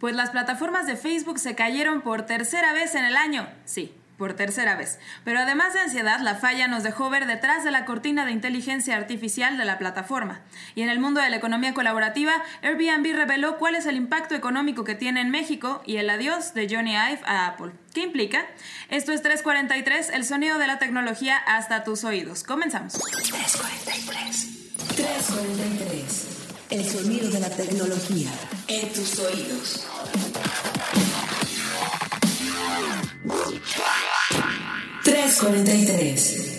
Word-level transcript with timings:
Pues 0.00 0.14
las 0.14 0.30
plataformas 0.30 0.86
de 0.86 0.96
Facebook 0.96 1.38
se 1.38 1.54
cayeron 1.54 2.02
por 2.02 2.22
tercera 2.22 2.72
vez 2.72 2.94
en 2.94 3.04
el 3.04 3.16
año. 3.16 3.48
Sí, 3.64 3.94
por 4.16 4.34
tercera 4.34 4.76
vez. 4.76 4.98
Pero 5.24 5.40
además 5.40 5.74
de 5.74 5.80
ansiedad, 5.80 6.20
la 6.20 6.34
falla 6.34 6.68
nos 6.68 6.82
dejó 6.82 7.10
ver 7.10 7.26
detrás 7.26 7.64
de 7.64 7.70
la 7.70 7.84
cortina 7.84 8.24
de 8.24 8.32
inteligencia 8.32 8.96
artificial 8.96 9.56
de 9.56 9.64
la 9.64 9.78
plataforma. 9.78 10.40
Y 10.74 10.82
en 10.82 10.88
el 10.88 10.98
mundo 10.98 11.20
de 11.20 11.30
la 11.30 11.36
economía 11.36 11.74
colaborativa, 11.74 12.32
Airbnb 12.62 13.14
reveló 13.14 13.58
cuál 13.58 13.74
es 13.74 13.86
el 13.86 13.96
impacto 13.96 14.34
económico 14.34 14.84
que 14.84 14.94
tiene 14.94 15.20
en 15.20 15.30
México 15.30 15.82
y 15.86 15.96
el 15.96 16.10
adiós 16.10 16.54
de 16.54 16.68
Johnny 16.68 16.92
Ive 16.92 17.20
a 17.26 17.46
Apple. 17.46 17.72
¿Qué 17.94 18.02
implica? 18.02 18.46
Esto 18.88 19.12
es 19.12 19.22
343, 19.22 20.10
el 20.10 20.24
sonido 20.24 20.58
de 20.58 20.66
la 20.66 20.78
tecnología 20.78 21.36
hasta 21.36 21.84
tus 21.84 22.04
oídos. 22.04 22.42
Comenzamos. 22.42 22.92
343. 22.92 24.96
343. 24.96 26.45
El 26.68 26.84
sonido 26.84 27.30
de 27.30 27.38
la 27.38 27.48
tecnología 27.48 28.30
en 28.66 28.92
tus 28.92 29.18
oídos. 29.20 29.84
Tres. 35.04 36.55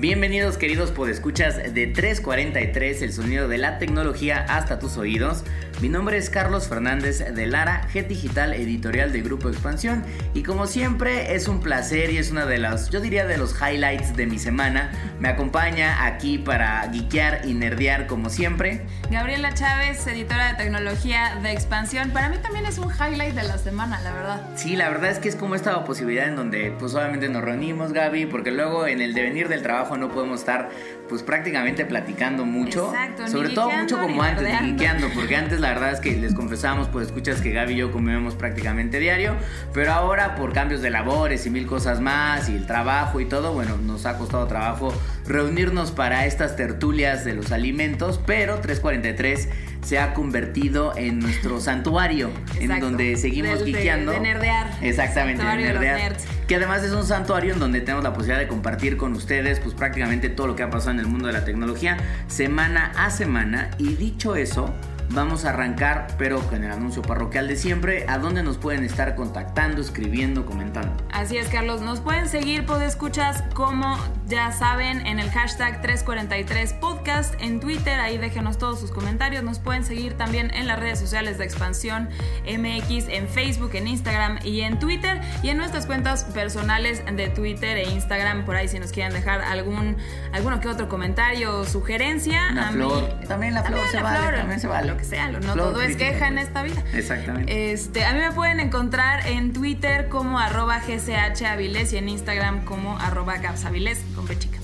Bienvenidos 0.00 0.56
queridos 0.56 0.92
podescuchas 0.92 1.74
de 1.74 1.86
343, 1.86 3.02
el 3.02 3.12
sonido 3.12 3.48
de 3.48 3.58
la 3.58 3.78
tecnología 3.78 4.46
hasta 4.48 4.78
tus 4.78 4.96
oídos. 4.96 5.44
Mi 5.82 5.90
nombre 5.90 6.16
es 6.16 6.30
Carlos 6.30 6.68
Fernández 6.68 7.18
de 7.18 7.46
Lara, 7.46 7.86
Head 7.92 8.06
Digital 8.06 8.54
Editorial 8.54 9.12
de 9.12 9.20
Grupo 9.20 9.50
Expansión 9.50 10.02
y 10.32 10.42
como 10.42 10.66
siempre 10.66 11.34
es 11.34 11.48
un 11.48 11.60
placer 11.60 12.10
y 12.10 12.16
es 12.16 12.30
una 12.30 12.46
de 12.46 12.56
las, 12.56 12.88
yo 12.88 13.00
diría 13.02 13.26
de 13.26 13.36
los 13.36 13.54
highlights 13.60 14.16
de 14.16 14.26
mi 14.26 14.38
semana. 14.38 14.90
Me 15.20 15.28
acompaña 15.28 16.06
aquí 16.06 16.38
para 16.38 16.86
guiquear 16.86 17.42
y 17.44 17.52
nerdear 17.52 18.06
como 18.06 18.30
siempre. 18.30 18.86
Gabriela 19.10 19.52
Chávez, 19.52 20.06
editora 20.06 20.48
de 20.48 20.54
tecnología 20.54 21.38
de 21.42 21.52
Expansión. 21.52 22.10
Para 22.10 22.30
mí 22.30 22.38
también 22.38 22.64
es 22.64 22.78
un 22.78 22.90
highlight 22.90 23.34
de 23.34 23.42
la 23.42 23.58
semana, 23.58 24.00
la 24.00 24.12
verdad. 24.14 24.48
Sí, 24.56 24.76
la 24.76 24.88
verdad 24.88 25.10
es 25.10 25.18
que 25.18 25.28
es 25.28 25.36
como 25.36 25.54
esta 25.54 25.84
posibilidad 25.84 26.26
en 26.26 26.36
donde 26.36 26.74
pues 26.78 26.94
obviamente 26.94 27.28
nos 27.28 27.42
reunimos 27.44 27.92
Gaby, 27.92 28.26
porque 28.26 28.50
luego 28.50 28.86
en 28.86 29.02
el 29.02 29.12
devenir 29.12 29.48
del 29.48 29.60
trabajo 29.60 29.89
no 29.96 30.10
podemos 30.10 30.40
estar 30.40 30.70
pues 31.08 31.22
prácticamente 31.22 31.84
platicando 31.84 32.44
mucho. 32.44 32.86
Exacto, 32.86 33.28
Sobre 33.28 33.50
todo 33.50 33.70
mucho 33.70 33.98
como 34.00 34.22
antes, 34.22 34.60
guiqueando, 34.62 35.08
porque 35.14 35.36
antes 35.36 35.60
la 35.60 35.70
verdad 35.70 35.92
es 35.92 36.00
que 36.00 36.16
les 36.16 36.34
confesamos, 36.34 36.88
pues 36.88 37.08
escuchas 37.08 37.40
que 37.40 37.50
Gaby 37.50 37.74
y 37.74 37.76
yo 37.76 37.92
comemos 37.92 38.34
prácticamente 38.34 38.98
diario, 38.98 39.34
pero 39.72 39.92
ahora 39.92 40.34
por 40.36 40.52
cambios 40.52 40.82
de 40.82 40.90
labores 40.90 41.46
y 41.46 41.50
mil 41.50 41.66
cosas 41.66 42.00
más 42.00 42.48
y 42.48 42.54
el 42.56 42.66
trabajo 42.66 43.20
y 43.20 43.26
todo, 43.26 43.52
bueno, 43.52 43.76
nos 43.76 44.06
ha 44.06 44.18
costado 44.18 44.46
trabajo 44.46 44.92
reunirnos 45.26 45.90
para 45.90 46.26
estas 46.26 46.56
tertulias 46.56 47.24
de 47.24 47.34
los 47.34 47.52
alimentos, 47.52 48.20
pero 48.24 48.60
343 48.60 49.48
se 49.82 49.98
ha 49.98 50.12
convertido 50.14 50.92
en 50.96 51.18
nuestro 51.20 51.60
santuario, 51.60 52.30
en 52.58 52.80
donde 52.80 53.16
seguimos 53.16 53.60
Del- 53.60 53.72
de- 53.72 53.80
de 54.12 54.20
nerdear. 54.20 54.70
Exactamente, 54.82 55.42
de 55.42 55.56
nerdear. 55.56 56.16
Que 56.46 56.56
además 56.56 56.82
es 56.82 56.92
un 56.92 57.04
santuario 57.04 57.54
en 57.54 57.60
donde 57.60 57.80
tenemos 57.80 58.04
la 58.04 58.12
posibilidad 58.12 58.38
de 58.40 58.48
compartir 58.48 58.96
con 58.96 59.12
ustedes 59.14 59.60
pues 59.60 59.74
prácticamente 59.74 60.28
todo 60.28 60.48
lo 60.48 60.56
que 60.56 60.62
ha 60.62 60.70
pasado 60.70 60.92
en 60.92 61.00
el 61.00 61.06
mundo 61.06 61.26
de 61.28 61.32
la 61.32 61.44
tecnología 61.44 61.96
semana 62.26 62.92
a 62.96 63.10
semana. 63.10 63.70
Y 63.78 63.94
dicho 63.94 64.36
eso, 64.36 64.74
vamos 65.12 65.44
a 65.44 65.50
arrancar, 65.50 66.06
pero 66.18 66.40
con 66.48 66.62
el 66.64 66.70
anuncio 66.70 67.02
parroquial 67.02 67.48
de 67.48 67.56
siempre, 67.56 68.04
a 68.08 68.18
dónde 68.18 68.42
nos 68.42 68.58
pueden 68.58 68.84
estar 68.84 69.14
contactando, 69.14 69.80
escribiendo, 69.80 70.46
comentando. 70.46 70.92
Así 71.12 71.36
es, 71.36 71.48
Carlos. 71.48 71.80
Nos 71.80 72.00
pueden 72.00 72.28
seguir, 72.28 72.64
escuchas 72.86 73.42
como 73.54 73.98
ya 74.26 74.52
saben, 74.52 75.06
en 75.06 75.18
el 75.18 75.30
hashtag 75.30 75.82
343podcast 75.82 77.34
en 77.40 77.60
Twitter. 77.60 77.98
Ahí 78.00 78.18
déjenos 78.18 78.58
todos 78.58 78.80
sus 78.80 78.90
comentarios. 78.92 79.42
Nos 79.42 79.58
pueden 79.58 79.84
seguir 79.84 80.14
también 80.16 80.52
en 80.54 80.66
las 80.66 80.78
redes 80.78 80.98
sociales 80.98 81.38
de 81.38 81.44
Expansión 81.44 82.08
MX, 82.46 83.08
en 83.08 83.28
Facebook, 83.28 83.70
en 83.74 83.88
Instagram 83.88 84.38
y 84.44 84.60
en 84.62 84.78
Twitter. 84.78 85.20
Y 85.42 85.48
en 85.48 85.56
nuestras 85.58 85.86
cuentas 85.86 86.24
personales 86.24 87.02
de 87.12 87.28
Twitter 87.28 87.76
e 87.78 87.90
Instagram. 87.90 88.44
Por 88.44 88.56
ahí, 88.56 88.68
si 88.68 88.78
nos 88.78 88.92
quieren 88.92 89.12
dejar 89.12 89.40
algún 89.42 89.96
alguno 90.32 90.60
que 90.60 90.68
otro 90.68 90.88
comentario 90.88 91.58
o 91.58 91.64
sugerencia. 91.64 92.48
Una 92.52 92.68
a 92.68 92.70
mí- 92.70 92.76
flor. 92.76 93.20
También 93.26 93.54
la 93.54 93.62
flor 93.64 93.80
se 93.90 93.96
la 93.96 94.02
vale, 94.02 94.18
flor, 94.18 94.34
también 94.36 94.60
se 94.60 94.66
vale. 94.68 94.99
Que 95.00 95.06
sea, 95.06 95.28
lo- 95.30 95.40
no 95.40 95.52
Flor 95.54 95.72
todo 95.72 95.80
es 95.82 95.96
queja 95.96 96.28
en 96.28 96.34
pues. 96.34 96.46
esta 96.46 96.62
vida. 96.62 96.82
Exactamente. 96.92 97.72
Este, 97.72 98.04
a 98.04 98.12
mí 98.12 98.20
me 98.20 98.32
pueden 98.32 98.60
encontrar 98.60 99.26
en 99.26 99.52
Twitter 99.52 100.08
como 100.08 100.38
arroba 100.38 100.80
gchaviles 100.80 101.92
y 101.92 101.96
en 101.96 102.08
Instagram 102.08 102.64
como 102.64 102.98
arroba 102.98 103.38
gapsaviles 103.38 104.00
con 104.14 104.26
P 104.26 104.38
chica. 104.38 104.58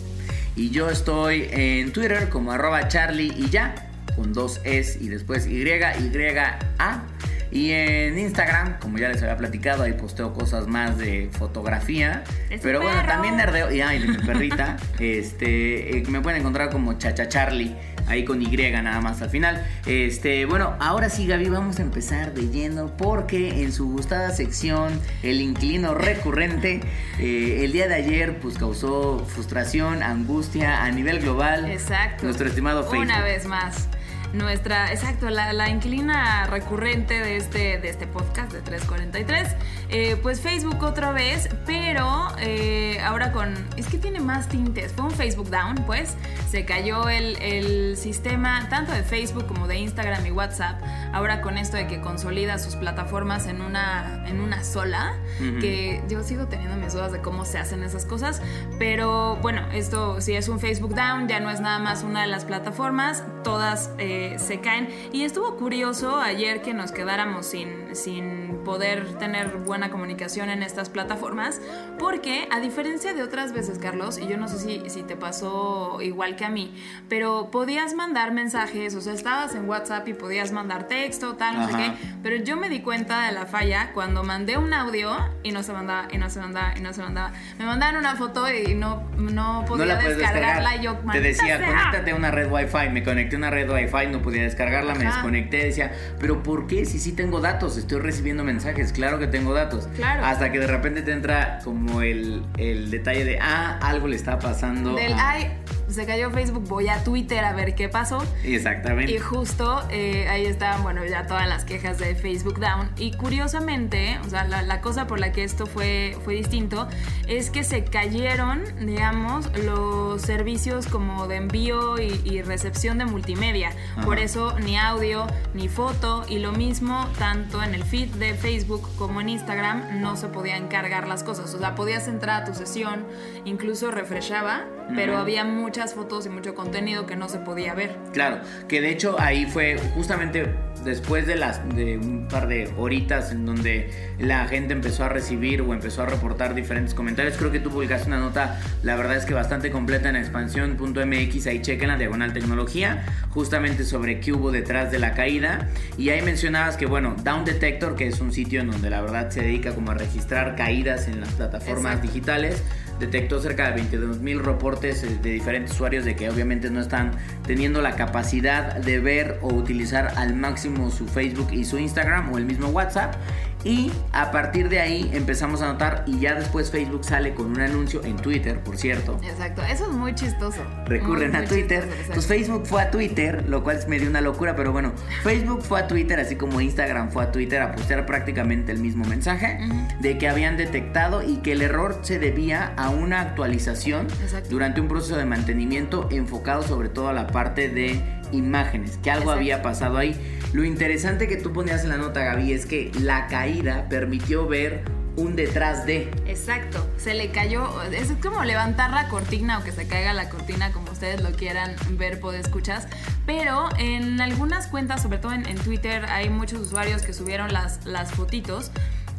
Y 0.54 0.70
yo 0.70 0.88
estoy 0.90 1.48
en 1.50 1.92
Twitter 1.92 2.28
como 2.28 2.52
arroba 2.52 2.88
charlie 2.88 3.32
y 3.36 3.48
ya, 3.50 3.74
con 4.14 4.32
dos 4.32 4.60
S 4.64 4.98
y 5.00 5.08
después 5.08 5.46
Y, 5.46 5.62
Y, 5.98 6.58
A. 6.78 7.02
Y 7.50 7.70
en 7.70 8.18
Instagram, 8.18 8.78
como 8.80 8.98
ya 8.98 9.08
les 9.08 9.22
había 9.22 9.36
platicado, 9.36 9.84
ahí 9.84 9.92
posteo 9.92 10.32
cosas 10.32 10.66
más 10.66 10.98
de 10.98 11.28
fotografía. 11.32 12.24
¡Es 12.50 12.60
Pero 12.60 12.80
bueno, 12.80 12.96
perro! 12.96 13.12
también 13.12 13.36
nerdeo. 13.36 13.72
Y 13.72 13.80
ay, 13.80 14.00
de 14.00 14.08
mi 14.08 14.18
perrita. 14.18 14.76
este, 14.98 15.98
eh, 15.98 16.04
me 16.08 16.20
pueden 16.20 16.40
encontrar 16.40 16.70
como 16.70 16.94
Chacha 16.94 17.28
Charlie. 17.28 17.74
Ahí 18.08 18.24
con 18.24 18.40
Y 18.40 18.46
nada 18.56 19.00
más 19.00 19.20
al 19.20 19.30
final. 19.30 19.66
Este, 19.84 20.44
bueno, 20.46 20.76
ahora 20.78 21.08
sí, 21.08 21.26
Gaby, 21.26 21.48
vamos 21.48 21.80
a 21.80 21.82
empezar 21.82 22.34
de 22.34 22.48
lleno. 22.50 22.96
Porque 22.96 23.62
en 23.62 23.72
su 23.72 23.88
gustada 23.88 24.30
sección, 24.30 25.00
el 25.22 25.40
inclino 25.40 25.94
recurrente, 25.94 26.80
eh, 27.18 27.62
el 27.64 27.72
día 27.72 27.88
de 27.88 27.94
ayer, 27.94 28.38
pues 28.38 28.58
causó 28.58 29.24
frustración, 29.26 30.02
angustia 30.02 30.84
a 30.84 30.90
nivel 30.92 31.18
global. 31.20 31.68
Exacto. 31.68 32.24
Nuestro 32.24 32.46
estimado 32.46 32.84
Facebook. 32.84 33.02
Una 33.02 33.22
vez 33.22 33.46
más. 33.46 33.88
Nuestra, 34.36 34.92
exacto, 34.92 35.30
la, 35.30 35.54
la 35.54 35.70
inclina 35.70 36.46
recurrente 36.46 37.20
de 37.20 37.38
este, 37.38 37.78
de 37.78 37.88
este 37.88 38.06
podcast 38.06 38.52
de 38.52 38.60
343. 38.60 39.48
Eh, 39.88 40.16
pues 40.22 40.40
Facebook 40.40 40.82
otra 40.82 41.12
vez, 41.12 41.48
pero 41.64 42.28
eh, 42.38 43.00
ahora 43.02 43.32
con. 43.32 43.54
Es 43.76 43.86
que 43.86 43.96
tiene 43.96 44.20
más 44.20 44.48
tintes. 44.48 44.92
Fue 44.92 45.06
un 45.06 45.10
Facebook 45.10 45.48
down, 45.48 45.76
pues. 45.86 46.16
Se 46.50 46.66
cayó 46.66 47.08
el, 47.08 47.36
el 47.40 47.96
sistema 47.96 48.68
tanto 48.68 48.92
de 48.92 49.02
Facebook 49.02 49.46
como 49.46 49.68
de 49.68 49.78
Instagram 49.78 50.26
y 50.26 50.32
WhatsApp. 50.32 50.82
Ahora 51.14 51.40
con 51.40 51.56
esto 51.56 51.78
de 51.78 51.86
que 51.86 52.00
consolida 52.02 52.58
sus 52.58 52.76
plataformas 52.76 53.46
en 53.46 53.62
una, 53.62 54.24
en 54.26 54.40
una 54.40 54.64
sola. 54.64 55.14
Que 55.38 56.02
yo 56.08 56.22
sigo 56.22 56.46
teniendo 56.46 56.76
mis 56.76 56.92
dudas 56.92 57.12
de 57.12 57.20
cómo 57.20 57.44
se 57.44 57.58
hacen 57.58 57.82
esas 57.82 58.04
cosas. 58.04 58.42
Pero 58.78 59.36
bueno, 59.36 59.62
esto 59.72 60.20
si 60.20 60.34
es 60.34 60.48
un 60.48 60.60
Facebook 60.60 60.94
down, 60.94 61.28
ya 61.28 61.40
no 61.40 61.50
es 61.50 61.60
nada 61.60 61.78
más 61.78 62.02
una 62.02 62.22
de 62.22 62.26
las 62.26 62.44
plataformas. 62.44 63.22
Todas 63.46 63.92
eh, 63.98 64.34
se 64.40 64.58
caen. 64.58 64.88
Y 65.12 65.22
estuvo 65.22 65.54
curioso 65.54 66.16
ayer 66.16 66.62
que 66.62 66.74
nos 66.74 66.90
quedáramos 66.90 67.46
sin, 67.46 67.94
sin 67.94 68.45
poder 68.66 69.06
tener 69.18 69.56
buena 69.58 69.90
comunicación 69.90 70.50
en 70.50 70.62
estas 70.62 70.90
plataformas. 70.90 71.60
Porque 71.98 72.48
a 72.50 72.58
diferencia 72.60 73.14
de 73.14 73.22
otras 73.22 73.52
veces, 73.52 73.78
Carlos, 73.78 74.18
y 74.18 74.26
yo 74.26 74.36
no 74.36 74.48
sé 74.48 74.58
si, 74.58 74.90
si 74.90 75.02
te 75.04 75.16
pasó 75.16 75.98
igual 76.02 76.34
que 76.36 76.44
a 76.44 76.50
mí, 76.50 76.74
pero 77.08 77.50
podías 77.50 77.94
mandar 77.94 78.32
mensajes, 78.32 78.94
o 78.96 79.00
sea, 79.00 79.14
estabas 79.14 79.54
en 79.54 79.68
WhatsApp 79.68 80.06
y 80.08 80.14
podías 80.14 80.50
mandar 80.52 80.88
texto, 80.88 81.36
tal, 81.36 81.58
no 81.60 81.68
sé 81.68 81.74
Ajá. 81.74 81.78
qué. 81.98 82.08
Pero 82.22 82.36
yo 82.44 82.56
me 82.56 82.68
di 82.68 82.80
cuenta 82.80 83.26
de 83.26 83.32
la 83.32 83.46
falla 83.46 83.92
cuando 83.94 84.24
mandé 84.24 84.58
un 84.58 84.74
audio 84.74 85.16
y 85.44 85.52
no 85.52 85.62
se 85.62 85.72
mandaba, 85.72 86.08
y 86.12 86.18
no 86.18 86.28
se 86.28 86.40
mandaba, 86.40 86.74
y 86.76 86.80
no 86.80 86.92
se 86.92 87.02
mandaba. 87.02 87.32
Me 87.58 87.64
mandaban 87.64 87.96
una 87.96 88.16
foto 88.16 88.52
y 88.52 88.74
no, 88.74 89.04
no 89.16 89.64
podía 89.68 89.94
no 89.94 90.02
descargarla. 90.02 90.70
descargar. 90.70 90.80
y 90.80 90.84
yo, 90.84 90.96
Te 90.96 91.04
"Maldita 91.04 91.28
decía, 91.28 91.56
sea". 91.58 91.66
conéctate 91.68 92.10
a 92.10 92.14
una 92.16 92.30
red 92.32 92.50
Wi-Fi. 92.50 92.88
Me 92.90 93.04
conecté 93.04 93.36
a 93.36 93.38
una 93.38 93.50
red 93.50 93.70
Wi-Fi, 93.70 94.08
no 94.10 94.20
podía 94.22 94.42
descargarla, 94.42 94.94
me 94.96 95.04
Ajá. 95.06 95.14
desconecté. 95.18 95.64
Decía, 95.64 95.92
¿pero 96.18 96.42
por 96.42 96.66
qué? 96.66 96.84
Si 96.84 96.98
sí 96.98 97.12
tengo 97.12 97.40
datos, 97.40 97.76
estoy 97.76 98.00
recibiendo 98.00 98.42
mensajes. 98.42 98.55
Claro 98.92 99.18
que 99.18 99.26
tengo 99.26 99.52
datos. 99.54 99.88
Claro. 99.96 100.24
Hasta 100.24 100.50
que 100.52 100.58
de 100.58 100.66
repente 100.66 101.02
te 101.02 101.12
entra 101.12 101.58
como 101.64 102.02
el, 102.02 102.42
el 102.58 102.90
detalle 102.90 103.24
de, 103.24 103.38
ah, 103.40 103.78
algo 103.82 104.08
le 104.08 104.16
está 104.16 104.38
pasando. 104.38 104.94
Del, 104.94 105.12
a- 105.12 105.30
ay, 105.30 105.52
se 105.88 106.06
cayó 106.06 106.30
Facebook, 106.30 106.64
voy 106.68 106.88
a 106.88 107.02
Twitter 107.04 107.44
a 107.44 107.52
ver 107.52 107.74
qué 107.74 107.88
pasó. 107.88 108.22
Exactamente. 108.44 109.12
Y 109.12 109.18
justo 109.18 109.82
eh, 109.90 110.26
ahí 110.28 110.46
estaban, 110.46 110.82
bueno, 110.82 111.04
ya 111.04 111.26
todas 111.26 111.48
las 111.48 111.64
quejas 111.64 111.98
de 111.98 112.14
Facebook 112.14 112.58
Down. 112.58 112.90
Y 112.96 113.12
curiosamente, 113.12 114.18
o 114.24 114.28
sea, 114.28 114.44
la, 114.44 114.62
la 114.62 114.80
cosa 114.80 115.06
por 115.06 115.20
la 115.20 115.32
que 115.32 115.44
esto 115.44 115.66
fue, 115.66 116.16
fue 116.24 116.34
distinto 116.34 116.88
es 117.28 117.50
que 117.50 117.64
se 117.64 117.84
cayeron, 117.84 118.64
digamos, 118.84 119.50
los 119.64 120.22
servicios 120.22 120.86
como 120.86 121.28
de 121.28 121.36
envío 121.36 121.98
y, 122.00 122.20
y 122.24 122.42
recepción 122.42 122.98
de 122.98 123.04
multimedia. 123.04 123.72
Ajá. 123.96 124.04
Por 124.04 124.18
eso 124.18 124.58
ni 124.58 124.76
audio 124.76 125.26
ni 125.54 125.68
foto 125.68 126.24
y 126.28 126.38
lo 126.38 126.52
mismo 126.52 127.08
tanto 127.18 127.62
en 127.62 127.74
el 127.74 127.84
feed 127.84 128.08
de 128.14 128.34
Facebook 128.34 128.88
como 128.96 129.20
en 129.20 129.28
Instagram 129.28 130.00
no 130.00 130.16
se 130.16 130.28
podían 130.28 130.68
cargar 130.68 131.06
las 131.08 131.22
cosas. 131.22 131.54
O 131.54 131.58
sea, 131.58 131.74
podías 131.74 132.08
entrar 132.08 132.42
a 132.42 132.44
tu 132.44 132.54
sesión, 132.54 133.04
incluso 133.44 133.90
refreshaba, 133.90 134.64
pero 134.94 135.16
había 135.18 135.44
muchas 135.44 135.75
fotos 135.94 136.26
y 136.26 136.28
mucho 136.28 136.54
contenido 136.54 137.06
que 137.06 137.16
no 137.16 137.28
se 137.28 137.38
podía 137.38 137.74
ver. 137.74 137.96
Claro, 138.12 138.40
que 138.68 138.80
de 138.80 138.90
hecho 138.90 139.16
ahí 139.18 139.46
fue 139.46 139.78
justamente 139.94 140.54
después 140.84 141.26
de 141.26 141.34
las 141.34 141.66
de 141.74 141.98
un 141.98 142.28
par 142.28 142.46
de 142.48 142.72
horitas 142.78 143.32
en 143.32 143.44
donde 143.44 143.90
la 144.18 144.46
gente 144.46 144.72
empezó 144.72 145.04
a 145.04 145.08
recibir 145.08 145.60
o 145.60 145.74
empezó 145.74 146.02
a 146.02 146.06
reportar 146.06 146.54
diferentes 146.54 146.94
comentarios, 146.94 147.36
creo 147.36 147.50
que 147.50 147.60
tú 147.60 147.70
publicaste 147.70 148.08
una 148.08 148.18
nota, 148.18 148.60
la 148.82 148.96
verdad 148.96 149.16
es 149.16 149.24
que 149.24 149.34
bastante 149.34 149.70
completa 149.70 150.08
en 150.08 150.16
expansión.mx, 150.16 151.46
ahí 151.46 151.60
chequen 151.60 151.88
la 151.88 151.98
diagonal 151.98 152.32
tecnología, 152.32 153.04
justamente 153.30 153.84
sobre 153.84 154.20
qué 154.20 154.32
hubo 154.32 154.50
detrás 154.50 154.90
de 154.90 154.98
la 154.98 155.12
caída. 155.12 155.68
Y 155.98 156.10
ahí 156.10 156.22
mencionabas 156.22 156.76
que 156.76 156.86
bueno, 156.86 157.16
Down 157.22 157.44
Detector, 157.44 157.96
que 157.96 158.06
es 158.06 158.20
un 158.20 158.32
sitio 158.32 158.60
en 158.60 158.70
donde 158.70 158.90
la 158.90 159.00
verdad 159.00 159.30
se 159.30 159.42
dedica 159.42 159.74
como 159.74 159.90
a 159.90 159.94
registrar 159.94 160.56
caídas 160.56 161.08
en 161.08 161.20
las 161.20 161.30
plataformas 161.30 162.00
digitales, 162.00 162.62
detectó 162.98 163.40
cerca 163.40 163.68
de 163.68 163.74
22 163.74 164.20
mil 164.20 164.42
reportes 164.42 165.02
eh, 165.02 165.18
de 165.22 165.30
diferentes 165.30 165.72
usuarios 165.72 166.04
de 166.04 166.16
que 166.16 166.30
obviamente 166.30 166.70
no 166.70 166.80
están 166.80 167.12
teniendo 167.46 167.82
la 167.82 167.96
capacidad 167.96 168.76
de 168.76 168.98
ver 169.00 169.38
o 169.42 169.48
utilizar 169.48 170.12
al 170.16 170.34
máximo 170.34 170.90
su 170.90 171.06
Facebook 171.06 171.48
y 171.52 171.64
su 171.64 171.78
Instagram 171.78 172.32
o 172.32 172.38
el 172.38 172.46
mismo 172.46 172.68
WhatsApp 172.68 173.14
y 173.64 173.90
a 174.12 174.30
partir 174.30 174.68
de 174.68 174.80
ahí 174.80 175.10
empezamos 175.12 175.62
a 175.62 175.66
notar 175.66 176.04
y 176.06 176.20
ya 176.20 176.34
después 176.34 176.70
Facebook 176.70 177.04
sale 177.04 177.34
con 177.34 177.46
un 177.46 177.60
anuncio 177.60 178.04
en 178.04 178.16
Twitter, 178.16 178.60
por 178.60 178.76
cierto. 178.76 179.18
Exacto, 179.22 179.62
eso 179.62 179.90
es 179.90 179.96
muy 179.96 180.14
chistoso. 180.14 180.62
Recurren 180.86 181.34
a 181.34 181.44
Twitter. 181.44 181.88
pues 182.12 182.26
Facebook 182.26 182.66
fue 182.66 182.82
a 182.82 182.90
Twitter, 182.90 183.44
lo 183.48 183.62
cual 183.64 183.78
me 183.88 183.98
dio 183.98 184.08
una 184.08 184.20
locura, 184.20 184.54
pero 184.56 184.72
bueno, 184.72 184.92
Facebook 185.22 185.62
fue 185.62 185.80
a 185.80 185.88
Twitter, 185.88 186.20
así 186.20 186.36
como 186.36 186.60
Instagram 186.60 187.10
fue 187.10 187.24
a 187.24 187.32
Twitter 187.32 187.60
a 187.62 187.72
postear 187.72 188.06
prácticamente 188.06 188.72
el 188.72 188.78
mismo 188.78 189.04
mensaje 189.04 189.58
de 190.00 190.18
que 190.18 190.28
habían 190.28 190.56
detectado 190.56 191.22
y 191.22 191.36
que 191.38 191.52
el 191.52 191.62
error 191.62 191.98
se 192.02 192.18
debía 192.18 192.72
a 192.76 192.90
una 192.90 193.20
actualización 193.20 194.06
durante 194.48 194.80
un 194.80 194.88
proceso 194.88 195.16
de 195.16 195.24
mantenimiento 195.24 196.08
enfocado 196.10 196.62
sobre 196.62 196.88
todo 196.88 197.08
a 197.08 197.12
la 197.12 197.26
parte 197.26 197.68
de 197.68 198.00
imágenes, 198.32 198.98
que 199.02 199.10
algo 199.10 199.30
había 199.30 199.62
pasado 199.62 199.98
ahí. 199.98 200.35
Lo 200.56 200.64
interesante 200.64 201.28
que 201.28 201.36
tú 201.36 201.52
ponías 201.52 201.82
en 201.82 201.90
la 201.90 201.98
nota, 201.98 202.24
Gaby, 202.24 202.54
es 202.54 202.64
que 202.64 202.90
la 202.98 203.26
caída 203.26 203.90
permitió 203.90 204.48
ver 204.48 204.84
un 205.14 205.36
detrás 205.36 205.84
de. 205.84 206.10
Exacto, 206.26 206.90
se 206.96 207.12
le 207.12 207.30
cayó, 207.30 207.82
es 207.92 208.10
como 208.22 208.42
levantar 208.42 208.90
la 208.90 209.08
cortina 209.08 209.58
o 209.58 209.64
que 209.64 209.70
se 209.70 209.86
caiga 209.86 210.14
la 210.14 210.30
cortina 210.30 210.72
como 210.72 210.90
ustedes 210.90 211.20
lo 211.20 211.32
quieran 211.32 211.76
ver, 211.98 212.22
escuchas, 212.40 212.88
pero 213.26 213.68
en 213.76 214.18
algunas 214.22 214.68
cuentas, 214.68 215.02
sobre 215.02 215.18
todo 215.18 215.32
en, 215.34 215.56
Twitter, 215.56 216.06
hay 216.06 216.30
muchos 216.30 216.60
usuarios 216.60 217.02
que 217.02 217.12
subieron 217.12 217.52
las, 217.52 217.84
las 217.84 218.12
fotitos 218.12 218.70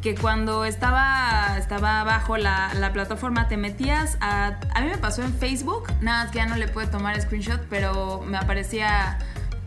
que 0.01 0.15
cuando 0.15 0.65
estaba, 0.65 1.55
estaba 1.59 2.03
bajo 2.03 2.37
la, 2.37 2.73
la, 2.73 2.93
plataforma 2.93 3.47
te 3.47 3.57
metías 3.57 4.17
a... 4.21 4.59
A 4.73 4.81
mí 4.81 4.87
me 4.87 4.97
pasó 4.97 5.21
en 5.21 5.33
Facebook, 5.33 5.83
nada 6.01 6.31
que 6.31 6.37
ya 6.37 6.47
no 6.47 6.55
le 6.55 6.67
pude 6.67 6.87
tomar 6.87 7.19
screenshot, 7.21 7.61
pero 7.69 8.21
me 8.25 8.37
aparecía, 8.37 9.19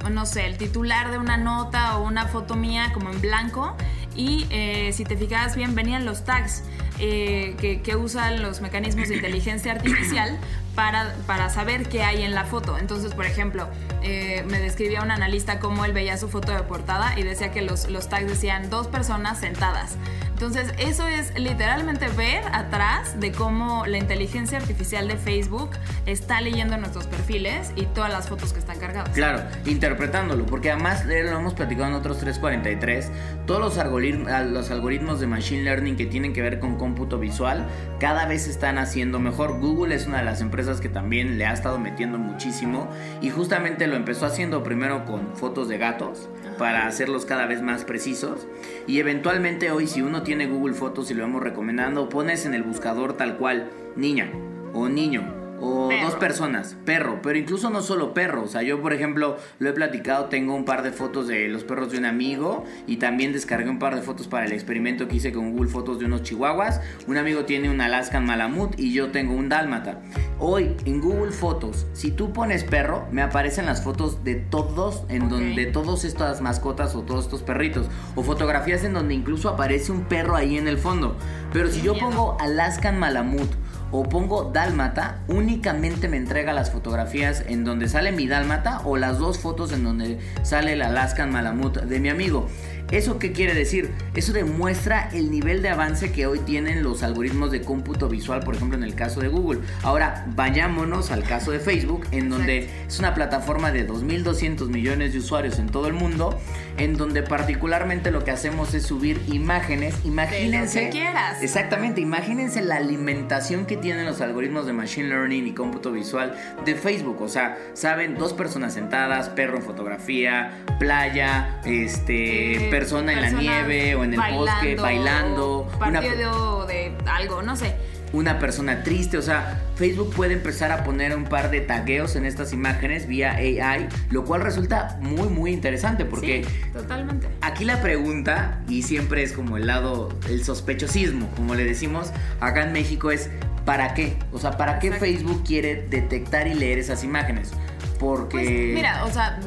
no 0.09 0.25
sé, 0.27 0.47
el 0.47 0.57
titular 0.57 1.11
de 1.11 1.19
una 1.19 1.37
nota 1.37 1.99
o 1.99 2.07
una 2.07 2.27
foto 2.27 2.55
mía 2.55 2.91
como 2.95 3.11
en 3.11 3.21
blanco 3.21 3.77
y 4.17 4.47
eh, 4.51 4.93
si 4.93 5.05
te 5.05 5.17
fijabas 5.17 5.57
bien 5.57 5.75
venían 5.75 6.05
los 6.05 6.25
tags 6.25 6.65
eh, 6.99 7.57
que, 7.59 7.81
que, 7.81 7.97
usan 7.97 8.43
los 8.43 8.61
mecanismos 8.61 9.09
de 9.09 9.17
inteligencia 9.17 9.73
artificial 9.73 10.39
para, 10.75 11.15
para, 11.27 11.49
saber 11.49 11.89
qué 11.89 12.03
hay 12.03 12.23
en 12.23 12.35
la 12.35 12.45
foto. 12.45 12.77
Entonces, 12.77 13.15
por 13.15 13.25
ejemplo, 13.25 13.69
eh, 14.03 14.45
me 14.49 14.59
describía 14.59 15.03
un 15.03 15.11
analista 15.11 15.61
cómo 15.61 15.87
él 15.87 15.93
veía 15.93 16.19
su 16.19 16.29
foto 16.29 16.53
de 16.53 16.63
portada 16.63 17.19
y 17.19 17.23
decía 17.23 17.53
que 17.53 17.63
los, 17.63 17.89
los 17.89 18.11
tags 18.11 18.29
decían 18.29 18.69
dos 18.69 18.87
personas 18.87 19.41
sentadas. 19.41 19.97
Entonces, 20.41 20.73
eso 20.79 21.07
es 21.07 21.39
literalmente 21.39 22.09
ver 22.17 22.43
atrás 22.55 23.21
de 23.21 23.31
cómo 23.31 23.85
la 23.85 23.99
inteligencia 23.99 24.57
artificial 24.57 25.07
de 25.07 25.19
Facebook 25.19 25.73
está 26.07 26.41
leyendo 26.41 26.79
nuestros 26.79 27.07
perfiles 27.07 27.73
y 27.77 27.85
todas 27.85 28.11
las 28.11 28.31
fotos 28.31 28.55
que 28.55 28.59
están 28.59 28.79
cargadas. 28.79 29.11
Claro, 29.11 29.43
interpretándolo, 29.67 30.47
porque 30.47 30.71
además 30.71 31.05
lo 31.05 31.13
hemos 31.13 31.53
platicado 31.53 31.89
en 31.89 31.95
otros 31.95 32.21
343, 32.21 33.11
todos 33.47 33.61
los 33.61 33.77
algoritmos, 33.77 34.33
los 34.47 34.71
algoritmos 34.71 35.21
de 35.21 35.27
Machine 35.27 35.63
Learning 35.63 35.97
que 35.99 36.07
tienen 36.07 36.33
que 36.33 36.41
ver 36.41 36.59
con 36.59 36.77
cómputo 36.79 37.19
visual 37.19 37.69
cada 37.99 38.25
vez 38.25 38.49
están 38.49 38.79
haciendo 38.79 39.19
mejor. 39.19 39.61
Google 39.61 39.95
es 39.95 40.07
una 40.07 40.21
de 40.21 40.25
las 40.25 40.41
empresas 40.41 40.81
que 40.81 40.89
también 40.89 41.37
le 41.37 41.45
ha 41.45 41.53
estado 41.53 41.79
metiendo 41.79 42.17
muchísimo 42.17 42.89
y 43.21 43.29
justamente 43.29 43.87
lo 43.87 43.95
empezó 43.95 44.25
haciendo 44.25 44.63
primero 44.63 45.05
con 45.05 45.37
fotos 45.37 45.69
de 45.69 45.77
gatos 45.77 46.31
para 46.61 46.87
hacerlos 46.87 47.25
cada 47.25 47.47
vez 47.47 47.63
más 47.63 47.87
precisos. 47.87 48.47
Y 48.87 48.99
eventualmente 48.99 49.71
hoy 49.71 49.87
si 49.87 50.03
uno 50.03 50.23
tiene 50.23 50.47
Google 50.47 50.75
Fotos 50.75 51.11
y 51.11 51.15
lo 51.15 51.23
vamos 51.23 51.43
recomendando, 51.43 52.11
pones 52.11 52.45
en 52.45 52.53
el 52.53 52.63
buscador 52.63 53.17
tal 53.17 53.39
cual 53.39 53.71
niña 53.97 54.31
o 54.75 54.91
niño 54.91 55.40
o 55.61 55.91
dos 56.03 56.15
personas, 56.15 56.77
perro, 56.85 57.21
pero 57.23 57.39
incluso 57.39 57.71
no 57.71 57.83
solo 57.83 58.15
perro, 58.15 58.43
o 58.45 58.49
sea, 58.49 58.63
yo 58.63 58.81
por 58.81 58.93
ejemplo 58.93 59.37
lo 59.59 59.69
he 59.69 59.73
platicado, 59.73 60.27
tengo 60.27 60.55
un 60.55 60.65
par 60.65 60.83
de 60.83 60.93
fotos 60.93 61.27
de 61.29 61.49
los 61.49 61.65
perros 61.65 61.93
de 61.93 61.99
un 61.99 62.05
amigo 62.05 62.65
y 62.87 62.97
también 62.97 63.33
descargué 63.33 63.69
un 63.69 63.79
par 63.79 63.95
de 63.95 64.03
fotos 64.03 64.29
para 64.29 64.47
el 64.47 64.53
experimento 64.53 65.09
que 65.09 65.17
hice 65.17 65.33
con 65.33 65.53
Google 65.53 65.71
Fotos 65.71 65.99
de 65.99 66.07
unos 66.07 66.23
chihuahuas, 66.23 66.81
un 67.07 67.17
amigo 67.17 67.45
tiene 67.45 67.71
un 67.71 67.81
Alaskan 67.81 68.25
Malamut 68.25 68.79
y 68.79 68.93
yo 68.93 69.11
tengo 69.11 69.35
un 69.35 69.49
dálmata. 69.49 70.01
Hoy 70.39 70.75
en 70.87 71.01
Google 71.01 71.33
Fotos, 71.33 71.87
si 71.93 72.11
tú 72.11 72.33
pones 72.33 72.65
perro, 72.65 73.07
me 73.13 73.23
aparecen 73.23 73.67
las 73.67 73.83
fotos 73.83 74.25
de 74.25 74.37
todos, 74.37 75.05
en 75.09 75.29
donde 75.29 75.67
todas 75.67 76.05
estas 76.05 76.41
mascotas 76.41 76.95
o 76.95 77.03
todos 77.03 77.27
estos 77.27 77.43
perritos, 77.43 77.89
o 78.15 78.23
fotografías 78.23 78.85
en 78.85 78.95
donde 78.95 79.15
incluso 79.15 79.49
aparece 79.49 79.93
un 79.93 80.05
perro 80.05 80.37
ahí 80.37 80.57
en 80.57 80.69
el 80.69 80.79
fondo. 80.79 81.17
Pero 81.53 81.69
si 81.69 81.83
yo 81.83 81.99
pongo 81.99 82.37
Alaskan 82.41 82.99
Malamut, 82.99 83.51
o 83.93 84.05
pongo 84.05 84.45
dálmata, 84.45 85.19
únicamente 85.29 86.09
me 86.09 86.17
entrega 86.17 86.53
las 86.53 86.71
fotografías 86.71 87.45
en 87.47 87.65
donde 87.65 87.89
sale 87.89 88.13
mi 88.13 88.27
dálmata 88.27 88.81
o 88.85 88.97
las 88.97 89.19
dos 89.19 89.39
fotos 89.39 89.73
en 89.73 89.85
donde 89.85 90.19
sale 90.43 90.75
el 90.75 90.83
Alaskan 90.83 91.31
Malamut 91.31 91.79
de 91.79 92.01
mi 92.01 92.09
amigo. 92.09 92.49
¿Eso 92.91 93.19
qué 93.19 93.33
quiere 93.33 93.55
decir? 93.55 93.91
Eso 94.15 94.33
demuestra 94.33 95.09
el 95.13 95.31
nivel 95.31 95.63
de 95.63 95.69
avance 95.69 96.13
que 96.13 96.27
hoy 96.27 96.41
tienen 96.41 96.83
los 96.83 97.03
algoritmos 97.03 97.51
de 97.51 97.63
cómputo 97.63 98.09
visual, 98.09 98.41
por 98.41 98.57
ejemplo 98.57 98.77
en 98.77 98.85
el 98.85 98.95
caso 98.95 99.21
de 99.21 99.29
Google. 99.29 99.61
Ahora 99.83 100.27
vayámonos 100.35 101.11
al 101.11 101.23
caso 101.23 101.53
de 101.53 101.61
Facebook, 101.61 102.07
en 102.11 102.29
donde 102.29 102.69
es 102.87 102.99
una 102.99 103.15
plataforma 103.15 103.71
de 103.71 103.87
2.200 103.87 104.69
millones 104.69 105.13
de 105.13 105.19
usuarios 105.19 105.59
en 105.59 105.69
todo 105.69 105.87
el 105.87 105.93
mundo, 105.93 106.39
en 106.79 106.97
donde 106.97 107.23
particularmente 107.23 108.11
lo 108.11 108.25
que 108.25 108.31
hacemos 108.31 108.75
es 108.75 108.85
subir 108.85 109.21
imágenes. 109.29 109.95
Imagínense... 110.05 110.85
que 110.85 110.91
quieras. 110.91 111.43
Exactamente, 111.43 112.01
imagínense 112.01 112.63
la 112.63 112.77
alimentación 112.77 113.67
que 113.67 113.77
tienen 113.77 114.07
los 114.07 114.21
algoritmos 114.21 114.67
de 114.67 114.73
Machine 114.73 115.09
Learning 115.09 115.47
y 115.47 115.53
cómputo 115.53 115.93
visual 115.93 116.37
de 116.65 116.75
Facebook. 116.75 117.21
O 117.21 117.29
sea, 117.29 117.59
saben, 117.75 118.17
dos 118.17 118.33
personas 118.33 118.75
sentadas, 118.75 119.29
perro 119.29 119.57
en 119.57 119.63
fotografía, 119.63 120.65
playa, 120.79 121.61
este... 121.65 122.69
Persona 122.71 123.13
en 123.13 123.23
la 123.23 123.31
nieve 123.31 123.95
o 123.95 124.05
en 124.05 124.15
el 124.15 124.21
bosque 124.35 124.77
bailando. 124.77 125.71
Partido 125.79 126.67
de 126.67 126.97
algo, 127.07 127.43
no 127.43 127.57
sé. 127.57 127.75
Una 128.13 128.41
persona 128.41 128.83
triste, 128.83 129.19
o 129.19 129.23
sea, 129.23 129.63
Facebook 129.77 130.13
puede 130.13 130.33
empezar 130.33 130.73
a 130.73 130.83
poner 130.83 131.15
un 131.15 131.25
par 131.25 131.49
de 131.53 131.61
tagueos 131.61 132.17
en 132.17 132.27
estas 132.27 132.53
imágenes 132.53 133.07
vía 133.07 133.35
AI, 133.35 133.89
lo 134.11 134.25
cual 134.25 134.41
resulta 134.41 134.99
muy, 135.01 135.29
muy 135.29 135.53
interesante 135.53 136.05
porque. 136.05 136.45
totalmente. 136.73 137.29
Aquí 137.41 137.65
la 137.65 137.81
pregunta, 137.81 138.63
y 138.69 138.83
siempre 138.83 139.23
es 139.23 139.33
como 139.33 139.59
el 139.59 139.69
lado, 139.69 140.09
el 140.29 140.43
sospechosismo, 140.45 141.29
como 141.37 141.55
le 141.55 141.63
decimos 141.63 142.11
acá 142.41 142.65
en 142.65 142.73
México, 142.73 143.13
es: 143.13 143.31
¿para 143.65 143.95
qué? 143.95 144.17
O 144.33 144.41
sea, 144.41 144.57
¿para 144.57 144.81
qué 144.81 144.91
Facebook 144.91 145.45
quiere 145.47 145.87
detectar 145.89 146.49
y 146.49 146.55
leer 146.55 146.81
esas 146.81 147.05
imágenes? 147.05 147.53
Porque. 148.01 148.39
Pues, 148.39 148.75
mira, 148.75 149.05
o 149.05 149.13
sea, 149.13 149.39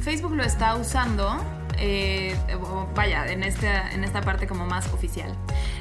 Facebook 0.00 0.34
lo 0.34 0.42
está 0.42 0.74
usando 0.74 1.38
eh, 1.78 2.36
vaya, 2.94 3.26
en 3.30 3.42
esta, 3.42 3.92
en 3.92 4.04
esta 4.04 4.20
parte 4.20 4.46
como 4.46 4.66
más 4.66 4.92
oficial. 4.92 5.34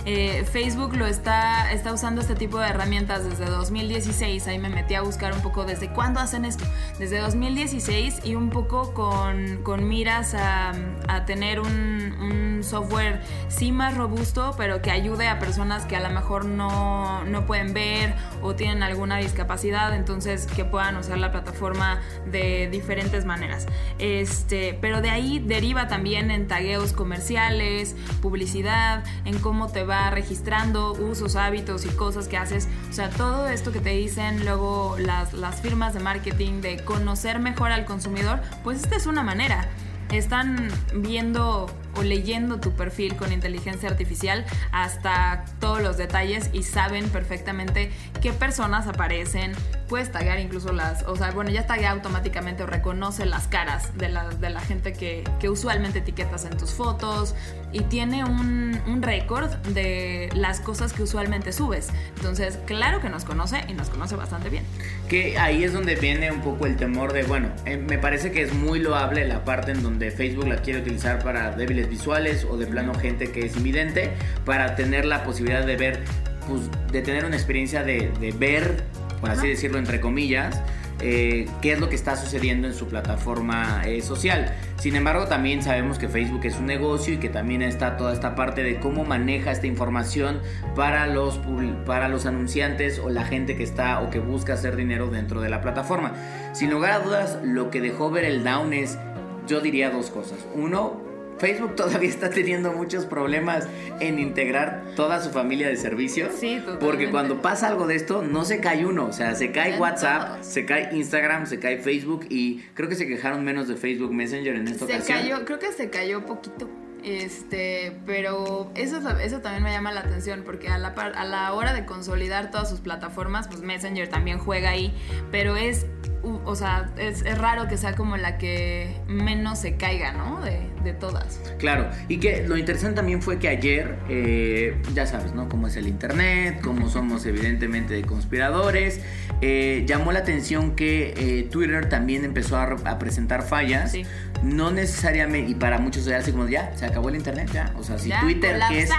Eh, 0.06 0.44
Facebook 0.52 0.96
lo 0.96 1.08
está, 1.08 1.72
está 1.72 1.94
usando 1.94 2.22
este 2.22 2.36
tipo 2.36 2.60
de 2.60 2.68
herramientas 2.68 3.24
desde 3.24 3.46
2016. 3.46 4.48
Ahí 4.48 4.60
me 4.60 4.70
metí 4.70 4.96
a 4.96 5.02
buscar 5.02 5.34
un 5.34 5.42
poco 5.42 5.66
desde 5.66 5.90
cuándo 5.90 6.20
hacen 6.20 6.46
esto. 6.46 6.66
Desde 7.00 7.20
2016 7.20 8.22
y 8.26 8.36
un 8.36 8.50
poco 8.50 8.94
con, 8.94 9.64
con 9.64 9.88
miras 9.88 10.34
a, 10.34 10.74
a 11.08 11.26
tener 11.26 11.60
un, 11.60 11.70
un, 11.70 12.44
software 12.64 13.20
sí 13.50 13.74
más 13.74 13.98
robusto, 13.98 14.56
pero 14.58 14.82
que 14.82 14.90
ayude 14.90 15.28
a 15.28 15.38
personas 15.38 15.86
que 15.86 15.98
a 15.98 16.00
lo 16.00 16.10
mejor 16.12 16.46
no, 16.46 17.26
no 17.26 17.46
pueden 17.46 17.74
ver 17.74 18.16
o 18.42 18.56
tienen 18.56 18.84
alguna 18.84 19.18
discapacidad, 19.18 19.94
entonces 19.94 20.48
que 20.48 20.64
puedan 20.64 20.96
usar 20.96 21.18
la 21.18 21.34
plataforma 21.34 22.00
de 22.26 22.70
diferentes 22.72 23.26
maneras. 23.26 23.68
Este, 24.00 24.78
pero 24.80 25.02
de 25.02 25.10
ahí 25.10 25.40
deriva 25.40 25.90
también 25.90 26.32
en 26.32 26.48
tagueos 26.48 26.94
comerciales, 26.94 27.98
publicidad, 28.22 29.04
en 29.26 29.40
cómo 29.40 29.68
te 29.68 29.84
va 29.84 29.93
registrando 30.10 30.94
usos, 30.94 31.36
hábitos 31.36 31.86
y 31.86 31.90
cosas 31.90 32.28
que 32.28 32.38
haces. 32.38 32.68
O 32.90 32.94
sea, 32.94 33.10
todo 33.10 33.48
esto 33.48 33.72
que 33.72 33.80
te 33.80 33.92
dicen 33.92 34.46
luego 34.46 34.96
las, 35.00 35.34
las 35.34 35.62
firmas 35.62 35.94
de 35.94 36.00
marketing 36.00 36.62
de 36.62 36.84
conocer 36.84 37.40
mejor 37.40 37.72
al 37.72 37.86
consumidor, 37.86 38.42
pues 38.64 38.84
esta 38.84 38.96
es 38.96 39.06
una 39.06 39.24
manera. 39.24 39.68
Están 40.12 40.70
viendo 40.96 41.68
o 41.96 42.04
leyendo 42.04 42.60
tu 42.60 42.72
perfil 42.72 43.16
con 43.16 43.32
inteligencia 43.32 43.90
artificial 43.90 44.46
hasta 44.72 45.46
todos 45.60 45.82
los 45.82 45.98
detalles 45.98 46.50
y 46.54 46.64
saben 46.64 47.10
perfectamente 47.10 47.92
qué 48.22 48.34
personas 48.34 48.88
aparecen. 48.88 49.54
Puedes 49.88 50.12
taguear 50.12 50.40
incluso 50.40 50.72
las, 50.72 51.04
o 51.04 51.16
sea, 51.16 51.32
bueno, 51.32 51.52
ya 51.52 51.68
taguea 51.68 51.92
automáticamente 51.92 52.64
o 52.64 52.66
reconoce 52.66 53.26
las 53.26 53.48
caras 53.48 53.96
de 53.98 54.10
la, 54.10 54.30
de 54.30 54.50
la 54.50 54.62
gente 54.62 54.94
que, 54.94 55.24
que 55.40 55.50
usualmente 55.50 56.00
etiquetas 56.00 56.46
en 56.46 56.58
tus 56.58 56.72
fotos 56.72 57.36
y 57.72 57.82
tiene 57.82 58.24
un, 58.24 58.80
un 58.88 59.02
récord 59.02 59.52
de 59.74 60.30
las 60.36 60.60
cosas 60.60 60.94
que 60.94 61.04
usualmente 61.04 61.52
subes. 61.52 61.90
Entonces, 62.16 62.60
claro 62.66 63.02
que 63.02 63.10
nos 63.10 63.26
conoce 63.26 63.64
y 63.68 63.74
nos 63.74 63.90
conoce 63.90 64.16
bastante 64.16 64.50
bien. 64.50 64.64
Que 65.10 65.38
ahí 65.38 65.64
es 65.64 65.74
donde 65.74 65.96
viene 65.96 66.32
un 66.32 66.42
poco 66.42 66.66
el 66.66 66.76
temor 66.76 67.14
de, 67.14 67.24
bueno, 67.24 67.50
eh, 67.66 67.78
me 67.78 67.98
parece 67.98 68.32
que 68.32 68.42
es 68.42 68.54
muy 68.54 68.80
loable 68.80 69.28
la 69.28 69.44
parte 69.44 69.72
en 69.72 69.84
donde 69.84 70.12
Facebook 70.12 70.48
la 70.48 70.58
quiere 70.58 70.80
utilizar 70.80 71.24
para 71.24 71.52
débiles 71.52 71.83
visuales 71.90 72.46
o 72.50 72.58
de 72.58 72.68
plano 72.68 72.94
gente 72.94 73.32
que 73.32 73.46
es 73.46 73.56
invidente, 73.56 74.12
para 74.46 74.76
tener 74.76 75.06
la 75.06 75.24
posibilidad 75.24 75.66
de 75.66 75.76
ver, 75.76 76.04
pues, 76.48 76.62
de 76.92 77.02
tener 77.02 77.26
una 77.26 77.36
experiencia 77.36 77.84
de, 77.84 78.12
de 78.20 78.32
ver, 78.32 78.84
por 79.22 79.32
así 79.32 79.48
decirlo, 79.48 79.78
entre 79.78 80.00
comillas, 80.00 80.62
eh, 81.06 81.50
qué 81.62 81.74
es 81.74 81.82
lo 81.82 81.90
que 81.90 81.96
está 81.96 82.16
sucediendo 82.16 82.66
en 82.66 82.74
su 82.74 82.88
plataforma 82.88 83.82
eh, 83.86 84.02
social. 84.02 84.54
Sin 84.78 84.96
embargo, 84.96 85.28
también 85.28 85.62
sabemos 85.62 86.00
que 86.00 86.08
Facebook 86.08 86.46
es 86.46 86.58
un 86.58 86.66
negocio 86.66 87.16
y 87.16 87.18
que 87.18 87.28
también 87.28 87.62
está 87.62 87.98
toda 87.98 88.14
esta 88.14 88.36
parte 88.36 88.64
de 88.64 88.80
cómo 88.80 89.04
maneja 89.04 89.52
esta 89.52 89.68
información 89.68 90.40
para 90.78 91.08
los, 91.08 91.42
para 91.86 92.08
los 92.08 92.26
anunciantes 92.26 93.00
o 93.00 93.10
la 93.10 93.26
gente 93.26 93.58
que 93.58 93.64
está 93.64 94.00
o 94.00 94.10
que 94.10 94.20
busca 94.20 94.54
hacer 94.54 94.78
dinero 94.78 95.08
dentro 95.08 95.42
de 95.42 95.50
la 95.50 95.62
plataforma. 95.62 96.14
Sin 96.54 96.70
lugar 96.70 96.92
a 96.92 97.00
dudas, 97.00 97.38
lo 97.44 97.70
que 97.70 97.82
dejó 97.82 98.10
ver 98.10 98.24
el 98.24 98.46
down 98.46 98.72
es, 98.72 98.98
yo 99.46 99.60
diría 99.60 99.90
dos 99.90 100.10
cosas. 100.10 100.38
Uno, 100.56 101.02
Facebook 101.44 101.76
todavía 101.78 102.10
está 102.10 102.30
teniendo 102.30 102.72
muchos 102.72 103.06
problemas 103.06 103.68
en 104.00 104.18
integrar 104.18 104.84
toda 104.96 105.22
su 105.22 105.30
familia 105.32 105.68
de 105.68 105.76
servicios. 105.76 106.34
Sí, 106.40 106.56
totalmente. 106.58 106.86
Porque 106.86 107.12
cuando 107.12 107.42
pasa 107.42 107.68
algo 107.68 107.86
de 107.86 107.96
esto, 107.96 108.22
no 108.24 108.46
se 108.46 108.60
cae 108.62 108.86
uno. 108.86 109.08
O 109.08 109.12
sea, 109.14 109.36
se 109.36 109.52
cae 109.52 109.78
WhatsApp, 109.78 110.42
se 110.42 110.66
cae 110.66 110.96
Instagram, 110.96 111.46
se 111.46 111.60
cae 111.60 111.80
Facebook 111.80 112.26
y 112.30 112.62
creo 112.74 112.88
que 112.88 112.96
se 112.96 113.08
quejaron 113.08 113.44
menos 113.44 113.68
de 113.68 113.76
Facebook 113.76 114.14
Messenger 114.14 114.56
en 114.56 114.68
esta 114.70 114.88
Se 114.88 114.96
ocasión. 114.96 115.18
cayó, 115.20 115.46
creo 115.46 115.60
que 115.60 115.72
se 115.74 115.90
cayó 115.90 116.26
poquito. 116.26 116.70
Este, 117.04 117.98
pero 118.06 118.72
eso, 118.76 119.02
eso 119.20 119.40
también 119.42 119.64
me 119.64 119.72
llama 119.72 119.92
la 119.92 120.00
atención 120.02 120.44
porque 120.46 120.70
a 120.70 120.78
la, 120.78 120.96
par- 120.96 121.18
a 121.18 121.26
la 121.26 121.52
hora 121.54 121.74
de 121.74 121.86
consolidar 121.86 122.50
todas 122.50 122.70
sus 122.70 122.80
plataformas, 122.80 123.50
pues 123.50 123.62
Messenger 123.62 124.08
también 124.08 124.40
juega 124.40 124.70
ahí, 124.70 124.94
pero 125.30 125.58
es, 125.58 125.86
o 126.24 126.56
sea, 126.56 126.92
es, 126.98 127.24
es 127.24 127.38
raro 127.38 127.68
que 127.68 127.76
sea 127.76 127.96
como 127.96 128.16
la 128.16 128.38
que 128.38 128.96
menos 129.08 129.60
se 129.60 129.76
caiga, 129.76 130.14
¿no? 130.14 130.40
De, 130.40 130.62
de 130.86 130.94
todas. 130.94 131.42
Claro, 131.60 131.90
y 132.08 132.20
que 132.20 132.48
lo 132.48 132.56
interesante 132.56 132.96
también 132.96 133.22
fue 133.22 133.38
que 133.38 133.50
ayer, 133.50 133.98
eh, 134.08 134.82
ya 134.94 135.06
sabes, 135.06 135.34
¿no? 135.34 135.50
Cómo 135.50 135.68
es 135.68 135.76
el 135.76 135.88
Internet, 135.88 136.62
cómo 136.64 136.88
somos 136.90 137.26
evidentemente 137.26 137.94
de 137.96 138.04
conspiradores, 138.04 139.02
eh, 139.42 139.84
llamó 139.86 140.14
la 140.14 140.20
atención 140.20 140.78
que 140.78 141.14
eh, 141.18 141.44
Twitter 141.52 141.90
también 141.90 142.24
empezó 142.24 142.56
a, 142.56 142.64
a 142.86 142.98
presentar 142.98 143.44
fallas. 143.44 143.92
Sí. 143.92 144.06
No 144.42 144.72
necesariamente, 144.72 145.50
y 145.50 145.56
para 145.56 145.78
muchos 145.78 146.06
era 146.06 146.18
así 146.18 146.34
como, 146.34 146.50
ya, 146.50 146.76
se 146.76 146.86
acabó 146.94 147.10
el 147.10 147.16
Internet, 147.16 147.50
ya. 147.52 147.74
O 147.78 147.84
sea, 147.84 147.98
si 147.98 148.10
Ya, 148.10 148.22
Twitter, 148.22 148.60
que 148.70 148.82
es, 148.82 148.90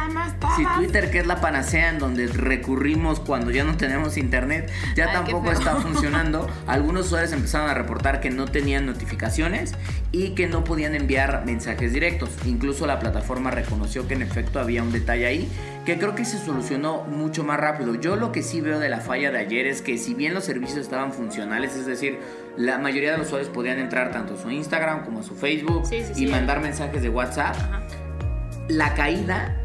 si 0.56 0.66
Twitter, 0.76 1.10
que 1.10 1.20
es 1.20 1.26
la 1.26 1.40
panacea 1.40 1.90
en 1.90 1.98
donde 1.98 2.26
recurrimos 2.26 3.20
cuando 3.20 3.50
ya 3.50 3.64
no 3.64 3.76
tenemos 3.76 4.16
Internet, 4.16 4.70
ya 4.96 5.06
Ay, 5.06 5.12
tampoco 5.12 5.52
está 5.52 5.76
funcionando. 5.80 6.48
Algunos 6.66 7.06
usuarios 7.06 7.32
empezaron 7.32 7.70
a 7.70 7.74
reportar 7.74 8.20
que 8.20 8.30
no 8.30 8.46
tenían 8.46 8.86
notificaciones 8.86 9.72
y 10.12 10.30
que 10.30 10.46
no 10.46 10.64
podían 10.64 10.94
enviar 10.94 11.44
mensajes 11.46 11.92
directos. 11.92 12.30
Incluso 12.44 12.86
la 12.86 12.98
plataforma 12.98 13.50
reconoció 13.50 14.06
que 14.06 14.14
en 14.14 14.22
efecto 14.22 14.60
había 14.60 14.82
un 14.82 14.92
detalle 14.92 15.26
ahí 15.26 15.50
que 15.84 15.98
creo 15.98 16.14
que 16.14 16.24
se 16.24 16.38
solucionó 16.38 17.02
mucho 17.02 17.44
más 17.44 17.60
rápido. 17.60 17.94
Yo 17.94 18.16
lo 18.16 18.32
que 18.32 18.42
sí 18.42 18.60
veo 18.60 18.78
de 18.78 18.88
la 18.88 19.00
falla 19.00 19.30
de 19.30 19.38
ayer 19.38 19.66
es 19.66 19.82
que 19.82 19.98
si 19.98 20.14
bien 20.14 20.34
los 20.34 20.44
servicios 20.44 20.78
estaban 20.78 21.12
funcionales, 21.12 21.76
es 21.76 21.86
decir, 21.86 22.18
la 22.56 22.78
mayoría 22.78 23.12
de 23.12 23.18
los 23.18 23.26
usuarios 23.28 23.50
podían 23.50 23.78
entrar 23.78 24.10
tanto 24.12 24.34
a 24.34 24.36
su 24.38 24.50
Instagram 24.50 25.04
como 25.04 25.20
a 25.20 25.22
su 25.22 25.34
Facebook 25.34 25.86
Sí, 25.86 26.02
sí, 26.04 26.12
y 26.12 26.14
sí. 26.14 26.26
mandar 26.26 26.60
mensajes 26.60 27.02
de 27.02 27.08
WhatsApp, 27.08 27.56
Ajá. 27.56 27.82
la 28.68 28.94
caída 28.94 29.60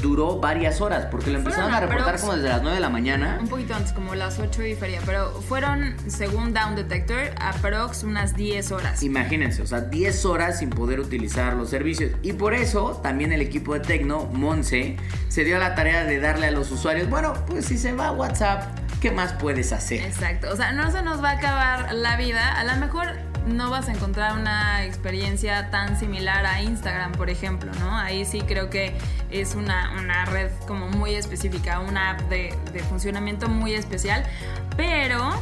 duró 0.00 0.40
varias 0.40 0.80
horas 0.80 1.06
porque 1.10 1.30
lo 1.30 1.38
empezaron 1.38 1.72
a 1.72 1.78
reportar 1.78 2.18
como 2.18 2.34
desde 2.34 2.48
las 2.48 2.62
9 2.62 2.74
de 2.76 2.80
la 2.80 2.88
mañana. 2.88 3.38
Un 3.40 3.46
poquito 3.46 3.74
antes, 3.74 3.92
como 3.92 4.14
las 4.16 4.38
8 4.40 4.64
y 4.64 4.74
feria, 4.74 5.00
pero 5.06 5.30
fueron, 5.42 5.94
según 6.08 6.52
Down 6.52 6.74
Detector, 6.74 7.30
aprox 7.38 8.02
unas 8.02 8.34
10 8.34 8.72
horas. 8.72 9.02
Imagínense, 9.04 9.62
o 9.62 9.66
sea, 9.66 9.82
10 9.82 10.24
horas 10.24 10.58
sin 10.58 10.70
poder 10.70 10.98
utilizar 10.98 11.54
los 11.54 11.70
servicios. 11.70 12.10
Y 12.22 12.32
por 12.32 12.54
eso 12.54 12.98
también 13.02 13.32
el 13.32 13.42
equipo 13.42 13.74
de 13.74 13.80
Tecno, 13.80 14.24
Monse, 14.32 14.96
se 15.28 15.44
dio 15.44 15.56
a 15.56 15.60
la 15.60 15.74
tarea 15.76 16.04
de 16.04 16.18
darle 16.18 16.46
a 16.46 16.50
los 16.50 16.72
usuarios, 16.72 17.08
bueno, 17.08 17.34
pues 17.46 17.66
si 17.66 17.78
se 17.78 17.92
va 17.92 18.08
a 18.08 18.12
WhatsApp, 18.12 18.64
¿qué 19.02 19.10
más 19.10 19.32
puedes 19.32 19.72
hacer? 19.72 20.00
Exacto, 20.00 20.48
o 20.52 20.56
sea, 20.56 20.72
no 20.72 20.90
se 20.92 21.02
nos 21.02 21.22
va 21.22 21.30
a 21.30 21.32
acabar 21.32 21.92
la 21.92 22.16
vida. 22.16 22.56
A 22.56 22.62
lo 22.62 22.76
mejor 22.76 23.08
no 23.48 23.68
vas 23.68 23.88
a 23.88 23.92
encontrar 23.92 24.38
una 24.38 24.84
experiencia 24.84 25.70
tan 25.70 25.98
similar 25.98 26.46
a 26.46 26.62
Instagram, 26.62 27.10
por 27.10 27.28
ejemplo, 27.28 27.72
¿no? 27.80 27.98
Ahí 27.98 28.24
sí 28.24 28.42
creo 28.42 28.70
que 28.70 28.96
es 29.28 29.56
una, 29.56 29.92
una 29.98 30.24
red 30.26 30.52
como 30.68 30.86
muy 30.86 31.16
específica, 31.16 31.80
una 31.80 32.10
app 32.10 32.20
de, 32.28 32.54
de 32.72 32.78
funcionamiento 32.78 33.48
muy 33.48 33.74
especial, 33.74 34.22
pero 34.76 35.32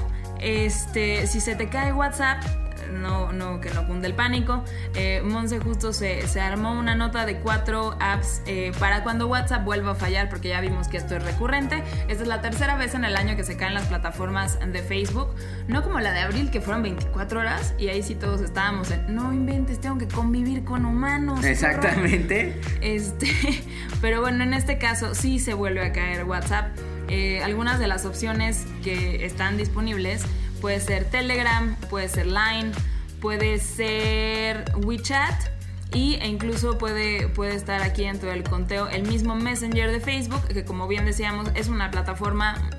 este, 0.40 1.26
si 1.26 1.40
se 1.43 1.55
te 1.55 1.69
cae 1.69 1.93
WhatsApp, 1.93 2.43
no, 2.90 3.32
no, 3.32 3.61
que 3.61 3.70
no 3.70 3.87
cunde 3.87 4.09
el 4.09 4.14
pánico. 4.14 4.64
Eh, 4.94 5.23
Monse 5.25 5.59
justo 5.59 5.92
se, 5.92 6.26
se 6.28 6.40
armó 6.40 6.73
una 6.73 6.94
nota 6.94 7.26
de 7.26 7.38
cuatro 7.38 7.97
apps 8.00 8.42
eh, 8.47 8.73
para 8.78 9.02
cuando 9.02 9.26
WhatsApp 9.26 9.64
vuelva 9.64 9.92
a 9.92 9.94
fallar, 9.94 10.28
porque 10.28 10.49
ya 10.49 10.61
vimos 10.61 10.88
que 10.88 10.97
esto 10.97 11.16
es 11.16 11.23
recurrente. 11.23 11.82
Esta 12.09 12.23
es 12.23 12.28
la 12.28 12.40
tercera 12.40 12.76
vez 12.76 12.94
en 12.94 13.04
el 13.04 13.16
año 13.16 13.37
que 13.37 13.44
se 13.44 13.56
caen 13.56 13.75
las 13.75 13.87
plataformas 13.87 14.59
de 14.61 14.82
Facebook, 14.82 15.28
no 15.68 15.82
como 15.82 16.00
la 16.00 16.12
de 16.12 16.20
abril, 16.20 16.50
que 16.50 16.61
fueron 16.61 16.82
24 16.82 17.40
horas, 17.40 17.75
y 17.78 17.88
ahí 17.88 18.02
sí 18.02 18.14
todos 18.14 18.40
estábamos 18.40 18.90
en, 18.90 19.14
no 19.14 19.32
inventes, 19.32 19.80
tengo 19.80 19.99
que 19.99 20.09
convivir 20.09 20.64
con 20.64 20.85
humanos. 20.85 21.40
qué 21.40 21.47
horror". 21.47 21.50
Exactamente. 21.50 22.61
Este, 22.80 23.28
pero 24.00 24.20
bueno, 24.20 24.44
en 24.44 24.54
este 24.54 24.78
caso 24.78 25.14
sí 25.14 25.38
se 25.38 25.54
vuelve 25.54 25.85
a 25.85 25.92
caer 25.92 26.25
WhatsApp. 26.25 26.76
Eh, 27.09 27.42
algunas 27.42 27.80
de 27.80 27.88
las 27.88 28.04
opciones 28.04 28.66
que 28.85 29.25
están 29.25 29.56
disponibles 29.56 30.23
puede 30.61 30.81
ser 30.81 31.05
Telegram, 31.05 31.76
puede 31.88 32.09
ser 32.09 32.26
Line, 32.26 32.73
puede 33.21 33.59
ser 33.59 34.64
WeChat 34.85 35.50
y, 35.93 36.14
e 36.17 36.29
incluso 36.29 36.79
puede, 36.79 37.29
puede 37.29 37.55
estar 37.55 37.83
aquí 37.83 38.05
dentro 38.05 38.31
del 38.31 38.45
conteo 38.45 38.88
el 38.88 39.02
mismo 39.02 39.35
Messenger 39.35 39.90
de 39.90 40.00
Facebook, 40.00 40.47
que 40.49 40.64
como 40.64 40.87
bien 40.87 41.05
decíamos 41.05 41.50
es 41.55 41.69
una 41.69 41.90
plataforma 41.90 42.71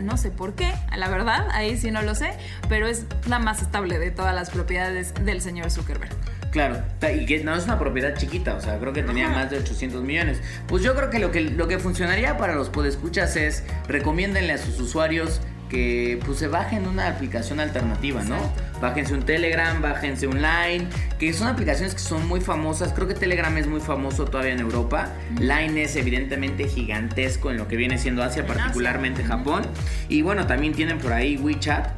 no 0.00 0.16
sé 0.16 0.30
por 0.30 0.54
qué, 0.54 0.72
la 0.96 1.08
verdad, 1.08 1.48
ahí 1.52 1.76
sí 1.76 1.90
no 1.90 2.02
lo 2.02 2.14
sé, 2.14 2.32
pero 2.68 2.86
es 2.86 3.06
la 3.28 3.38
más 3.38 3.60
estable 3.60 3.98
de 3.98 4.10
todas 4.10 4.34
las 4.34 4.50
propiedades 4.50 5.12
del 5.24 5.40
señor 5.40 5.70
Zuckerberg. 5.70 6.10
Claro, 6.50 6.82
y 7.14 7.26
que 7.26 7.44
no 7.44 7.54
es 7.54 7.64
una 7.64 7.78
propiedad 7.78 8.16
chiquita, 8.16 8.56
o 8.56 8.60
sea, 8.60 8.78
creo 8.78 8.92
que 8.92 9.04
tenía 9.04 9.26
Ajá. 9.26 9.36
más 9.36 9.50
de 9.50 9.58
800 9.58 10.02
millones. 10.02 10.40
Pues 10.66 10.82
yo 10.82 10.96
creo 10.96 11.08
que 11.08 11.20
lo 11.20 11.30
que, 11.30 11.42
lo 11.42 11.68
que 11.68 11.78
funcionaría 11.78 12.36
para 12.38 12.56
los 12.56 12.70
podescuchas 12.70 13.36
es 13.36 13.62
recomiéndenle 13.86 14.52
a 14.54 14.58
sus 14.58 14.80
usuarios 14.80 15.40
que 15.70 16.18
pues 16.26 16.38
se 16.38 16.48
bajen 16.48 16.86
una 16.86 17.08
aplicación 17.08 17.60
alternativa, 17.60 18.22
¿no? 18.24 18.36
Exacto. 18.36 18.62
Bájense 18.80 19.14
un 19.14 19.22
Telegram, 19.22 19.80
bájense 19.80 20.26
un 20.26 20.42
Line, 20.42 20.88
que 21.18 21.32
son 21.32 21.48
aplicaciones 21.48 21.94
que 21.94 22.00
son 22.00 22.26
muy 22.26 22.40
famosas. 22.40 22.92
Creo 22.92 23.06
que 23.06 23.14
Telegram 23.14 23.56
es 23.56 23.66
muy 23.66 23.80
famoso 23.80 24.24
todavía 24.24 24.52
en 24.52 24.60
Europa. 24.60 25.08
Line 25.38 25.82
es 25.82 25.96
evidentemente 25.96 26.66
gigantesco 26.68 27.50
en 27.50 27.56
lo 27.56 27.68
que 27.68 27.76
viene 27.76 27.98
siendo 27.98 28.22
Asia, 28.22 28.42
En 28.42 28.50
Asia. 28.50 28.62
particularmente 28.62 29.22
Japón. 29.22 29.62
Y 30.08 30.22
bueno, 30.22 30.46
también 30.46 30.74
tienen 30.74 30.98
por 30.98 31.12
ahí 31.12 31.36
WeChat, 31.36 31.88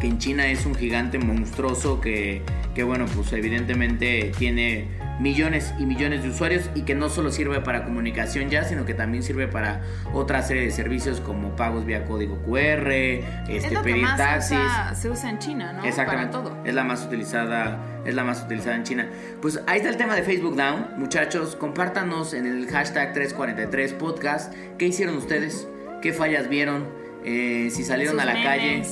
que 0.00 0.06
en 0.06 0.18
China 0.18 0.46
es 0.46 0.64
un 0.64 0.74
gigante 0.74 1.18
monstruoso 1.18 2.00
que, 2.00 2.42
que, 2.74 2.84
bueno, 2.84 3.06
pues 3.14 3.32
evidentemente 3.32 4.32
tiene 4.38 4.88
millones 5.20 5.74
y 5.78 5.84
millones 5.86 6.22
de 6.22 6.30
usuarios 6.30 6.70
y 6.74 6.82
que 6.82 6.94
no 6.94 7.08
solo 7.10 7.30
sirve 7.30 7.60
para 7.60 7.84
comunicación 7.84 8.48
ya, 8.50 8.64
sino 8.64 8.84
que 8.86 8.94
también 8.94 9.22
sirve 9.22 9.46
para 9.48 9.82
otra 10.12 10.42
serie 10.42 10.62
de 10.64 10.70
servicios 10.70 11.20
como 11.20 11.54
pagos 11.56 11.84
vía 11.84 12.04
código 12.04 12.38
QR, 12.42 12.90
es 12.90 13.24
este, 13.48 13.68
que 13.68 13.78
pedir 13.80 14.02
más 14.02 14.16
taxis. 14.16 14.56
usa- 14.58 14.94
se 14.94 15.10
usa 15.10 15.30
en 15.30 15.38
China, 15.38 15.72
¿no? 15.74 15.84
Exactamente. 15.84 16.32
Para 16.32 16.44
todo. 16.50 16.64
Es 16.64 16.74
la 16.74 16.84
más 16.84 17.04
utilizada, 17.04 17.78
es 18.04 18.14
la 18.14 18.24
más 18.24 18.42
utilizada 18.42 18.76
en 18.76 18.82
China. 18.84 19.08
Pues 19.42 19.60
ahí 19.66 19.76
está 19.78 19.90
el 19.90 19.96
tema 19.98 20.14
de 20.16 20.22
Facebook 20.22 20.56
Down, 20.56 20.86
muchachos, 20.96 21.54
compártanos 21.56 22.32
en 22.34 22.46
el 22.46 22.66
hashtag 22.68 23.12
343 23.12 23.92
podcast 23.92 24.54
qué 24.78 24.86
hicieron 24.86 25.16
ustedes, 25.16 25.68
qué 26.00 26.12
fallas 26.14 26.48
vieron, 26.48 26.86
eh, 27.24 27.68
si 27.70 27.84
salieron 27.84 28.14
Sus 28.14 28.22
a 28.22 28.24
la 28.24 28.32
memes. 28.32 28.46
calle, 28.48 28.82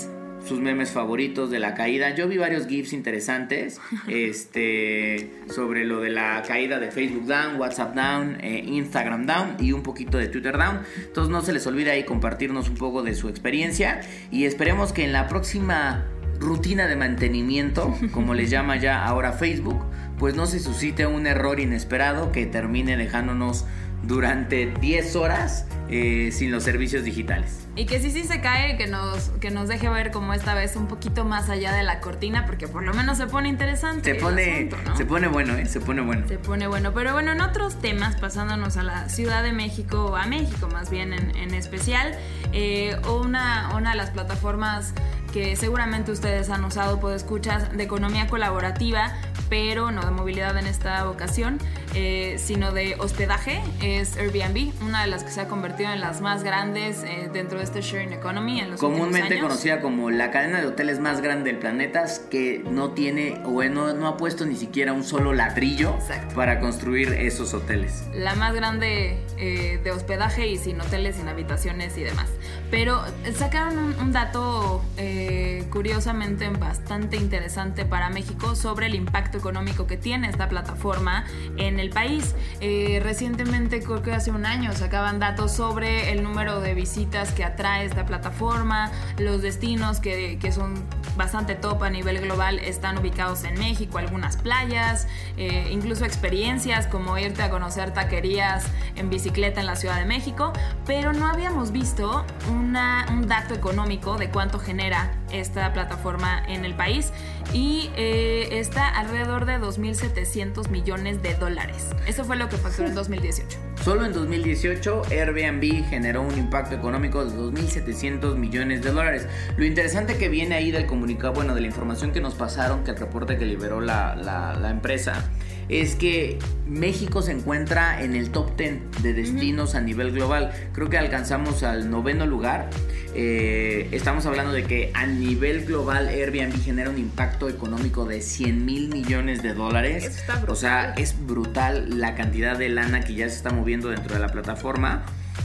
sus 0.49 0.61
memes 0.61 0.90
favoritos 0.90 1.50
de 1.50 1.59
la 1.59 1.75
caída. 1.75 2.14
Yo 2.14 2.26
vi 2.26 2.38
varios 2.38 2.67
gifs 2.67 2.93
interesantes, 2.93 3.81
este, 4.09 5.31
sobre 5.50 5.85
lo 5.85 6.00
de 6.00 6.11
la 6.11 6.43
caída 6.47 6.78
de 6.78 6.90
Facebook 6.90 7.26
Down, 7.26 7.61
WhatsApp 7.61 7.95
Down, 7.95 8.38
eh, 8.40 8.64
Instagram 8.67 9.26
Down 9.26 9.57
y 9.61 9.73
un 9.73 9.83
poquito 9.83 10.19
de 10.19 10.28
Twitter 10.28 10.57
Down. 10.57 10.81
Entonces 10.97 11.31
no 11.31 11.43
se 11.43 11.52
les 11.52 11.67
olvide 11.67 11.90
ahí 11.90 12.05
compartirnos 12.05 12.69
un 12.69 12.76
poco 12.76 13.02
de 13.02 13.14
su 13.14 13.28
experiencia 13.28 14.00
y 14.31 14.45
esperemos 14.45 14.93
que 14.93 15.05
en 15.05 15.12
la 15.12 15.28
próxima 15.28 16.07
rutina 16.40 16.87
de 16.87 16.97
mantenimiento, 16.97 17.95
como 18.12 18.35
les 18.35 18.50
llama 18.50 18.76
ya 18.76 19.05
ahora 19.05 19.33
Facebook, 19.33 19.85
pues 20.19 20.35
no 20.35 20.47
se 20.47 20.59
suscite 20.59 21.07
un 21.07 21.26
error 21.26 21.61
inesperado 21.61 22.33
que 22.33 22.47
termine 22.47 22.97
dejándonos 22.97 23.67
durante 24.02 24.67
10 24.67 25.17
horas 25.17 25.67
eh, 25.90 26.31
sin 26.33 26.50
los 26.50 26.64
servicios 26.64 27.05
digitales. 27.05 27.67
Y 27.75 27.87
que 27.87 28.00
sí, 28.00 28.11
sí 28.11 28.25
se 28.25 28.40
cae, 28.40 28.76
que 28.76 28.88
nos, 28.88 29.31
que 29.40 29.50
nos 29.50 29.69
deje 29.69 29.88
ver 29.88 30.11
como 30.11 30.35
esta 30.35 30.52
vez 30.52 30.75
un 30.75 30.88
poquito 30.88 31.25
más 31.25 31.49
allá 31.49 31.73
de 31.73 31.85
la 31.85 32.00
cortina, 32.00 32.45
porque 32.45 32.67
por 32.67 32.83
lo 32.83 32.93
menos 32.93 33.19
se 33.19 33.26
pone 33.26 33.49
interesante. 33.49 34.14
Se 34.14 34.21
pone, 34.21 34.69
se 34.97 35.07
pone 35.07 35.28
bueno, 35.28 35.55
¿eh? 35.55 35.67
Se 35.67 35.81
pone 35.81 36.02
bueno. 36.02 36.26
Se 36.26 36.38
pone 36.38 36.67
bueno. 36.67 36.93
Pero 36.93 37.12
bueno, 37.12 37.33
en 37.33 37.40
otros 37.40 37.78
temas, 37.81 38.17
pasándonos 38.17 38.76
a 38.76 38.83
la 38.83 39.09
Ciudad 39.09 39.43
de 39.45 39.52
México, 39.52 40.17
a 40.17 40.26
México 40.26 40.69
más 40.73 40.90
bien 40.90 41.12
en, 41.12 41.37
en 41.37 41.55
especial, 41.55 42.19
eh, 42.52 42.97
una, 43.09 43.71
una 43.76 43.90
de 43.90 43.97
las 43.97 44.11
plataformas 44.11 44.93
que 45.33 45.57
seguramente 45.57 46.11
ustedes 46.11 46.50
han 46.50 46.64
usado, 46.64 47.00
puedo 47.00 47.14
escuchar, 47.14 47.76
de 47.76 47.85
economía 47.85 48.26
colaborativa, 48.26 49.14
pero 49.49 49.90
no 49.90 50.02
de 50.02 50.11
movilidad 50.11 50.57
en 50.59 50.67
esta 50.67 51.09
ocasión, 51.09 51.59
eh, 51.95 52.37
sino 52.38 52.73
de 52.73 52.97
hospedaje, 52.99 53.61
es 53.83 54.17
Airbnb, 54.17 54.73
una 54.83 55.02
de 55.02 55.09
las 55.09 55.25
que 55.25 55.31
se 55.31 55.40
ha 55.40 55.49
convertido 55.49 55.90
en 55.93 56.00
las 56.00 56.21
más 56.21 56.43
grandes 56.43 57.02
eh, 57.02 57.31
dentro 57.33 57.59
de 57.59 57.64
este 57.64 57.81
sharing 57.81 58.12
economy 58.12 58.61
en 58.61 58.71
los 58.73 58.81
Comúnmente 58.81 59.35
años. 59.35 59.47
conocida 59.49 59.81
como 59.81 60.11
la 60.11 60.31
cadena 60.31 60.61
de 60.61 60.67
hoteles 60.67 61.00
más 61.00 61.21
grande 61.21 61.50
del 61.50 61.59
planeta, 61.59 62.05
que 62.31 62.62
no 62.71 62.90
tiene 62.90 63.40
o 63.45 63.62
no, 63.64 63.93
no 63.95 64.07
ha 64.07 64.17
puesto 64.17 64.47
ni 64.47 64.57
siquiera 64.57 64.93
un 64.93 65.05
solo 65.05 65.33
ladrillo 65.33 65.95
Exacto. 65.95 66.35
para 66.35 66.61
construir 66.61 67.12
esos 67.14 67.55
hoteles. 67.55 68.05
La 68.14 68.35
más 68.35 68.55
grande 68.55 69.19
eh, 69.38 69.81
de 69.83 69.90
hospedaje 69.90 70.47
y 70.49 70.57
sin 70.59 70.81
hoteles, 70.81 71.17
sin 71.17 71.28
habitaciones 71.28 71.97
y 71.99 72.02
demás. 72.02 72.28
Pero 72.71 73.02
sacaron 73.35 73.78
un, 73.78 73.95
un 74.00 74.12
dato 74.12 74.85
eh, 74.97 75.64
curiosamente 75.71 76.49
bastante 76.50 77.17
interesante 77.17 77.85
para 77.85 78.11
México 78.11 78.55
sobre 78.55 78.87
el 78.87 78.95
impacto 78.95 79.38
económico 79.38 79.87
que 79.87 79.97
tiene 79.97 80.28
esta 80.28 80.49
plataforma 80.49 81.25
en 81.57 81.80
el 81.80 81.90
país. 81.90 82.35
Eh, 82.61 83.00
recientemente, 83.02 83.83
creo 83.83 84.02
que 84.02 84.12
hace 84.12 84.30
un 84.30 84.47
año, 84.47 84.73
sacaban 84.73 85.18
datos 85.18 85.52
sobre 85.52 86.12
el 86.12 86.23
número 86.23 86.61
de 86.61 86.75
visitas 86.75 87.33
que 87.33 87.45
atrae 87.45 87.87
esta 87.87 88.04
plataforma, 88.07 88.90
los 89.18 89.42
destinos 89.42 90.00
que, 90.00 90.38
que 90.40 90.52
son 90.52 90.85
bastante 91.16 91.54
top 91.54 91.83
a 91.83 91.90
nivel 91.90 92.21
global 92.21 92.59
están 92.61 92.99
ubicados 92.99 93.45
en 93.45 93.59
México, 93.59 93.99
algunas 93.99 94.37
playas, 94.37 95.09
eh, 95.37 95.68
incluso 95.71 96.04
experiencias 96.04 96.87
como 96.87 97.18
irte 97.18 97.42
a 97.42 97.50
conocer 97.50 97.92
taquerías 97.92 98.66
en 98.97 99.11
bicicleta 99.11 99.61
en 99.61 99.66
la 99.66 99.76
Ciudad 99.76 99.99
de 99.99 100.04
México, 100.04 100.52
pero 100.87 101.12
no 101.12 101.26
habíamos 101.26 101.73
visto 101.73 102.25
un 102.50 102.73
dato 102.73 103.54
económico 103.54 104.16
de 104.16 104.30
cuánto 104.30 104.59
genera 104.59 105.11
esta 105.33 105.73
plataforma 105.73 106.43
en 106.49 106.65
el 106.65 106.75
país 106.75 107.13
y 107.53 107.91
eh, 107.97 108.49
está 108.59 108.89
alrededor 108.89 109.45
de 109.47 109.59
2.700 109.59 110.69
millones 110.69 111.23
de 111.23 111.35
dólares. 111.35 111.89
Eso 112.07 112.25
fue 112.25 112.37
lo 112.37 112.49
que 112.49 112.57
facturó 112.57 112.89
en 112.89 112.95
2018. 112.95 113.59
Solo 113.85 114.05
en 114.05 114.13
2018 114.13 115.03
Airbnb 115.11 115.89
generó 115.89 116.23
un 116.23 116.37
impacto 116.37 116.75
económico 116.75 117.25
de 117.25 117.37
2.700 117.37 118.37
millones 118.37 118.83
de 118.83 118.91
dólares. 118.91 119.27
Lo 119.57 119.65
interesante 119.65 120.17
que 120.19 120.29
viene 120.29 120.55
ahí 120.57 120.71
del 120.71 120.87
comunicado, 120.87 121.33
bueno, 121.33 121.55
de 121.55 121.61
la 121.61 121.67
información 121.69 122.13
que 122.13 122.21
nos 122.21 122.35
pasaron, 122.35 122.85
que 122.85 122.91
el 122.91 122.97
reporte 122.99 123.39
que 123.39 123.45
liberó 123.47 123.81
la, 123.81 124.17
la- 124.17 124.55
la 124.55 124.71
empresa, 124.71 125.31
es 125.69 125.95
que 125.95 126.39
México 126.67 127.23
se 127.23 127.33
encuentra 127.33 128.03
en 128.03 128.15
el 128.15 128.31
top 128.31 128.57
10 128.57 129.03
de 129.03 129.13
destinos 129.15 129.75
a 129.75 129.81
nivel 129.81 130.13
global. 130.13 130.53
Creo 130.73 130.89
que 130.89 130.99
alcanzamos 130.99 131.63
al 131.63 131.91
noveno 131.91 132.27
lugar. 132.27 132.71
Eh, 133.15 133.89
estamos 133.93 134.27
hablando 134.27 134.53
de 134.53 134.65
que 134.65 134.91
a 134.95 135.07
nivel 135.07 135.65
global 135.65 136.09
Airbnb 136.09 136.63
genera 136.63 136.91
un 136.91 136.99
impacto 136.99 137.49
económico 137.49 138.05
de 138.05 138.21
100 138.21 138.65
mil 138.65 138.89
millones 138.89 139.43
de 139.43 139.55
dólares. 139.55 140.05
Eso 140.05 140.21
está 140.21 140.37
brutal. 140.37 140.53
O 140.53 140.57
sea, 140.57 140.95
es 140.97 141.15
brutal 141.27 141.99
la 141.99 142.15
cantidad 142.15 142.57
de 142.57 142.69
lana 142.69 143.01
que 143.01 143.15
ya 143.15 143.29
se 143.29 143.37
está 143.37 143.51
moviendo 143.51 143.89
dentro 143.89 144.15
de 144.15 144.21
la 144.21 144.29
plataforma. 144.29 145.05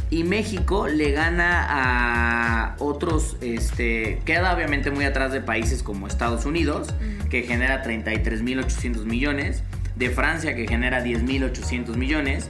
Y 0.09 0.23
México 0.23 0.87
le 0.87 1.11
gana 1.11 1.65
a 1.67 2.75
otros, 2.77 3.37
este, 3.41 4.21
queda 4.25 4.53
obviamente 4.53 4.91
muy 4.91 5.05
atrás 5.05 5.31
de 5.31 5.41
países 5.41 5.81
como 5.81 6.07
Estados 6.07 6.45
Unidos, 6.45 6.93
que 7.31 7.43
genera 7.43 7.83
33.800 7.83 9.05
millones, 9.05 9.63
de 9.95 10.09
Francia 10.09 10.55
que 10.55 10.67
genera 10.67 11.03
10.800 11.03 11.95
millones 11.95 12.49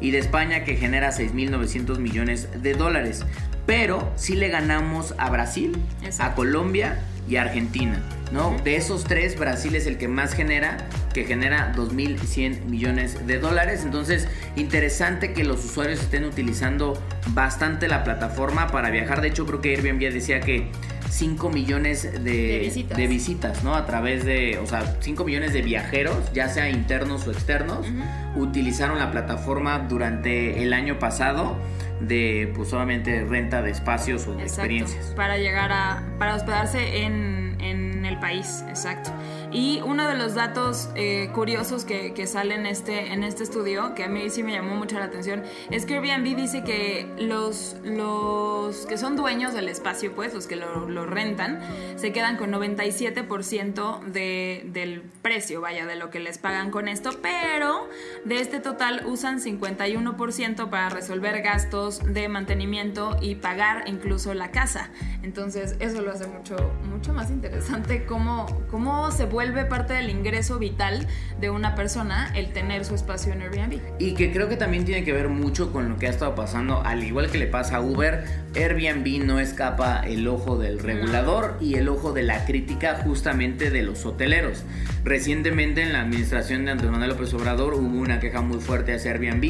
y 0.00 0.10
de 0.10 0.18
España 0.18 0.64
que 0.64 0.76
genera 0.76 1.10
6.900 1.10 1.98
millones 1.98 2.48
de 2.62 2.74
dólares. 2.74 3.24
Pero 3.66 4.12
sí 4.16 4.34
le 4.34 4.48
ganamos 4.48 5.14
a 5.16 5.30
Brasil, 5.30 5.76
a. 6.18 6.34
Colombia 6.34 6.98
y 7.26 7.36
a 7.36 7.42
Argentina, 7.42 8.02
¿no? 8.30 8.54
De 8.62 8.76
esos 8.76 9.04
tres, 9.04 9.38
Brasil 9.38 9.74
es 9.74 9.86
el 9.86 9.96
que 9.96 10.08
más 10.08 10.34
genera, 10.34 10.76
que 11.14 11.24
genera 11.24 11.72
2.100 11.74 12.64
millones 12.66 13.26
de 13.26 13.38
dólares. 13.38 13.80
Entonces, 13.82 14.28
interesante 14.56 15.32
que 15.32 15.44
los 15.44 15.64
usuarios 15.64 16.00
estén 16.00 16.24
utilizando 16.24 17.02
bastante 17.28 17.88
la 17.88 18.04
plataforma 18.04 18.66
para 18.66 18.90
viajar. 18.90 19.22
De 19.22 19.28
hecho, 19.28 19.46
creo 19.46 19.62
que 19.62 19.74
Airbnb 19.74 20.12
decía 20.12 20.40
que 20.40 20.70
5 21.14 21.48
millones 21.50 22.02
de, 22.12 22.18
De 22.18 22.58
visitas. 22.58 22.98
de 22.98 23.06
visitas, 23.06 23.62
¿no? 23.64 23.76
A 23.76 23.86
través 23.86 24.24
de, 24.24 24.58
o 24.58 24.66
sea, 24.66 24.96
5 25.00 25.24
millones 25.24 25.52
de 25.52 25.62
viajeros, 25.62 26.32
ya 26.32 26.48
sea 26.48 26.68
internos 26.70 27.26
o 27.28 27.30
externos, 27.30 27.86
utilizaron 28.34 28.98
la 28.98 29.12
plataforma 29.12 29.78
durante 29.88 30.62
el 30.64 30.72
año 30.72 30.98
pasado 30.98 31.56
de, 32.00 32.52
pues 32.56 32.72
obviamente, 32.72 33.24
renta 33.24 33.62
de 33.62 33.70
espacios 33.70 34.26
o 34.26 34.32
de 34.34 34.42
Exacto, 34.42 34.62
experiencias. 34.62 35.12
Para 35.14 35.38
llegar 35.38 35.70
a. 35.70 36.02
para 36.18 36.34
hospedarse 36.34 37.04
en, 37.04 37.58
en 37.60 37.93
el 38.14 38.20
país, 38.20 38.64
exacto. 38.68 39.10
Y 39.52 39.80
uno 39.84 40.08
de 40.08 40.16
los 40.16 40.34
datos 40.34 40.88
eh, 40.94 41.30
curiosos 41.32 41.84
que, 41.84 42.14
que 42.14 42.26
sale 42.26 42.54
en 42.54 42.66
este, 42.66 43.12
en 43.12 43.22
este 43.22 43.42
estudio, 43.42 43.94
que 43.94 44.04
a 44.04 44.08
mí 44.08 44.30
sí 44.30 44.42
me 44.42 44.52
llamó 44.52 44.74
mucho 44.74 44.98
la 44.98 45.06
atención, 45.06 45.42
es 45.70 45.86
que 45.86 45.94
Airbnb 45.94 46.36
dice 46.36 46.64
que 46.64 47.06
los, 47.18 47.76
los 47.84 48.86
que 48.86 48.98
son 48.98 49.16
dueños 49.16 49.54
del 49.54 49.68
espacio, 49.68 50.14
pues, 50.14 50.34
los 50.34 50.46
que 50.46 50.56
lo, 50.56 50.88
lo 50.88 51.06
rentan, 51.06 51.60
se 51.96 52.12
quedan 52.12 52.36
con 52.36 52.52
97% 52.52 54.04
de, 54.04 54.62
del 54.66 55.02
precio, 55.22 55.60
vaya, 55.60 55.86
de 55.86 55.96
lo 55.96 56.10
que 56.10 56.20
les 56.20 56.38
pagan 56.38 56.70
con 56.70 56.88
esto, 56.88 57.10
pero 57.22 57.88
de 58.24 58.40
este 58.40 58.60
total 58.60 59.02
usan 59.06 59.40
51% 59.40 60.70
para 60.70 60.88
resolver 60.88 61.42
gastos 61.42 62.00
de 62.04 62.28
mantenimiento 62.28 63.16
y 63.20 63.36
pagar 63.36 63.84
incluso 63.86 64.34
la 64.34 64.50
casa. 64.50 64.90
Entonces 65.22 65.76
eso 65.80 66.00
lo 66.02 66.12
hace 66.12 66.26
mucho, 66.26 66.56
mucho 66.90 67.12
más 67.12 67.30
interesante 67.30 68.03
cómo, 68.06 68.46
cómo 68.70 69.10
se 69.10 69.24
vuelve 69.24 69.64
parte 69.64 69.94
del 69.94 70.10
ingreso 70.10 70.58
vital 70.58 71.06
de 71.40 71.50
una 71.50 71.74
persona 71.74 72.32
el 72.34 72.52
tener 72.52 72.84
su 72.84 72.94
espacio 72.94 73.32
en 73.32 73.42
Airbnb. 73.42 73.80
Y 73.98 74.14
que 74.14 74.32
creo 74.32 74.48
que 74.48 74.56
también 74.56 74.84
tiene 74.84 75.04
que 75.04 75.12
ver 75.12 75.28
mucho 75.28 75.72
con 75.72 75.88
lo 75.88 75.96
que 75.96 76.06
ha 76.06 76.10
estado 76.10 76.34
pasando, 76.34 76.82
al 76.84 77.02
igual 77.02 77.30
que 77.30 77.38
le 77.38 77.46
pasa 77.46 77.76
a 77.76 77.80
Uber, 77.80 78.24
Airbnb 78.54 79.24
no 79.24 79.40
escapa 79.40 80.00
el 80.00 80.26
ojo 80.28 80.56
del 80.56 80.78
regulador 80.78 81.56
y 81.60 81.74
el 81.74 81.88
ojo 81.88 82.12
de 82.12 82.22
la 82.22 82.44
crítica 82.44 83.00
justamente 83.04 83.70
de 83.70 83.82
los 83.82 84.04
hoteleros. 84.06 84.64
Recientemente 85.04 85.82
en 85.82 85.92
la 85.92 86.00
administración 86.00 86.64
de 86.64 86.70
Andrés 86.70 86.90
Manuel 86.90 87.10
López 87.10 87.34
Obrador 87.34 87.74
hubo 87.74 88.00
una 88.00 88.20
queja 88.20 88.40
muy 88.40 88.58
fuerte 88.58 88.94
hacia 88.94 89.10
Airbnb 89.12 89.44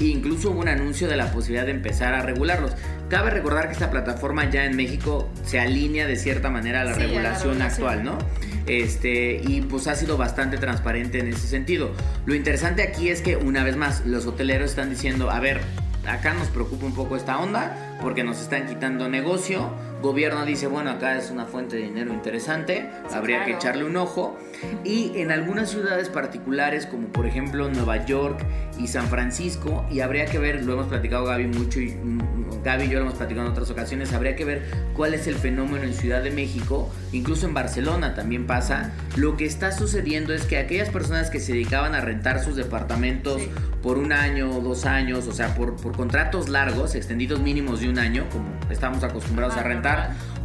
e 0.00 0.04
incluso 0.04 0.50
hubo 0.50 0.60
un 0.60 0.68
anuncio 0.68 1.08
de 1.08 1.16
la 1.16 1.32
posibilidad 1.32 1.64
de 1.64 1.70
empezar 1.72 2.12
a 2.12 2.20
regularlos. 2.20 2.72
Cabe 3.08 3.30
recordar 3.30 3.68
que 3.68 3.72
esta 3.72 3.90
plataforma 3.90 4.50
ya 4.50 4.66
en 4.66 4.76
México 4.76 5.30
se 5.46 5.60
alinea 5.60 6.06
de 6.06 6.16
cierta 6.16 6.50
manera 6.50 6.82
a 6.82 6.84
la 6.84 6.94
Sí, 6.94 7.00
a 7.00 7.04
la 7.04 7.08
regulación 7.08 7.52
regulación. 7.54 7.88
actual, 7.88 8.04
¿no? 8.04 8.18
Este, 8.66 9.40
y 9.46 9.62
pues 9.62 9.86
ha 9.86 9.94
sido 9.94 10.18
bastante 10.18 10.58
transparente 10.58 11.20
en 11.20 11.28
ese 11.28 11.46
sentido. 11.46 11.90
Lo 12.26 12.34
interesante 12.34 12.82
aquí 12.82 13.08
es 13.08 13.22
que 13.22 13.36
una 13.36 13.64
vez 13.64 13.76
más 13.76 14.04
los 14.04 14.26
hoteleros 14.26 14.68
están 14.68 14.90
diciendo, 14.90 15.30
a 15.30 15.40
ver, 15.40 15.62
acá 16.06 16.34
nos 16.34 16.48
preocupa 16.48 16.84
un 16.84 16.94
poco 16.94 17.16
esta 17.16 17.38
onda 17.38 17.96
porque 18.02 18.24
nos 18.24 18.42
están 18.42 18.66
quitando 18.66 19.08
negocio. 19.08 19.72
Gobierno 20.02 20.44
dice, 20.46 20.66
bueno, 20.68 20.90
acá 20.90 21.16
es 21.16 21.30
una 21.30 21.44
fuente 21.44 21.76
de 21.76 21.82
dinero 21.82 22.12
interesante, 22.12 22.88
Sí, 23.08 23.14
habría 23.16 23.38
que 23.40 23.44
claro. 23.52 23.58
echarle 23.58 23.84
un 23.84 23.96
ojo. 23.96 24.36
Y 24.84 25.12
en 25.18 25.30
algunas 25.32 25.70
ciudades 25.70 26.08
particulares, 26.08 26.86
como 26.86 27.08
por 27.08 27.26
ejemplo 27.26 27.68
Nueva 27.68 28.04
York 28.06 28.44
y 28.78 28.86
San 28.86 29.06
Francisco, 29.08 29.84
y 29.90 30.00
habría 30.00 30.26
que 30.26 30.38
ver, 30.38 30.62
lo 30.64 30.74
hemos 30.74 30.86
platicado 30.86 31.24
Gaby 31.24 31.46
mucho, 31.48 31.80
y 31.80 31.90
mm, 31.90 32.62
Gaby 32.64 32.84
y 32.84 32.88
yo 32.88 32.98
lo 33.00 33.06
hemos 33.06 33.14
platicado 33.14 33.46
en 33.46 33.52
otras 33.52 33.70
ocasiones, 33.70 34.12
habría 34.12 34.36
que 34.36 34.44
ver 34.44 34.62
cuál 34.94 35.14
es 35.14 35.26
el 35.26 35.34
fenómeno 35.34 35.84
en 35.84 35.94
Ciudad 35.94 36.22
de 36.22 36.30
México, 36.30 36.90
incluso 37.12 37.46
en 37.46 37.54
Barcelona 37.54 38.14
también 38.14 38.46
pasa. 38.46 38.92
Lo 39.16 39.36
que 39.36 39.46
está 39.46 39.72
sucediendo 39.72 40.32
es 40.32 40.44
que 40.44 40.58
aquellas 40.58 40.90
personas 40.90 41.30
que 41.30 41.40
se 41.40 41.52
dedicaban 41.52 41.94
a 41.94 42.00
rentar 42.00 42.40
sus 42.42 42.54
departamentos 42.56 43.42
Sí. 43.42 43.50
por 43.82 43.98
un 43.98 44.12
año 44.12 44.50
o 44.50 44.60
dos 44.60 44.86
años, 44.86 45.26
o 45.28 45.32
sea, 45.32 45.54
por, 45.54 45.76
por 45.76 45.96
contratos 45.96 46.48
largos, 46.48 46.94
extendidos 46.94 47.40
mínimos 47.40 47.80
de 47.80 47.88
un 47.88 47.98
año, 47.98 48.26
como 48.32 48.48
estamos 48.70 49.02
acostumbrados 49.04 49.54
Ah, 49.56 49.60
a 49.60 49.62
rentar, 49.62 49.87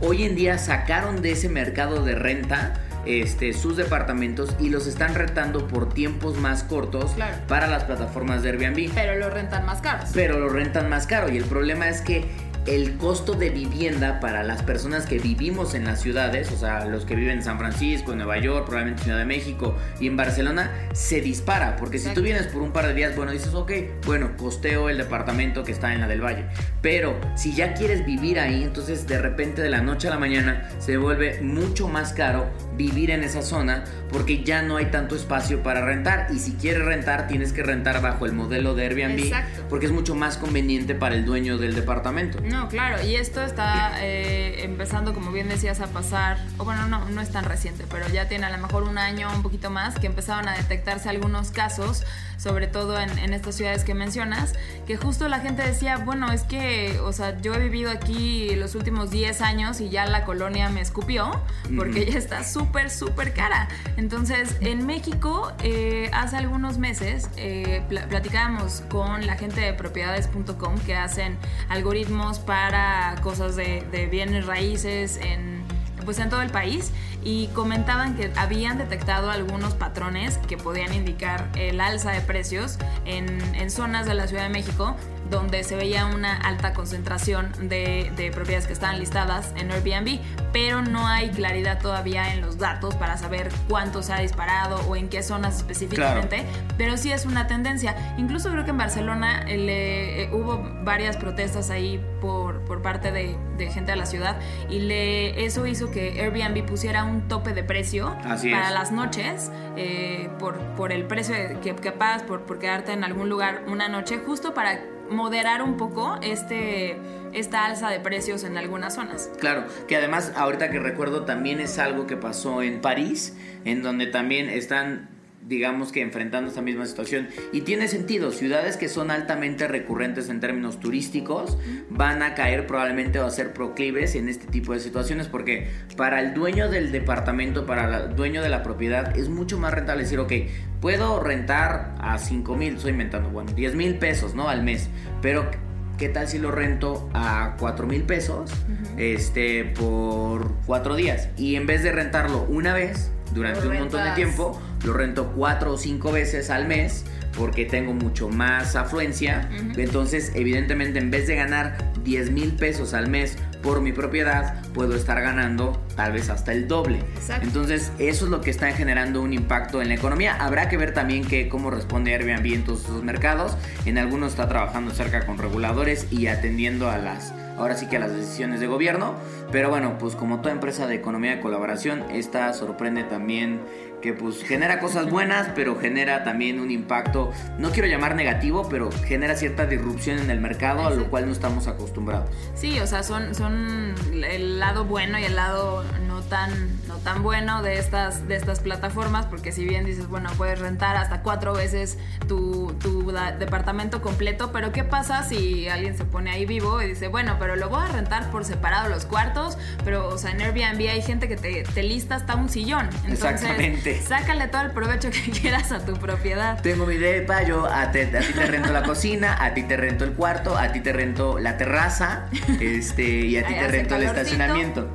hoy 0.02 0.24
en 0.24 0.36
día 0.36 0.58
sacaron 0.58 1.22
de 1.22 1.32
ese 1.32 1.50
mercado 1.50 2.04
de 2.04 2.16
renta 2.16 2.74
este, 3.06 3.52
sus 3.54 3.76
departamentos 3.76 4.50
y 4.60 4.70
los 4.70 4.88
están 4.88 5.14
rentando 5.14 5.68
por 5.68 5.90
tiempos 5.94 6.38
más 6.38 6.64
cortos 6.64 7.12
Claro. 7.16 7.36
para 7.48 7.68
las 7.68 7.84
plataformas 7.84 8.44
de 8.44 8.50
Airbnb 8.52 8.92
Pero 8.94 9.16
lo 9.20 9.30
rentan 9.30 9.66
más 9.66 9.82
caros. 9.82 10.10
pero 10.14 10.40
lo 10.40 10.48
rentan 10.50 10.90
más 10.90 11.06
caro 11.06 11.30
y 11.30 11.38
el 11.38 11.44
problema 11.44 11.90
es 11.90 12.00
que 12.02 12.26
el 12.66 12.98
costo 12.98 13.34
de 13.34 13.50
vivienda 13.50 14.20
para 14.20 14.44
las 14.44 14.64
personas 14.64 15.06
que 15.06 15.20
vivimos 15.20 15.74
en 15.74 15.86
las 15.86 16.02
ciudades, 16.02 16.52
o 16.52 16.58
sea, 16.58 16.86
los 16.86 17.06
que 17.06 17.16
viven 17.16 17.38
en 17.38 17.44
San 17.44 17.58
Francisco, 17.58 18.12
en 18.12 18.20
Nueva 18.20 18.38
York, 18.40 18.66
probablemente 18.66 19.04
Ciudad 19.04 19.18
de 19.18 19.26
México 19.26 19.76
y 20.00 20.08
en 20.08 20.16
Barcelona, 20.16 20.72
se 20.94 21.22
dispara. 21.22 21.76
Porque 21.76 22.00
si 22.00 22.14
tú 22.14 22.22
vienes 22.22 22.48
por 22.48 22.62
un 22.62 22.72
par 22.72 22.88
de 22.88 22.94
días, 22.94 23.16
bueno, 23.16 23.32
dices, 23.32 23.54
ok, 23.54 23.72
bueno, 24.06 24.38
costeo 24.38 24.90
el 24.90 24.98
departamento 24.98 25.64
que 25.64 25.72
está 25.72 25.94
en 25.94 26.02
la 26.02 26.08
del 26.08 26.22
Valle. 26.22 26.46
Pero 26.82 27.20
si 27.36 27.54
ya 27.54 27.74
quieres 27.74 28.06
vivir 28.06 28.40
ahí, 28.40 28.64
entonces 28.64 29.08
de 29.08 29.18
repente 29.20 29.62
de 29.62 29.70
la 29.70 29.82
noche 29.82 30.08
a 30.08 30.12
la 30.12 30.20
mañana 30.20 30.70
se 30.80 30.98
vuelve 30.98 31.42
mucho 31.42 31.88
más 31.88 32.14
caro 32.14 32.50
vivir 32.78 33.12
en 33.12 33.24
esa 33.24 33.42
zona 33.42 33.84
porque 34.10 34.44
ya 34.44 34.62
no 34.62 34.78
hay 34.78 34.86
tanto 34.86 35.16
espacio 35.16 35.64
para 35.64 35.84
rentar. 35.86 36.28
Y 36.34 36.40
si 36.40 36.54
quieres 36.54 36.86
rentar, 36.86 37.28
tienes 37.28 37.52
que 37.52 37.64
rentar 37.64 38.02
bajo 38.02 38.26
el 38.26 38.34
modelo 38.34 38.76
de 38.76 38.84
Airbnb 38.84 39.34
porque 39.70 39.88
es 39.88 39.92
mucho 39.92 40.16
más 40.16 40.38
conveniente 40.38 40.96
para 40.96 41.16
el 41.16 41.26
dueño 41.26 41.58
del 41.58 41.76
departamento. 41.76 42.40
No, 42.54 42.68
claro, 42.70 43.04
y 43.04 43.16
esto 43.16 43.42
está 43.42 43.94
eh, 44.04 44.64
empezando, 44.64 45.16
como 45.16 45.32
bien 45.32 45.50
decías, 45.50 45.82
a 45.82 45.88
pasar, 45.88 46.38
o 46.60 46.64
bueno, 46.64 46.88
no, 46.88 47.10
no 47.10 47.20
es 47.20 47.32
tan 47.32 47.46
reciente, 47.46 47.86
pero 47.90 48.08
ya 48.10 48.28
tiene 48.28 48.46
a 48.46 48.52
lo 48.52 48.60
mejor 48.60 48.84
un 48.84 49.00
año, 49.00 49.28
un 49.34 49.42
poquito 49.42 49.72
más, 49.72 49.98
que 49.98 50.06
empezaron 50.06 50.48
a 50.48 50.56
detectarse 50.56 51.10
algunos 51.10 51.50
casos, 51.50 52.04
sobre 52.38 52.68
todo 52.68 53.00
en, 53.00 53.18
en 53.18 53.34
estas 53.34 53.56
ciudades 53.56 53.84
que 53.84 53.96
mencionas, 53.96 54.54
que 54.86 54.98
justo 54.98 55.28
la 55.30 55.40
gente 55.40 55.64
decía, 55.64 55.98
bueno, 55.98 56.32
es 56.32 56.44
que, 56.44 57.00
o 57.00 57.12
sea, 57.12 57.42
yo 57.42 57.56
he 57.56 57.60
vivido 57.60 57.90
aquí 57.90 58.56
los 58.56 58.76
últimos 58.76 59.10
10 59.10 59.42
años 59.42 59.82
y 59.82 59.90
ya 59.90 60.06
la 60.06 60.24
colonia 60.24 60.70
me 60.70 60.82
escupió, 60.82 61.32
porque 61.76 62.06
ya 62.06 62.20
está 62.20 62.44
súper, 62.44 62.92
súper 62.92 63.34
cara. 63.34 63.68
Entonces, 63.98 64.58
en 64.60 64.86
México, 64.86 65.52
eh, 65.64 66.12
hace 66.14 66.38
algunos 66.38 66.78
meses, 66.78 67.32
eh, 67.36 67.82
platicábamos 68.10 68.84
con 68.90 69.26
la 69.26 69.38
gente 69.38 69.62
de 69.62 69.74
propiedades.com 69.74 70.78
que 70.86 70.96
hacen 70.96 71.38
algoritmos 71.70 72.43
para 72.46 73.16
cosas 73.22 73.56
de, 73.56 73.82
de 73.92 74.06
bienes 74.08 74.46
raíces 74.46 75.18
en, 75.18 75.64
pues 76.06 76.20
en 76.20 76.30
todo 76.30 76.42
el 76.42 76.50
país 76.50 76.92
y 77.24 77.48
comentaban 77.48 78.16
que 78.16 78.32
habían 78.36 78.78
detectado 78.78 79.30
algunos 79.32 79.74
patrones 79.74 80.38
que 80.48 80.58
podían 80.58 80.94
indicar 80.94 81.50
el 81.56 81.80
alza 81.80 82.12
de 82.12 82.22
precios 82.22 82.78
en, 83.06 83.42
en 83.56 83.72
zonas 83.72 84.06
de 84.06 84.14
la 84.14 84.28
Ciudad 84.28 84.44
de 84.44 84.50
México 84.50 84.96
donde 85.30 85.64
se 85.64 85.76
veía 85.76 86.06
una 86.06 86.36
alta 86.36 86.74
concentración 86.74 87.52
de, 87.68 88.32
propiedades 88.34 88.68
que 88.68 88.74
estaban 88.74 89.00
listadas 89.00 89.54
en 89.58 89.72
Airbnb, 89.72 90.20
pero 90.52 90.82
no 90.82 91.08
hay 91.08 91.30
claridad 91.30 91.80
todavía 91.82 92.34
en 92.34 92.42
los 92.42 92.58
datos 92.58 92.96
para 92.96 93.18
saber 93.18 93.50
cuánto 93.68 94.04
se 94.04 94.14
ha 94.14 94.20
disparado 94.20 94.78
o 94.88 94.96
en 94.96 95.10
qué 95.10 95.24
zonas 95.24 95.58
específicamente, 95.58 96.46
pero 96.78 96.98
sí 96.98 97.12
es 97.12 97.26
una 97.26 97.48
tendencia. 97.48 98.16
Incluso 98.18 98.52
creo 98.52 98.64
que 98.64 98.72
en 98.72 98.78
Barcelona 98.78 99.44
eh, 99.48 100.30
hubo 100.32 100.64
varias 100.84 101.18
protestas 101.18 101.70
ahí 101.70 102.04
por, 102.22 102.62
por 102.66 102.82
parte 102.82 103.12
de, 103.12 103.38
gente 103.72 103.92
de 103.92 103.98
la 103.98 104.06
ciudad 104.06 104.38
y 104.70 104.80
le, 104.80 105.46
eso 105.46 105.66
hizo 105.66 105.90
que 105.90 106.22
Airbnb 106.22 106.66
pusiera 106.66 107.06
un 107.06 107.13
tope 107.22 107.54
de 107.54 107.64
precio 107.64 108.16
para 108.24 108.72
las 108.72 108.92
noches 108.92 109.52
eh, 109.76 110.30
por, 110.40 110.58
por 110.76 110.92
el 110.92 111.06
precio 111.06 111.36
que, 111.62 111.76
que 111.76 111.92
pagas 111.92 112.24
por, 112.24 112.42
por 112.42 112.60
quedarte 112.60 112.92
en 112.92 113.04
algún 113.04 113.30
lugar 113.30 113.64
una 113.68 113.88
noche, 113.88 114.20
justo 114.26 114.54
para 114.54 114.80
moderar 115.10 115.62
un 115.62 115.78
poco 115.78 116.18
este, 116.22 116.98
esta 117.34 117.66
alza 117.66 117.90
de 117.90 118.00
precios 118.00 118.44
en 118.44 118.58
algunas 118.58 118.96
zonas. 118.96 119.30
Claro, 119.40 119.66
que 119.88 119.96
además 119.96 120.34
ahorita 120.36 120.70
que 120.70 120.80
recuerdo 120.80 121.24
también 121.24 121.60
es 121.60 121.80
algo 121.80 122.08
que 122.08 122.18
pasó 122.18 122.62
en 122.62 122.82
París, 122.82 123.38
en 123.66 123.84
donde 123.84 124.08
también 124.08 124.50
están 124.50 125.10
digamos 125.48 125.92
que 125.92 126.02
enfrentando 126.02 126.50
esta 126.50 126.62
misma 126.62 126.86
situación. 126.86 127.28
Y 127.52 127.62
tiene 127.62 127.88
sentido, 127.88 128.32
ciudades 128.32 128.78
que 128.78 128.90
son 128.90 129.12
altamente 129.12 129.68
recurrentes 129.68 130.30
en 130.30 130.40
términos 130.40 130.80
turísticos 130.80 131.58
van 131.90 132.24
a 132.24 132.34
caer 132.34 132.68
probablemente 132.68 133.20
o 133.20 133.26
a 133.26 133.30
ser 133.30 133.54
proclives 133.54 134.16
en 134.16 134.30
este 134.30 134.48
tipo 134.48 134.74
de 134.74 134.80
situaciones 134.80 135.28
porque 135.28 135.70
para 135.98 136.22
el 136.22 136.34
dueño 136.34 136.70
del 136.70 136.92
departamento, 136.92 137.66
para 137.66 138.06
el 138.06 138.16
dueño 138.16 138.42
de 138.42 138.50
la 138.50 138.64
propiedad, 138.64 139.18
es 139.18 139.30
mucho 139.30 139.60
más 139.60 139.74
rentable 139.74 140.04
decir, 140.04 140.20
ok, 140.20 140.34
puedo 140.82 141.20
rentar 141.20 141.96
a 142.00 142.18
5 142.18 142.56
mil, 142.56 142.76
estoy 142.76 142.92
inventando, 142.92 143.30
bueno, 143.30 143.52
10 143.54 143.76
mil 143.76 143.96
pesos, 143.96 144.36
¿no? 144.36 144.50
Al 144.50 144.64
mes, 144.64 144.90
pero 145.22 145.50
¿qué 145.98 146.10
tal 146.10 146.28
si 146.28 146.40
lo 146.40 146.52
rento 146.52 147.10
a 147.14 147.56
4 147.60 147.88
mil 147.88 148.04
pesos 148.04 148.52
este, 148.98 149.66
por 149.66 150.54
4 150.66 150.96
días? 150.96 151.30
Y 151.38 151.56
en 151.56 151.66
vez 151.66 151.84
de 151.84 151.92
rentarlo 151.92 152.46
una 152.50 152.74
vez, 152.74 153.12
durante 153.34 153.68
un 153.68 153.80
montón 153.80 154.04
de 154.04 154.12
tiempo, 154.12 154.62
lo 154.86 154.94
rento 154.94 155.32
cuatro 155.36 155.74
o 155.74 155.78
cinco 155.78 156.12
veces 156.12 156.50
al 156.50 156.68
mes 156.68 157.06
porque 157.38 157.66
tengo 157.66 157.94
mucho 157.94 158.30
más 158.30 158.76
afluencia. 158.76 159.50
Entonces, 159.76 160.32
evidentemente, 160.36 161.00
en 161.00 161.12
vez 161.12 161.28
de 161.28 161.36
ganar 161.36 161.78
10 162.04 162.32
mil 162.32 162.54
pesos 162.54 162.94
al 162.94 163.10
mes 163.10 163.38
por 163.62 163.82
mi 163.82 163.92
propiedad, 163.92 164.62
puedo 164.74 164.96
estar 164.96 165.22
ganando 165.22 165.82
tal 165.96 166.12
vez 166.12 166.30
hasta 166.30 166.52
el 166.52 166.68
doble. 166.68 167.00
Entonces, 167.42 167.92
eso 167.98 168.26
es 168.26 168.32
lo 168.32 168.42
que 168.42 168.52
está 168.52 168.72
generando 168.72 169.22
un 169.22 169.34
impacto 169.34 169.82
en 169.82 169.88
la 169.90 169.96
economía. 169.96 170.36
Habrá 170.40 170.70
que 170.70 170.78
ver 170.78 170.94
también 170.94 171.26
que 171.26 171.48
cómo 171.48 171.72
responde 171.72 172.14
Airbnb 172.14 172.54
en 172.54 172.64
todos 172.64 172.84
esos 172.84 173.04
mercados. 173.04 173.58
En 173.86 173.98
algunos 173.98 174.32
está 174.32 174.48
trabajando 174.48 174.92
cerca 174.92 175.26
con 175.26 175.38
reguladores 175.38 176.08
y 176.12 176.28
atendiendo 176.28 176.90
a 176.90 176.98
las 176.98 177.34
ahora 177.58 177.76
sí 177.76 177.88
que 177.88 177.98
a 177.98 178.00
las 178.00 178.14
decisiones 178.14 178.60
de 178.60 178.68
gobierno. 178.68 179.14
Pero 179.52 179.70
bueno, 179.70 179.98
pues 180.00 180.16
como 180.16 180.40
toda 180.40 180.52
empresa 180.52 180.88
de 180.88 180.96
economía 180.96 181.36
de 181.36 181.42
colaboración, 181.42 182.04
esta 182.12 182.54
sorprende 182.54 183.04
también 183.04 183.60
que 184.04 184.12
pues 184.12 184.44
genera 184.44 184.82
cosas 184.82 185.10
buenas, 185.10 185.48
pero 185.56 185.80
genera 185.80 186.26
también 186.26 186.60
un 186.60 186.72
impacto, 186.72 187.32
no 187.58 187.72
quiero 187.72 187.88
llamar 187.88 188.16
negativo, 188.16 188.68
pero 188.68 188.92
genera 188.92 189.36
cierta 189.38 189.66
disrupción 189.66 190.20
en 190.20 190.30
el 190.30 190.42
mercado, 190.42 190.86
a 190.86 190.90
lo 190.90 191.06
cual 191.10 191.26
no 191.26 191.32
estamos 191.32 191.68
acostumbrados. 191.68 192.30
Sí, 192.54 192.82
o 192.82 192.86
sea, 192.86 193.02
son, 193.02 193.34
son 193.34 193.96
el 194.12 194.60
lado 194.60 194.84
bueno 194.84 195.18
y 195.18 195.24
el 195.24 195.38
lado 195.38 195.86
no 196.06 196.22
tan, 196.22 196.52
no 196.88 196.98
tan 196.98 197.24
bueno 197.24 197.64
de 197.64 197.80
estas, 197.80 198.28
de 198.28 198.36
estas 198.36 198.60
plataformas, 198.60 199.26
porque 199.26 199.54
si 199.54 199.64
bien 199.64 199.86
dices, 199.86 200.10
bueno, 200.10 200.30
puedes 200.36 200.60
rentar 200.60 200.98
hasta 200.98 201.22
cuatro 201.22 201.54
veces 201.54 201.98
tu, 202.28 202.76
tu 202.82 203.10
departamento 203.40 204.02
completo, 204.02 204.52
pero 204.52 204.74
¿qué 204.74 204.84
pasa 204.84 205.24
si 205.24 205.70
alguien 205.70 205.96
se 205.96 206.04
pone 206.04 206.30
ahí 206.30 206.46
vivo 206.46 206.82
y 206.82 206.88
dice, 206.88 207.08
bueno, 207.08 207.38
pero 207.40 207.56
lo 207.56 207.70
voy 207.70 207.84
a 207.84 207.88
rentar 207.88 208.30
por 208.32 208.44
separado 208.44 208.90
los 208.90 209.06
cuartos, 209.06 209.58
pero, 209.86 210.10
o 210.10 210.18
sea, 210.18 210.32
en 210.32 210.42
Airbnb 210.42 210.90
hay 210.90 211.02
gente 211.02 211.30
que 211.30 211.38
te, 211.38 211.64
te 211.64 211.84
lista 211.84 212.16
hasta 212.16 212.36
un 212.36 212.50
sillón. 212.50 212.90
Entonces, 213.06 213.24
Exactamente. 213.24 213.93
Sácale 214.02 214.48
todo 214.48 214.62
el 214.62 214.72
provecho 214.72 215.10
que 215.10 215.32
quieras 215.42 215.72
a 215.72 215.86
tu 215.86 215.94
propiedad. 215.94 216.62
Tengo 216.62 216.86
mi 216.86 216.98
depa, 216.98 217.44
yo 217.44 217.66
a, 217.66 217.92
ti 217.92 218.00
te 218.06 218.46
rento 218.46 218.72
la 218.72 218.84
cocina, 218.84 219.44
a 219.44 219.54
ti 219.54 219.64
te 219.64 219.78
rento 219.78 220.04
el 220.04 220.14
cuarto, 220.14 220.58
a 220.58 220.72
ti 220.72 220.82
te 220.82 220.94
rento 220.94 221.40
la 221.40 221.58
terraza, 221.58 222.26
este, 222.60 223.04
y 223.04 223.38
a 223.38 223.46
ti 223.46 223.54
te 223.54 223.68
rento 223.68 223.96
el 223.96 224.04
estacionamiento. 224.04 224.90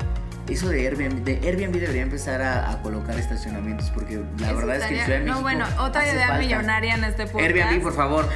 Eso 0.49 0.71
de 0.71 0.87
Airbnb, 0.87 1.25
de 1.25 1.47
Airbnb 1.47 1.79
debería 1.79 2.03
empezar 2.03 2.41
a, 2.41 2.81
colocar 2.83 3.19
estacionamientos 3.19 3.91
porque 3.91 4.23
la 4.39 4.53
verdad 4.55 4.77
es 4.77 4.85
que 4.85 4.99
en 4.99 5.05
Ciudad 5.05 5.19
de 5.19 5.25
México 5.25 5.37
No, 5.37 5.43
bueno, 5.43 5.67
otra 5.79 6.11
idea 6.11 6.39
millonaria 6.39 6.95
en 6.95 7.05
este 7.05 7.27
podcast. 7.27 7.55
Airbnb, 7.55 7.83
por 7.83 7.95
favor. 7.95 8.29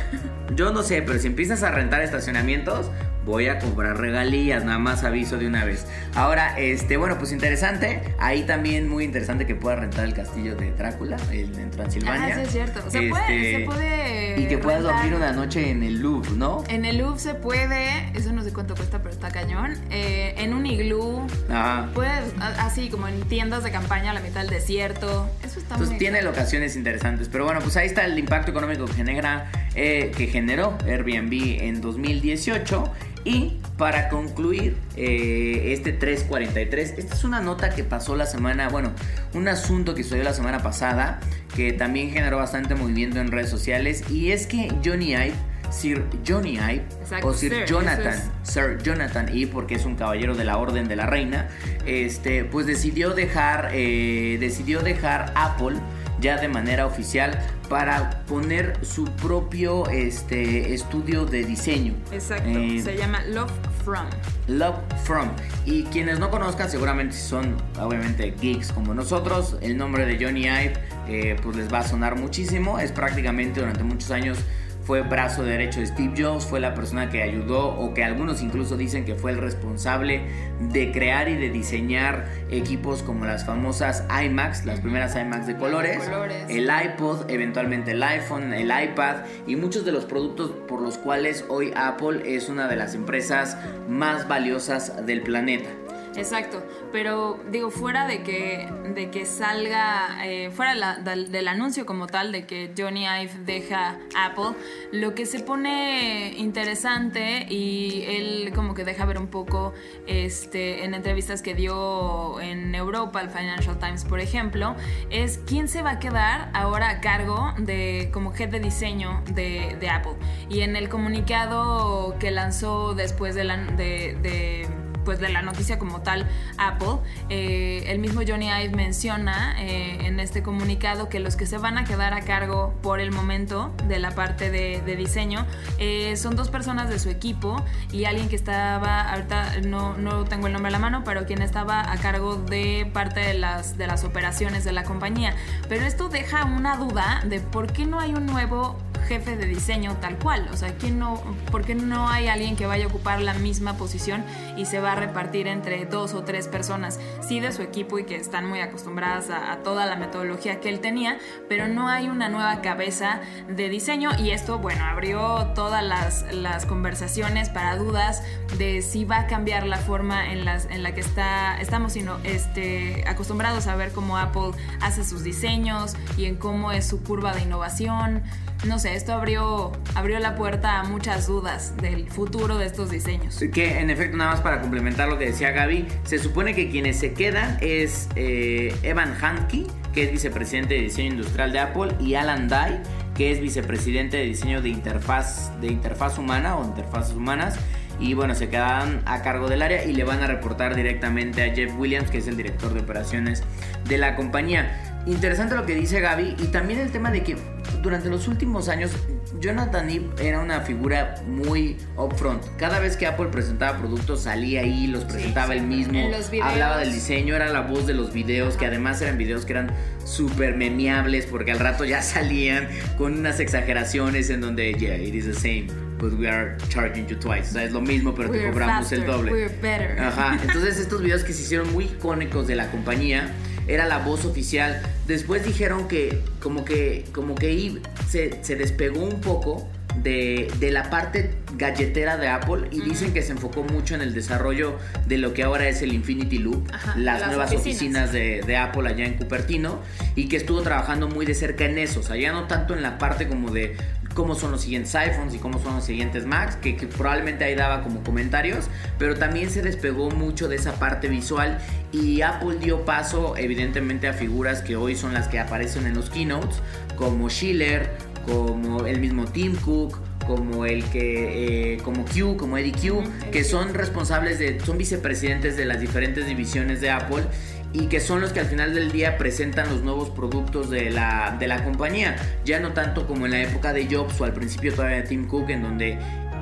Yo 0.54 0.72
no 0.72 0.82
sé, 0.82 1.00
pero 1.00 1.18
si 1.18 1.28
empiezas 1.28 1.62
a 1.62 1.70
rentar 1.70 2.02
estacionamientos, 2.02 2.90
voy 3.24 3.48
a 3.48 3.58
comprar 3.58 3.98
regalías, 3.98 4.64
nada 4.64 4.78
más 4.78 5.04
aviso 5.04 5.38
de 5.38 5.46
una 5.46 5.64
vez. 5.64 5.86
Ahora, 6.14 6.58
este, 6.58 6.96
bueno, 6.96 7.18
pues 7.18 7.32
interesante. 7.32 8.02
Ahí 8.18 8.42
también 8.42 8.88
muy 8.88 9.04
interesante 9.04 9.46
que 9.46 9.54
pueda 9.54 9.76
rentar 9.76 10.04
el 10.04 10.14
castillo 10.14 10.54
de 10.56 10.72
Drácula 10.72 11.16
en 11.30 11.70
Transilvania. 11.70 12.34
Ah, 12.34 12.34
sí 12.36 12.40
es 12.42 12.50
cierto. 12.50 12.90
Se, 12.90 13.08
puede, 13.08 13.26
se 13.26 13.52
este, 13.52 13.64
puede. 13.64 14.40
Y 14.40 14.46
que 14.46 14.58
puedas 14.58 14.82
dormir 14.82 15.14
una 15.14 15.32
noche 15.32 15.70
en 15.70 15.82
el 15.82 16.00
Louvre, 16.00 16.30
¿no? 16.36 16.64
En 16.68 16.84
el 16.84 16.98
Louvre 16.98 17.18
se 17.18 17.34
puede, 17.34 18.10
eso 18.14 18.32
no 18.32 18.42
sé 18.42 18.52
cuánto 18.52 18.74
cuesta, 18.74 18.98
pero 18.98 19.10
está 19.10 19.30
cañón. 19.30 19.76
Eh, 19.90 20.34
en 20.38 20.54
un 20.54 20.66
iglú. 20.66 21.26
Ajá. 21.50 21.90
Puedes, 21.94 22.32
así 22.40 22.88
como 22.88 23.08
en 23.08 23.20
tiendas 23.22 23.62
de 23.64 23.70
campaña 23.70 24.10
a 24.10 24.14
la 24.14 24.20
mitad 24.20 24.40
del 24.40 24.50
desierto. 24.50 25.28
Eso 25.42 25.60
está 25.60 25.74
Entonces 25.74 25.98
tiene 25.98 26.22
locaciones 26.22 26.76
interesantes. 26.76 27.28
Pero 27.28 27.44
bueno, 27.44 27.60
pues 27.60 27.76
ahí 27.76 27.86
está 27.86 28.04
el 28.04 28.18
impacto 28.18 28.50
económico 28.50 28.86
que 28.86 28.94
genera, 28.94 29.50
eh, 29.74 30.12
que 30.16 30.26
generó 30.26 30.76
Airbnb 30.86 31.62
en 31.62 31.80
2018. 31.80 32.92
Y 33.24 33.58
para 33.78 34.08
concluir 34.08 34.76
eh, 34.96 35.72
este 35.72 35.92
343, 35.92 36.94
esta 36.98 37.14
es 37.14 37.24
una 37.24 37.40
nota 37.40 37.70
que 37.70 37.84
pasó 37.84 38.16
la 38.16 38.26
semana, 38.26 38.68
bueno, 38.68 38.92
un 39.34 39.48
asunto 39.48 39.94
que 39.94 40.02
sucedió 40.02 40.24
la 40.24 40.34
semana 40.34 40.62
pasada 40.62 41.20
que 41.54 41.72
también 41.72 42.10
generó 42.10 42.38
bastante 42.38 42.74
movimiento 42.74 43.20
en 43.20 43.30
redes 43.30 43.50
sociales 43.50 44.04
y 44.10 44.32
es 44.32 44.46
que 44.46 44.72
Johnny 44.84 45.12
Ive 45.12 45.34
Sir 45.72 46.04
Johnny 46.26 46.58
Ive 46.58 46.84
o 47.22 47.32
Sir, 47.32 47.64
Jonathan, 47.64 48.18
Sir 48.42 48.78
Jonathan 48.82 49.34
Ive, 49.34 49.50
porque 49.50 49.74
es 49.74 49.84
un 49.84 49.96
caballero 49.96 50.34
de 50.34 50.44
la 50.44 50.58
Orden 50.58 50.86
de 50.86 50.96
la 50.96 51.06
Reina, 51.06 51.48
este, 51.86 52.44
pues 52.44 52.66
decidió 52.66 53.14
dejar, 53.14 53.70
eh, 53.72 54.36
decidió 54.38 54.80
dejar 54.80 55.32
Apple 55.34 55.76
ya 56.22 56.38
de 56.38 56.48
manera 56.48 56.86
oficial 56.86 57.38
para 57.68 58.22
poner 58.26 58.78
su 58.82 59.04
propio 59.04 59.86
este, 59.88 60.72
estudio 60.72 61.26
de 61.26 61.44
diseño. 61.44 61.94
Exacto, 62.10 62.48
eh, 62.48 62.80
se 62.82 62.96
llama 62.96 63.22
Love 63.26 63.52
From. 63.84 64.06
Love 64.46 64.76
From. 65.04 65.28
Y 65.66 65.82
quienes 65.84 66.18
no 66.18 66.30
conozcan, 66.30 66.70
seguramente 66.70 67.16
son 67.16 67.56
obviamente 67.78 68.34
geeks 68.40 68.72
como 68.72 68.94
nosotros, 68.94 69.56
el 69.60 69.76
nombre 69.76 70.06
de 70.06 70.24
Johnny 70.24 70.42
Ive 70.42 70.74
eh, 71.08 71.36
pues 71.42 71.56
les 71.56 71.72
va 71.72 71.80
a 71.80 71.88
sonar 71.88 72.16
muchísimo. 72.16 72.78
Es 72.78 72.92
prácticamente 72.92 73.60
durante 73.60 73.82
muchos 73.82 74.10
años 74.10 74.38
fue 74.84 75.02
brazo 75.02 75.44
derecho 75.44 75.80
de 75.80 75.86
Steve 75.86 76.14
Jobs, 76.16 76.44
fue 76.44 76.60
la 76.60 76.74
persona 76.74 77.08
que 77.08 77.22
ayudó 77.22 77.68
o 77.68 77.94
que 77.94 78.04
algunos 78.04 78.42
incluso 78.42 78.76
dicen 78.76 79.04
que 79.04 79.14
fue 79.14 79.30
el 79.32 79.38
responsable 79.38 80.22
de 80.60 80.92
crear 80.92 81.28
y 81.28 81.36
de 81.36 81.50
diseñar 81.50 82.26
equipos 82.50 83.02
como 83.02 83.24
las 83.24 83.44
famosas 83.44 84.04
iMacs, 84.24 84.64
las 84.64 84.80
primeras 84.80 85.14
iMacs 85.16 85.46
de 85.46 85.56
colores, 85.56 86.02
el 86.48 86.70
iPod, 86.70 87.30
eventualmente 87.30 87.92
el 87.92 88.02
iPhone, 88.02 88.52
el 88.52 88.70
iPad 88.70 89.18
y 89.46 89.56
muchos 89.56 89.84
de 89.84 89.92
los 89.92 90.04
productos 90.04 90.50
por 90.68 90.80
los 90.80 90.98
cuales 90.98 91.44
hoy 91.48 91.72
Apple 91.76 92.22
es 92.24 92.48
una 92.48 92.68
de 92.68 92.76
las 92.76 92.94
empresas 92.94 93.56
más 93.88 94.28
valiosas 94.28 95.06
del 95.06 95.22
planeta. 95.22 95.68
Exacto, 96.16 96.62
pero 96.92 97.40
digo, 97.50 97.70
fuera 97.70 98.06
de 98.06 98.22
que, 98.22 98.68
de 98.94 99.10
que 99.10 99.24
salga, 99.24 100.18
eh, 100.26 100.50
fuera 100.50 100.98
del 100.98 101.48
anuncio 101.48 101.86
como 101.86 102.06
tal 102.06 102.32
de 102.32 102.44
que 102.44 102.70
Johnny 102.76 103.06
Ive 103.06 103.32
deja 103.46 103.98
Apple, 104.14 104.54
lo 104.92 105.14
que 105.14 105.24
se 105.24 105.40
pone 105.40 106.34
interesante 106.36 107.46
y 107.48 108.04
él 108.06 108.52
como 108.54 108.74
que 108.74 108.84
deja 108.84 109.06
ver 109.06 109.18
un 109.18 109.28
poco 109.28 109.72
este, 110.06 110.84
en 110.84 110.92
entrevistas 110.92 111.40
que 111.40 111.54
dio 111.54 112.40
en 112.40 112.74
Europa, 112.74 113.20
el 113.22 113.30
Financial 113.30 113.78
Times 113.78 114.04
por 114.04 114.20
ejemplo, 114.20 114.76
es 115.08 115.40
quién 115.46 115.66
se 115.66 115.80
va 115.80 115.92
a 115.92 115.98
quedar 115.98 116.50
ahora 116.52 116.90
a 116.90 117.00
cargo 117.00 117.54
de 117.56 118.10
como 118.12 118.34
head 118.34 118.50
de 118.50 118.60
diseño 118.60 119.22
de, 119.32 119.78
Apple. 119.90 120.14
Y 120.48 120.60
en 120.60 120.76
el 120.76 120.88
comunicado 120.88 122.16
que 122.18 122.30
lanzó 122.30 122.94
después 122.94 123.34
de, 123.34 123.44
la, 123.44 123.56
de 123.56 124.66
pues 125.04 125.20
de 125.20 125.28
la 125.28 125.42
noticia 125.42 125.78
como 125.78 126.02
tal 126.02 126.28
Apple, 126.58 126.98
eh, 127.28 127.84
el 127.88 127.98
mismo 127.98 128.22
Johnny 128.26 128.48
Ive 128.48 128.74
menciona 128.76 129.56
eh, 129.62 130.06
en 130.06 130.20
este 130.20 130.42
comunicado 130.42 131.08
que 131.08 131.20
los 131.20 131.36
que 131.36 131.46
se 131.46 131.58
van 131.58 131.78
a 131.78 131.84
quedar 131.84 132.14
a 132.14 132.22
cargo 132.22 132.74
por 132.82 133.00
el 133.00 133.12
momento 133.12 133.72
de 133.88 133.98
la 133.98 134.12
parte 134.12 134.50
de, 134.50 134.80
diseño 134.92 135.46
eh, 135.78 136.16
son 136.16 136.36
dos 136.36 136.50
personas 136.50 136.90
de 136.90 136.98
su 136.98 137.08
equipo 137.08 137.64
y 137.90 138.04
alguien 138.04 138.28
que 138.28 138.36
estaba, 138.36 139.10
ahorita 139.10 139.60
no, 139.62 139.96
no 139.96 140.24
tengo 140.24 140.48
el 140.48 140.52
nombre 140.52 140.68
a 140.68 140.72
la 140.72 140.78
mano, 140.78 141.02
pero 141.02 141.24
quien 141.24 141.40
estaba 141.40 141.90
a 141.90 141.96
cargo 141.96 142.36
de 142.36 142.88
parte 142.92 143.20
de 143.20 143.34
las, 143.34 143.78
de 143.78 143.86
las 143.86 144.04
operaciones 144.04 144.64
de 144.64 144.72
la 144.72 144.84
compañía. 144.84 145.34
Pero 145.68 145.86
esto 145.86 146.08
deja 146.08 146.44
una 146.44 146.76
duda 146.76 147.22
de 147.26 147.40
por 147.40 147.72
qué 147.72 147.86
no 147.86 148.00
hay 148.00 148.12
un 148.12 148.26
nuevo 148.26 148.76
jefe 149.02 149.36
de 149.36 149.46
diseño 149.46 149.96
tal 150.00 150.18
cual. 150.18 150.48
O 150.52 150.56
sea, 150.56 150.74
¿quién 150.74 150.98
no, 150.98 151.22
¿por 151.50 151.64
qué 151.64 151.74
no 151.74 152.08
hay 152.08 152.28
alguien 152.28 152.56
que 152.56 152.66
vaya 152.66 152.84
a 152.84 152.88
ocupar 152.88 153.20
la 153.20 153.34
misma 153.34 153.76
posición 153.76 154.24
y 154.56 154.66
se 154.66 154.80
va 154.80 154.92
a 154.92 154.94
repartir 154.94 155.46
entre 155.46 155.84
dos 155.86 156.14
o 156.14 156.22
tres 156.22 156.48
personas, 156.48 156.98
sí 157.26 157.40
de 157.40 157.52
su 157.52 157.62
equipo 157.62 157.98
y 157.98 158.04
que 158.04 158.16
están 158.16 158.48
muy 158.48 158.60
acostumbradas 158.60 159.30
a, 159.30 159.58
toda 159.62 159.86
la 159.86 159.96
metodología 159.96 160.60
que 160.60 160.68
él 160.68 160.80
tenía, 160.80 161.18
pero 161.48 161.68
no 161.68 161.88
hay 161.88 162.08
una 162.08 162.28
nueva 162.28 162.60
cabeza 162.62 163.20
de 163.48 163.68
diseño 163.68 164.10
y 164.18 164.30
esto, 164.30 164.58
bueno, 164.58 164.84
abrió 164.84 165.52
todas 165.54 165.84
las, 165.84 166.24
las 166.34 166.66
conversaciones 166.66 167.48
para 167.48 167.76
dudas 167.76 168.22
de 168.58 168.82
si 168.82 169.04
va 169.04 169.20
a 169.20 169.26
cambiar 169.26 169.66
la 169.66 169.76
forma 169.76 170.32
en, 170.32 170.44
las, 170.44 170.66
en 170.66 170.82
la 170.82 170.94
que 170.94 171.00
está, 171.00 171.60
estamos 171.60 171.92
sino, 171.92 172.18
este, 172.24 173.04
acostumbrados 173.06 173.66
a 173.66 173.76
ver 173.76 173.92
cómo 173.92 174.18
Apple 174.18 174.50
hace 174.80 175.04
sus 175.04 175.22
diseños 175.22 175.94
y 176.16 176.26
en 176.26 176.36
cómo 176.36 176.72
es 176.72 176.86
su 176.86 177.02
curva 177.02 177.32
de 177.34 177.42
innovación 177.42 178.22
no 178.64 178.78
sé, 178.78 178.94
esto 178.94 179.12
abrió, 179.12 179.72
abrió 179.94 180.18
la 180.18 180.34
puerta 180.34 180.80
a 180.80 180.84
muchas 180.84 181.26
dudas 181.26 181.76
del 181.78 182.08
futuro 182.08 182.58
de 182.58 182.66
estos 182.66 182.90
diseños. 182.90 183.42
Que 183.52 183.80
en 183.80 183.90
efecto, 183.90 184.16
nada 184.16 184.32
más 184.32 184.40
para 184.40 184.60
complementar 184.60 185.08
lo 185.08 185.18
que 185.18 185.26
decía 185.26 185.50
Gaby, 185.50 185.86
se 186.04 186.18
supone 186.18 186.54
que 186.54 186.70
quienes 186.70 186.98
se 186.98 187.12
quedan 187.12 187.58
es 187.60 188.08
eh, 188.14 188.74
Evan 188.82 189.14
Hanke, 189.20 189.66
que 189.92 190.04
es 190.04 190.12
vicepresidente 190.12 190.74
de 190.74 190.80
diseño 190.82 191.10
industrial 191.12 191.52
de 191.52 191.58
Apple, 191.58 191.94
y 192.00 192.14
Alan 192.14 192.48
Dye, 192.48 192.80
que 193.16 193.32
es 193.32 193.40
vicepresidente 193.40 194.16
de 194.16 194.24
diseño 194.24 194.62
de 194.62 194.68
interfaz, 194.68 195.52
de 195.60 195.66
interfaz 195.66 196.18
humana 196.18 196.56
o 196.56 196.64
interfaces 196.64 197.14
humanas 197.14 197.58
y 198.02 198.14
bueno, 198.14 198.34
se 198.34 198.48
quedan 198.48 199.02
a 199.06 199.22
cargo 199.22 199.48
del 199.48 199.62
área 199.62 199.84
y 199.84 199.92
le 199.92 200.02
van 200.02 200.22
a 200.22 200.26
reportar 200.26 200.74
directamente 200.74 201.42
a 201.42 201.54
Jeff 201.54 201.72
Williams, 201.78 202.10
que 202.10 202.18
es 202.18 202.26
el 202.26 202.36
director 202.36 202.74
de 202.74 202.80
operaciones 202.80 203.44
de 203.86 203.98
la 203.98 204.16
compañía. 204.16 205.02
Interesante 205.06 205.54
lo 205.54 205.66
que 205.66 205.74
dice 205.74 206.00
Gaby 206.00 206.36
y 206.38 206.46
también 206.48 206.80
el 206.80 206.90
tema 206.90 207.10
de 207.10 207.22
que 207.22 207.36
durante 207.82 208.08
los 208.08 208.28
últimos 208.28 208.68
años 208.68 208.92
Jonathan 209.40 209.90
Ive 209.90 210.06
era 210.20 210.40
una 210.40 210.60
figura 210.60 211.16
muy 211.26 211.76
upfront. 211.96 212.44
Cada 212.56 212.78
vez 212.78 212.96
que 212.96 213.06
Apple 213.06 213.26
presentaba 213.26 213.78
productos 213.78 214.22
salía 214.22 214.60
ahí, 214.60 214.86
los 214.86 215.04
presentaba 215.04 215.54
él 215.54 215.62
mismo, 215.62 215.98
hablaba 216.42 216.78
del 216.78 216.92
diseño, 216.92 217.34
era 217.34 217.48
la 217.48 217.62
voz 217.62 217.86
de 217.86 217.94
los 217.94 218.12
videos, 218.12 218.56
que 218.56 218.66
además 218.66 219.02
eran 219.02 219.18
videos 219.18 219.44
que 219.44 219.52
eran 219.52 219.72
súper 220.04 220.56
memeables 220.56 221.26
porque 221.26 221.52
al 221.52 221.58
rato 221.58 221.84
ya 221.84 222.02
salían 222.02 222.68
con 222.96 223.18
unas 223.18 223.40
exageraciones 223.40 224.30
en 224.30 224.40
donde, 224.40 224.74
yeah, 224.74 224.96
it 224.96 225.14
is 225.14 225.26
the 225.26 225.34
same 225.34 225.66
but 226.02 226.12
we 226.18 226.26
are 226.26 226.56
charging 226.68 227.06
you 227.06 227.16
twice. 227.16 227.50
O 227.50 227.52
sea, 227.52 227.64
es 227.64 227.72
lo 227.72 227.80
mismo, 227.80 228.12
pero 228.12 228.28
te 228.28 228.50
cobramos 228.50 228.90
el 228.90 229.06
doble. 229.06 229.30
We're 229.30 229.54
better. 229.62 230.00
Ajá. 230.00 230.36
Entonces, 230.42 230.80
estos 230.80 231.00
videos 231.00 231.22
que 231.22 231.32
se 231.32 231.42
hicieron 231.42 231.72
muy 231.72 231.84
icónicos 231.84 232.48
de 232.48 232.56
la 232.56 232.68
compañía 232.72 233.32
era 233.66 233.86
la 233.86 233.98
voz 233.98 234.24
oficial. 234.24 234.82
Después 235.06 235.44
dijeron 235.44 235.88
que 235.88 236.20
como 236.40 236.64
que, 236.64 237.04
como 237.12 237.34
que 237.34 237.80
se, 238.08 238.42
se 238.42 238.56
despegó 238.56 239.00
un 239.00 239.20
poco 239.20 239.68
de, 239.96 240.50
de, 240.58 240.70
la 240.70 240.90
parte 240.90 241.34
galletera 241.56 242.16
de 242.16 242.28
Apple 242.28 242.68
y 242.70 242.80
dicen 242.80 243.12
que 243.12 243.22
se 243.22 243.32
enfocó 243.32 243.62
mucho 243.62 243.94
en 243.94 244.00
el 244.00 244.14
desarrollo 244.14 244.78
de 245.06 245.18
lo 245.18 245.34
que 245.34 245.42
ahora 245.42 245.68
es 245.68 245.82
el 245.82 245.92
Infinity 245.92 246.38
Loop, 246.38 246.66
las, 246.96 247.26
nuevas 247.26 247.52
oficinas, 247.52 248.12
de, 248.12 248.42
de, 248.46 248.56
Apple 248.56 248.88
allá 248.88 249.04
en 249.04 249.14
Cupertino 249.14 249.80
y 250.16 250.28
que 250.28 250.36
estuvo 250.36 250.62
trabajando 250.62 251.08
muy 251.08 251.26
de 251.26 251.34
cerca 251.34 251.64
en 251.66 251.78
eso, 251.78 252.00
o 252.00 252.02
sea, 252.02 252.16
ya 252.16 252.32
no 252.32 252.44
tanto 252.46 252.74
en 252.74 252.82
la 252.82 252.98
parte 252.98 253.28
como 253.28 253.50
de 253.50 253.76
cómo 254.12 254.34
son 254.34 254.52
los 254.52 254.62
siguientes 254.62 254.94
iPhones 254.94 255.34
y 255.34 255.38
cómo 255.38 255.58
son 255.58 255.76
los 255.76 255.84
siguientes 255.84 256.26
Macs, 256.26 256.56
que, 256.56 256.74
probablemente 256.74 257.44
ahí 257.44 257.54
daba 257.54 257.82
como 257.82 258.02
comentarios, 258.02 258.66
pero 258.98 259.16
también 259.16 259.50
se 259.50 259.62
despegó 259.62 260.10
mucho 260.10 260.48
de 260.48 260.56
esa 260.56 260.74
parte 260.74 261.08
visual 261.08 261.58
y 261.92 262.22
Apple 262.22 262.56
dio 262.60 262.84
paso 262.84 263.36
evidentemente 263.36 264.08
a 264.08 264.12
figuras 264.12 264.62
que 264.62 264.76
hoy 264.76 264.94
son 264.94 265.14
las 265.14 265.28
que 265.28 265.38
aparecen 265.38 265.86
en 265.86 265.94
los 265.94 266.10
keynotes, 266.10 266.56
como 266.96 267.28
Schiller, 267.28 267.90
como 268.26 268.86
el 268.86 269.00
mismo 269.00 269.24
Tim 269.26 269.56
Cook, 269.56 269.98
como 270.26 270.66
el 270.66 270.84
que 270.84 271.74
eh, 271.74 271.78
como 271.78 272.04
Q, 272.04 272.36
como 272.36 272.56
Eddie 272.58 272.72
Q, 272.72 273.02
que 273.30 273.44
son 273.44 273.74
responsables 273.74 274.38
de 274.38 274.60
son 274.60 274.78
vicepresidentes 274.78 275.56
de 275.56 275.64
las 275.64 275.80
diferentes 275.80 276.26
divisiones 276.26 276.80
de 276.80 276.90
Apple 276.90 277.24
y 277.72 277.86
que 277.86 278.00
son 278.00 278.20
los 278.20 278.32
que 278.32 278.40
al 278.40 278.46
final 278.46 278.74
del 278.74 278.92
día 278.92 279.16
presentan 279.16 279.68
los 279.70 279.82
nuevos 279.82 280.10
productos 280.10 280.70
de 280.70 280.90
la, 280.90 281.36
de 281.38 281.46
la 281.46 281.64
compañía. 281.64 282.16
Ya 282.44 282.60
no 282.60 282.72
tanto 282.72 283.06
como 283.06 283.26
en 283.26 283.32
la 283.32 283.42
época 283.42 283.72
de 283.72 283.86
Jobs 283.86 284.20
o 284.20 284.24
al 284.24 284.32
principio 284.32 284.74
todavía 284.74 284.98
de 284.98 285.02
Tim 285.04 285.26
Cook, 285.26 285.50
en 285.50 285.62
donde 285.62 285.98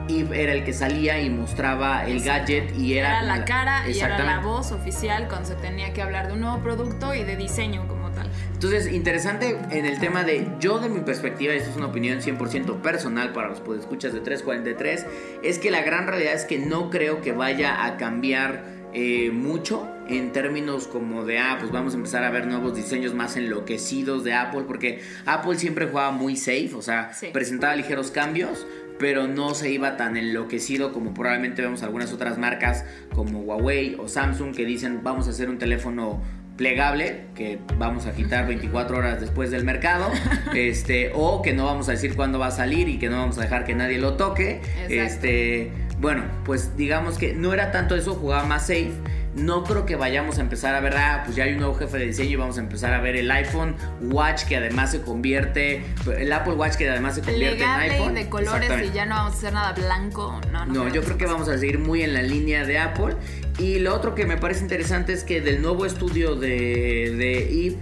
Eve 0.08 0.42
era 0.42 0.52
el 0.52 0.64
que 0.64 0.72
salía 0.72 1.20
y 1.20 1.30
mostraba 1.30 2.06
el 2.06 2.22
gadget 2.22 2.76
y 2.76 2.98
era, 2.98 3.20
era 3.20 3.22
la 3.22 3.44
cara 3.44 3.88
y 3.88 3.98
era 3.98 4.18
la 4.18 4.40
voz 4.40 4.72
oficial 4.72 5.28
cuando 5.28 5.48
se 5.48 5.54
tenía 5.56 5.92
que 5.92 6.02
hablar 6.02 6.28
de 6.28 6.34
un 6.34 6.40
nuevo 6.40 6.58
producto 6.62 7.14
y 7.14 7.22
de 7.22 7.36
diseño 7.36 7.86
como 7.86 8.10
tal. 8.10 8.28
Entonces, 8.52 8.92
interesante 8.92 9.56
en 9.70 9.86
el 9.86 9.98
tema 10.00 10.24
de 10.24 10.48
yo 10.58 10.80
de 10.80 10.88
mi 10.88 11.00
perspectiva, 11.00 11.54
esto 11.54 11.70
es 11.70 11.76
una 11.76 11.86
opinión 11.86 12.20
100% 12.20 12.80
personal 12.80 13.32
para 13.32 13.48
los 13.48 13.60
podescuchas 13.60 14.12
de 14.12 14.20
343, 14.20 15.06
es 15.42 15.58
que 15.58 15.70
la 15.70 15.82
gran 15.82 16.06
realidad 16.06 16.34
es 16.34 16.44
que 16.44 16.58
no 16.58 16.90
creo 16.90 17.20
que 17.20 17.32
vaya 17.32 17.84
a 17.86 17.96
cambiar 17.96 18.64
eh, 18.92 19.30
mucho 19.30 19.88
en 20.18 20.32
términos 20.32 20.86
como 20.86 21.24
de, 21.24 21.38
ah, 21.38 21.56
pues 21.58 21.70
vamos 21.70 21.94
a 21.94 21.96
empezar 21.96 22.24
a 22.24 22.30
ver 22.30 22.46
nuevos 22.46 22.74
diseños 22.74 23.14
más 23.14 23.36
enloquecidos 23.36 24.24
de 24.24 24.34
Apple, 24.34 24.62
porque 24.66 25.00
Apple 25.26 25.56
siempre 25.58 25.86
jugaba 25.86 26.10
muy 26.10 26.36
safe, 26.36 26.70
o 26.74 26.82
sea, 26.82 27.12
presentaba 27.32 27.74
ligeros 27.76 28.10
cambios, 28.10 28.66
pero 28.98 29.26
no 29.26 29.54
se 29.54 29.70
iba 29.70 29.96
tan 29.96 30.16
enloquecido 30.16 30.92
como 30.92 31.14
probablemente 31.14 31.62
vemos 31.62 31.82
algunas 31.82 32.12
otras 32.12 32.38
marcas 32.38 32.84
como 33.14 33.40
Huawei 33.40 33.96
o 33.98 34.08
Samsung 34.08 34.54
que 34.54 34.66
dicen 34.66 35.00
vamos 35.02 35.26
a 35.26 35.30
hacer 35.30 35.48
un 35.48 35.58
teléfono 35.58 36.20
plegable 36.58 37.22
que 37.34 37.58
vamos 37.78 38.04
a 38.04 38.12
quitar 38.12 38.46
24 38.46 38.98
horas 38.98 39.18
después 39.18 39.50
del 39.50 39.64
mercado, 39.64 40.10
este, 40.54 41.10
o 41.14 41.40
que 41.40 41.54
no 41.54 41.64
vamos 41.64 41.88
a 41.88 41.92
decir 41.92 42.14
cuándo 42.14 42.38
va 42.38 42.48
a 42.48 42.50
salir 42.50 42.88
y 42.90 42.98
que 42.98 43.08
no 43.08 43.16
vamos 43.16 43.38
a 43.38 43.42
dejar 43.42 43.64
que 43.64 43.74
nadie 43.74 43.98
lo 43.98 44.14
toque, 44.14 44.60
este 44.88 45.72
bueno, 46.00 46.24
pues 46.44 46.76
digamos 46.76 47.18
que 47.18 47.34
no 47.34 47.52
era 47.52 47.72
tanto 47.72 47.94
eso, 47.94 48.14
jugaba 48.14 48.44
más 48.44 48.66
safe. 48.66 48.92
No 49.34 49.62
creo 49.62 49.86
que 49.86 49.96
vayamos 49.96 50.38
a 50.38 50.40
empezar 50.40 50.74
a 50.74 50.80
ver, 50.80 50.96
ah, 50.96 51.22
pues 51.24 51.36
ya 51.36 51.44
hay 51.44 51.52
un 51.52 51.58
nuevo 51.58 51.74
jefe 51.74 51.98
de 51.98 52.06
diseño 52.06 52.30
y 52.30 52.36
vamos 52.36 52.58
a 52.58 52.60
empezar 52.60 52.92
a 52.92 53.00
ver 53.00 53.16
el 53.16 53.30
iPhone 53.30 53.76
Watch 54.02 54.44
que 54.44 54.56
además 54.56 54.90
se 54.90 55.02
convierte, 55.02 55.84
el 56.18 56.32
Apple 56.32 56.54
Watch 56.54 56.74
que 56.74 56.90
además 56.90 57.14
se 57.14 57.22
convierte 57.22 57.62
en 57.62 57.70
iPhone. 57.70 58.14
de 58.14 58.28
colores 58.28 58.70
y 58.84 58.92
ya 58.92 59.06
no 59.06 59.14
vamos 59.14 59.34
a 59.34 59.36
hacer 59.36 59.52
nada 59.52 59.72
blanco. 59.72 60.40
No, 60.50 60.66
no, 60.66 60.88
yo 60.88 61.02
creo 61.02 61.16
que 61.16 61.26
vamos 61.26 61.48
a 61.48 61.58
seguir 61.58 61.78
muy 61.78 62.02
en 62.02 62.14
la 62.14 62.22
línea 62.22 62.64
de 62.64 62.78
Apple. 62.78 63.16
Y 63.58 63.78
lo 63.78 63.94
otro 63.94 64.14
que 64.14 64.26
me 64.26 64.36
parece 64.36 64.62
interesante 64.62 65.12
es 65.12 65.22
que 65.22 65.40
del 65.40 65.62
nuevo 65.62 65.86
estudio 65.86 66.34
de, 66.34 67.14
de 67.16 67.66
Eve, 67.66 67.76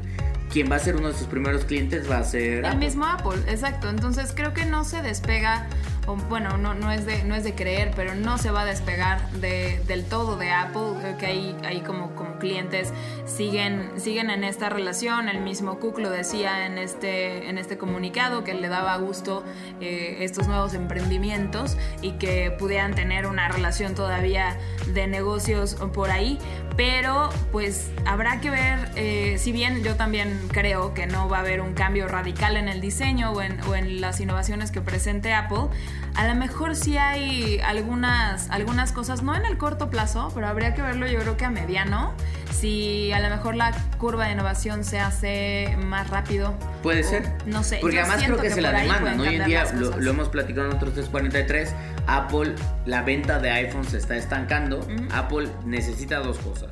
quien 0.50 0.70
va 0.70 0.76
a 0.76 0.78
ser 0.78 0.96
uno 0.96 1.08
de 1.08 1.14
sus 1.14 1.26
primeros 1.26 1.64
clientes 1.64 2.10
va 2.10 2.18
a 2.18 2.24
ser... 2.24 2.64
El 2.64 2.76
mismo 2.76 3.06
Apple, 3.06 3.40
exacto. 3.48 3.88
Entonces 3.88 4.32
creo 4.34 4.54
que 4.54 4.64
no 4.64 4.84
se 4.84 5.02
despega 5.02 5.66
bueno, 6.16 6.56
no, 6.56 6.74
no, 6.74 6.90
es 6.90 7.04
de, 7.06 7.24
no 7.24 7.34
es 7.34 7.44
de 7.44 7.54
creer, 7.54 7.92
pero 7.94 8.14
no 8.14 8.38
se 8.38 8.50
va 8.50 8.62
a 8.62 8.64
despegar 8.64 9.30
de, 9.32 9.80
del 9.86 10.04
todo 10.04 10.36
de 10.36 10.50
Apple. 10.50 11.16
Que 11.18 11.26
ahí, 11.26 11.56
ahí 11.64 11.80
como, 11.80 12.14
como 12.14 12.38
clientes 12.38 12.92
siguen, 13.26 13.90
siguen 13.96 14.30
en 14.30 14.44
esta 14.44 14.68
relación. 14.68 15.28
El 15.28 15.40
mismo 15.40 15.78
Cook 15.78 15.98
lo 15.98 16.10
decía 16.10 16.66
en 16.66 16.78
este, 16.78 17.48
en 17.48 17.58
este 17.58 17.76
comunicado 17.76 18.44
que 18.44 18.54
le 18.54 18.68
daba 18.68 18.96
gusto 18.96 19.44
eh, 19.80 20.18
estos 20.20 20.48
nuevos 20.48 20.74
emprendimientos 20.74 21.76
y 22.02 22.12
que 22.12 22.50
pudieran 22.50 22.94
tener 22.94 23.26
una 23.26 23.48
relación 23.48 23.94
todavía 23.94 24.56
de 24.86 25.06
negocios 25.06 25.74
por 25.92 26.10
ahí. 26.10 26.38
Pero 26.76 27.28
pues 27.50 27.90
habrá 28.06 28.40
que 28.40 28.50
ver, 28.50 28.90
eh, 28.94 29.34
si 29.38 29.50
bien 29.50 29.82
yo 29.82 29.96
también 29.96 30.38
creo 30.52 30.94
que 30.94 31.06
no 31.06 31.28
va 31.28 31.38
a 31.38 31.40
haber 31.40 31.60
un 31.60 31.74
cambio 31.74 32.06
radical 32.06 32.56
en 32.56 32.68
el 32.68 32.80
diseño 32.80 33.32
o 33.32 33.42
en, 33.42 33.60
o 33.62 33.74
en 33.74 34.00
las 34.00 34.20
innovaciones 34.20 34.70
que 34.70 34.80
presente 34.80 35.32
Apple, 35.32 35.68
a 36.14 36.26
lo 36.26 36.34
mejor 36.34 36.74
sí 36.74 36.98
hay 36.98 37.60
algunas, 37.60 38.50
algunas 38.50 38.92
cosas, 38.92 39.22
no 39.22 39.34
en 39.36 39.44
el 39.44 39.56
corto 39.56 39.90
plazo, 39.90 40.30
pero 40.34 40.48
habría 40.48 40.74
que 40.74 40.82
verlo 40.82 41.06
yo 41.06 41.20
creo 41.20 41.36
que 41.36 41.44
a 41.44 41.50
mediano, 41.50 42.12
si 42.50 43.12
a 43.12 43.20
lo 43.20 43.30
mejor 43.30 43.54
la 43.54 43.72
curva 43.98 44.26
de 44.26 44.32
innovación 44.32 44.84
se 44.84 44.98
hace 44.98 45.76
más 45.78 46.10
rápido. 46.10 46.56
Puede 46.82 47.04
ser. 47.04 47.32
No 47.46 47.62
sé. 47.62 47.78
Porque 47.80 47.96
yo 47.96 48.02
además 48.02 48.16
creo 48.24 48.26
siento 48.26 48.42
que, 48.42 48.50
se 48.50 48.60
la 48.60 48.72
demandan. 48.72 49.16
pueden 49.16 49.20
Hoy 49.20 49.36
en 49.36 49.44
día 49.44 49.64
lo 49.72 50.10
hemos 50.10 50.28
platicado 50.28 50.68
en 50.68 50.76
otros 50.76 50.92
343. 50.94 51.74
Apple, 52.06 52.54
la 52.86 53.02
venta 53.02 53.38
de 53.38 53.50
iPhone 53.50 53.84
se 53.84 53.98
está 53.98 54.16
estancando. 54.16 54.86
Apple 55.12 55.48
necesita 55.64 56.18
dos 56.18 56.38
cosas. 56.38 56.70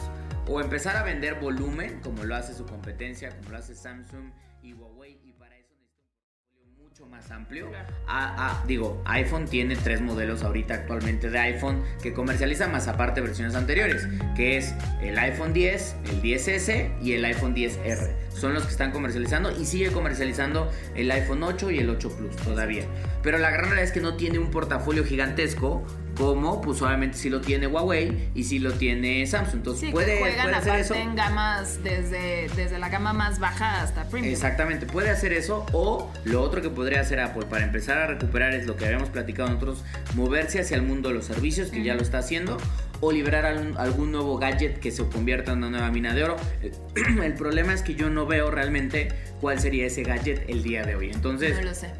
O 0.49 0.61
empezar 0.61 0.97
a 0.97 1.03
vender 1.03 1.37
volumen, 1.41 2.01
como 2.03 2.25
lo 2.25 2.35
hace 2.37 2.55
su 2.55 2.67
competencia, 2.67 3.31
como 3.31 3.51
lo 3.51 3.59
hace 3.59 3.75
Samsung 3.75 4.31
y 4.63 4.73
Huawei. 4.73 5.21
Y 5.25 5.33
para 5.33 5.57
eso 5.57 5.75
necesita 5.79 6.11
un 6.11 6.21
portafolio 6.23 6.73
mucho 6.83 7.06
más 7.17 7.31
amplio. 7.31 7.69
Ah, 8.07 8.35
ah, 8.39 8.65
digo, 8.67 9.03
iPhone 9.07 9.47
tiene 9.47 9.75
tres 9.77 10.01
modelos 10.03 10.43
ahorita 10.43 10.75
actualmente 10.75 11.31
de 11.31 11.39
iPhone 11.39 11.83
que 12.03 12.13
comercializa 12.13 12.69
más 12.69 12.89
aparte 12.89 13.23
versiones 13.23 13.55
anteriores, 13.55 14.07
que 14.37 14.59
es 14.59 14.75
el 15.01 15.17
iPhone 15.19 15.55
10, 15.55 15.97
el 16.11 16.23
10S 16.23 17.01
y 17.01 17.13
el 17.15 17.25
iPhone 17.25 17.55
10R. 17.55 18.11
Son 18.31 18.53
los 18.53 18.65
que 18.65 18.71
están 18.71 18.93
comercializando 18.93 19.51
y 19.51 19.65
sigue 19.65 19.91
comercializando 19.93 20.71
el 20.95 21.11
iPhone 21.11 21.43
8 21.43 21.71
y 21.71 21.79
el 21.79 21.89
8 21.89 22.17
Plus 22.17 22.37
todavía. 22.37 22.85
Pero 23.23 23.39
la 23.39 23.51
gran 23.51 23.65
realidad 23.65 23.85
es 23.85 23.93
que 23.93 24.01
no 24.01 24.17
tiene 24.17 24.39
un 24.39 24.51
portafolio 24.51 25.03
gigantesco 25.03 25.87
como 26.17 26.61
pues 26.61 26.81
obviamente 26.83 27.17
sí 27.19 27.31
lo 27.31 27.41
tiene 27.41 27.67
Huawei 27.67 28.31
y 28.35 28.45
sí 28.45 28.59
lo 28.59 28.73
tiene 28.73 29.27
Samsung. 29.27 29.57
Entonces 29.57 29.87
Sí, 29.87 29.93
puede, 29.93 30.15
que 30.15 30.21
juegan 30.21 30.45
puede 30.45 30.57
hacer 30.57 30.79
eso. 30.81 30.95
en 30.95 31.15
gamas 31.15 31.83
desde, 31.83 32.49
desde 32.57 32.79
la 32.79 32.89
gama 32.89 33.13
más 33.13 33.39
baja 33.39 33.83
hasta 33.83 34.09
premium. 34.09 34.33
Exactamente, 34.33 34.87
puede 34.87 35.11
hacer 35.11 35.33
eso 35.33 35.67
o 35.73 36.11
lo 36.25 36.43
otro 36.43 36.63
que 36.63 36.71
podría 36.71 37.01
hacer 37.01 37.21
Apple 37.21 37.47
para 37.47 37.65
empezar 37.65 37.99
a 37.99 38.07
recuperar 38.07 38.55
es 38.55 38.67
lo 38.67 38.77
que 38.77 38.87
habíamos 38.87 39.11
platicado 39.11 39.49
nosotros, 39.49 39.85
moverse 40.15 40.61
hacia 40.61 40.77
el 40.77 40.83
mundo 40.83 41.09
de 41.11 41.15
los 41.17 41.25
servicios, 41.27 41.71
que 41.71 41.83
ya 41.83 41.95
lo 41.95 42.03
está 42.03 42.19
haciendo, 42.19 42.57
o 43.01 43.13
liberar 43.13 43.45
algún, 43.45 43.77
algún 43.77 44.11
nuevo 44.13 44.39
gadget 44.39 44.79
que 44.81 44.91
se 44.91 45.05
convierta 45.09 45.53
en 45.53 45.59
una 45.59 45.71
nueva 45.71 45.91
mina 45.91 46.15
de 46.15 46.25
oro. 46.25 46.37
El 47.23 47.35
problema 47.35 47.75
es 47.75 47.83
que 47.83 47.95
yo 47.95 48.09
no 48.09 48.27
veo 48.27 48.51
realmente 48.51 49.09
cuál 49.41 49.61
sería 49.61 49.87
ese 49.87 50.03
gadget 50.03 50.49
el 50.49 50.63
día 50.63 50.83
de 50.85 50.95
hoy. 50.97 51.11
Entonces, 51.13 51.57
No 51.57 51.63
lo 51.63 51.75
sé. 51.75 51.91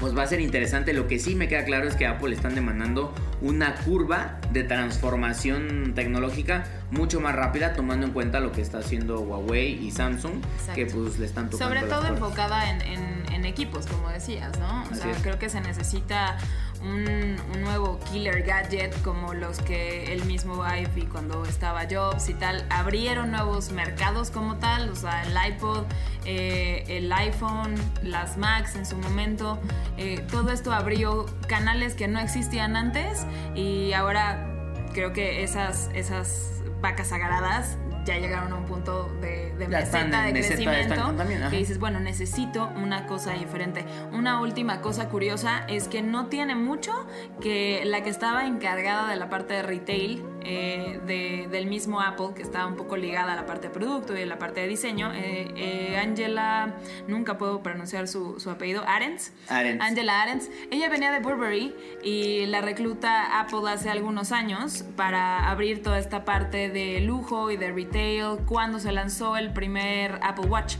Pues 0.00 0.16
va 0.16 0.22
a 0.22 0.26
ser 0.26 0.40
interesante. 0.40 0.92
Lo 0.92 1.06
que 1.06 1.18
sí 1.18 1.34
me 1.34 1.48
queda 1.48 1.64
claro 1.64 1.86
es 1.88 1.94
que 1.96 2.06
Apple 2.06 2.34
están 2.34 2.54
demandando 2.54 3.14
una 3.42 3.74
curva 3.76 4.38
de 4.52 4.64
transformación 4.64 5.92
tecnológica 5.94 6.64
mucho 6.90 7.20
más 7.20 7.34
rápida, 7.34 7.72
tomando 7.74 8.06
en 8.06 8.12
cuenta 8.12 8.40
lo 8.40 8.52
que 8.52 8.60
está 8.60 8.78
haciendo 8.78 9.20
Huawei 9.20 9.84
y 9.84 9.90
Samsung, 9.90 10.36
Exacto. 10.58 10.74
que 10.74 10.86
pues 10.86 11.18
le 11.18 11.26
están 11.26 11.50
tocando 11.50 11.74
Sobre 11.74 11.88
todo 11.88 12.06
enfocada 12.08 12.70
en, 12.70 12.80
en- 12.82 13.14
en 13.32 13.44
equipos, 13.44 13.86
como 13.86 14.08
decías, 14.08 14.58
¿no? 14.58 14.82
O 14.84 14.86
Así 14.86 14.96
sea, 15.02 15.10
es. 15.10 15.18
creo 15.18 15.38
que 15.38 15.48
se 15.50 15.60
necesita 15.60 16.36
un, 16.84 17.36
nuevo 17.62 17.98
killer 18.12 18.42
gadget 18.42 18.94
como 19.02 19.32
los 19.32 19.58
que 19.58 20.12
él 20.12 20.24
mismo 20.26 20.62
iPhone 20.64 21.08
cuando 21.10 21.44
estaba 21.44 21.86
Jobs 21.90 22.28
y 22.28 22.34
tal, 22.34 22.64
abrieron 22.68 23.30
nuevos 23.30 23.72
mercados 23.72 24.30
como 24.30 24.56
tal, 24.56 24.90
o 24.90 24.94
sea, 24.94 25.22
el 25.22 25.52
iPod, 25.52 25.84
eh, 26.24 26.84
el 26.88 27.12
iPhone, 27.12 27.74
las 28.02 28.36
Macs 28.36 28.76
en 28.76 28.84
su 28.84 28.96
momento, 28.96 29.58
eh, 29.96 30.24
todo 30.30 30.50
esto 30.50 30.72
abrió 30.72 31.26
canales 31.48 31.94
que 31.94 32.06
no 32.06 32.20
existían 32.20 32.76
antes 32.76 33.26
y 33.54 33.92
ahora 33.94 34.46
creo 34.92 35.12
que 35.12 35.42
esas, 35.42 35.90
esas 35.94 36.62
vacas 36.80 37.08
sagradas 37.08 37.78
ya 38.04 38.18
llegaron 38.18 38.52
a 38.52 38.56
un 38.56 38.66
punto 38.66 39.08
de, 39.20 39.43
de 39.58 39.68
meseta 39.68 40.22
de 40.22 40.32
meseta 40.32 40.54
crecimiento 40.56 41.12
también, 41.12 41.48
que 41.50 41.56
dices, 41.56 41.78
bueno, 41.78 42.00
necesito 42.00 42.70
una 42.76 43.06
cosa 43.06 43.32
diferente. 43.32 43.84
Una 44.12 44.40
última 44.40 44.80
cosa 44.80 45.08
curiosa 45.08 45.64
es 45.68 45.88
que 45.88 46.02
no 46.02 46.26
tiene 46.26 46.54
mucho 46.54 46.92
que 47.40 47.82
la 47.84 48.02
que 48.02 48.10
estaba 48.10 48.46
encargada 48.46 49.08
de 49.10 49.16
la 49.16 49.28
parte 49.28 49.54
de 49.54 49.62
retail 49.62 50.24
eh, 50.44 51.00
de- 51.06 51.48
del 51.50 51.66
mismo 51.66 52.00
Apple, 52.00 52.28
que 52.34 52.42
estaba 52.42 52.66
un 52.66 52.76
poco 52.76 52.96
ligada 52.96 53.32
a 53.32 53.36
la 53.36 53.46
parte 53.46 53.68
de 53.68 53.74
producto 53.74 54.16
y 54.16 54.22
a 54.22 54.26
la 54.26 54.38
parte 54.38 54.60
de 54.60 54.68
diseño, 54.68 55.12
eh, 55.14 55.48
eh, 55.56 55.96
Angela, 56.02 56.74
nunca 57.08 57.38
puedo 57.38 57.62
pronunciar 57.62 58.08
su, 58.08 58.38
su 58.40 58.50
apellido, 58.50 58.84
Arends. 58.86 59.32
Arends. 59.48 59.84
Angela 59.84 60.22
Arends. 60.22 60.50
Ella 60.70 60.88
venía 60.88 61.10
de 61.12 61.20
Burberry 61.20 61.74
y 62.02 62.46
la 62.46 62.60
recluta 62.60 63.40
Apple 63.40 63.60
hace 63.68 63.90
algunos 63.90 64.32
años 64.32 64.84
para 64.96 65.48
abrir 65.50 65.82
toda 65.82 65.98
esta 65.98 66.24
parte 66.24 66.68
de 66.70 67.00
lujo 67.00 67.50
y 67.50 67.56
de 67.56 67.72
retail 67.72 68.38
cuando 68.46 68.78
se 68.78 68.92
lanzó 68.92 69.36
el 69.36 69.52
primer 69.52 70.18
Apple 70.22 70.46
Watch. 70.46 70.76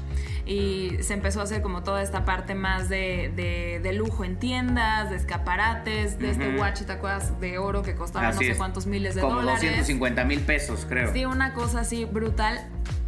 Y 0.47 0.99
se 1.01 1.15
empezó 1.15 1.41
a 1.41 1.45
hacer 1.45 1.63
como 1.63 1.83
toda 1.83 2.03
esta 2.03 2.25
parte 2.27 2.55
más 2.55 2.89
de, 2.91 3.33
de- 3.35 3.81
de 3.83 3.93
lujo 3.95 4.25
en 4.25 4.37
tiendas, 4.39 5.09
de 5.11 5.17
escaparates, 5.17 6.19
de 6.19 6.31
este 6.31 6.49
Ujú. 6.51 6.61
watch, 6.61 6.83
¿te 6.83 6.93
acuerdas? 6.93 7.41
De 7.41 7.57
oro 7.59 7.83
que 7.83 7.95
costaba 7.95 8.29
Así 8.29 8.37
no 8.41 8.45
sé 8.45 8.51
es. 8.53 8.59
cuántos 8.59 8.87
miles 8.87 9.15
de 9.15 9.23
Como 9.23 9.37
dólares. 9.37 9.61
250 9.63 10.25
mil 10.25 10.41
pesos, 10.41 10.85
creo. 10.89 11.13
Sí, 11.13 11.25
una 11.25 11.55
cosa 11.55 11.81
así 11.81 12.05
brutal. 12.05 12.61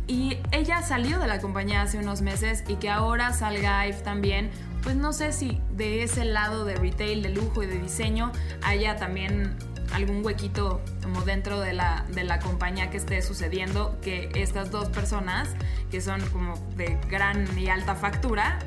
Y 0.06 0.38
ella 0.52 0.82
salió 0.82 1.18
de 1.18 1.26
la 1.26 1.40
compañía 1.40 1.82
hace 1.82 1.98
unos 1.98 2.22
meses 2.22 2.62
y 2.68 2.76
que 2.76 2.88
ahora 2.88 3.32
salga 3.32 3.86
Ive 3.86 3.98
también. 3.98 4.50
Pues 4.82 4.94
no 4.94 5.12
sé 5.12 5.32
si 5.32 5.60
de 5.72 6.04
ese 6.04 6.24
lado 6.24 6.64
de 6.64 6.76
retail, 6.76 7.22
de 7.22 7.30
lujo 7.30 7.62
y 7.64 7.66
de 7.66 7.76
diseño 7.78 8.30
haya 8.62 8.96
también 8.96 9.56
algún 9.92 10.24
huequito 10.24 10.80
como 11.02 11.22
dentro 11.22 11.60
de 11.60 11.72
la, 11.72 12.04
de 12.12 12.24
la 12.24 12.38
compañía 12.40 12.90
que 12.90 12.96
esté 12.96 13.22
sucediendo 13.22 13.98
que 14.00 14.30
estas 14.34 14.70
dos 14.70 14.88
personas 14.88 15.54
que 15.90 16.00
son 16.00 16.20
como 16.30 16.54
de 16.76 16.98
gran 17.08 17.58
y 17.58 17.68
alta 17.68 17.94
factura 17.94 18.58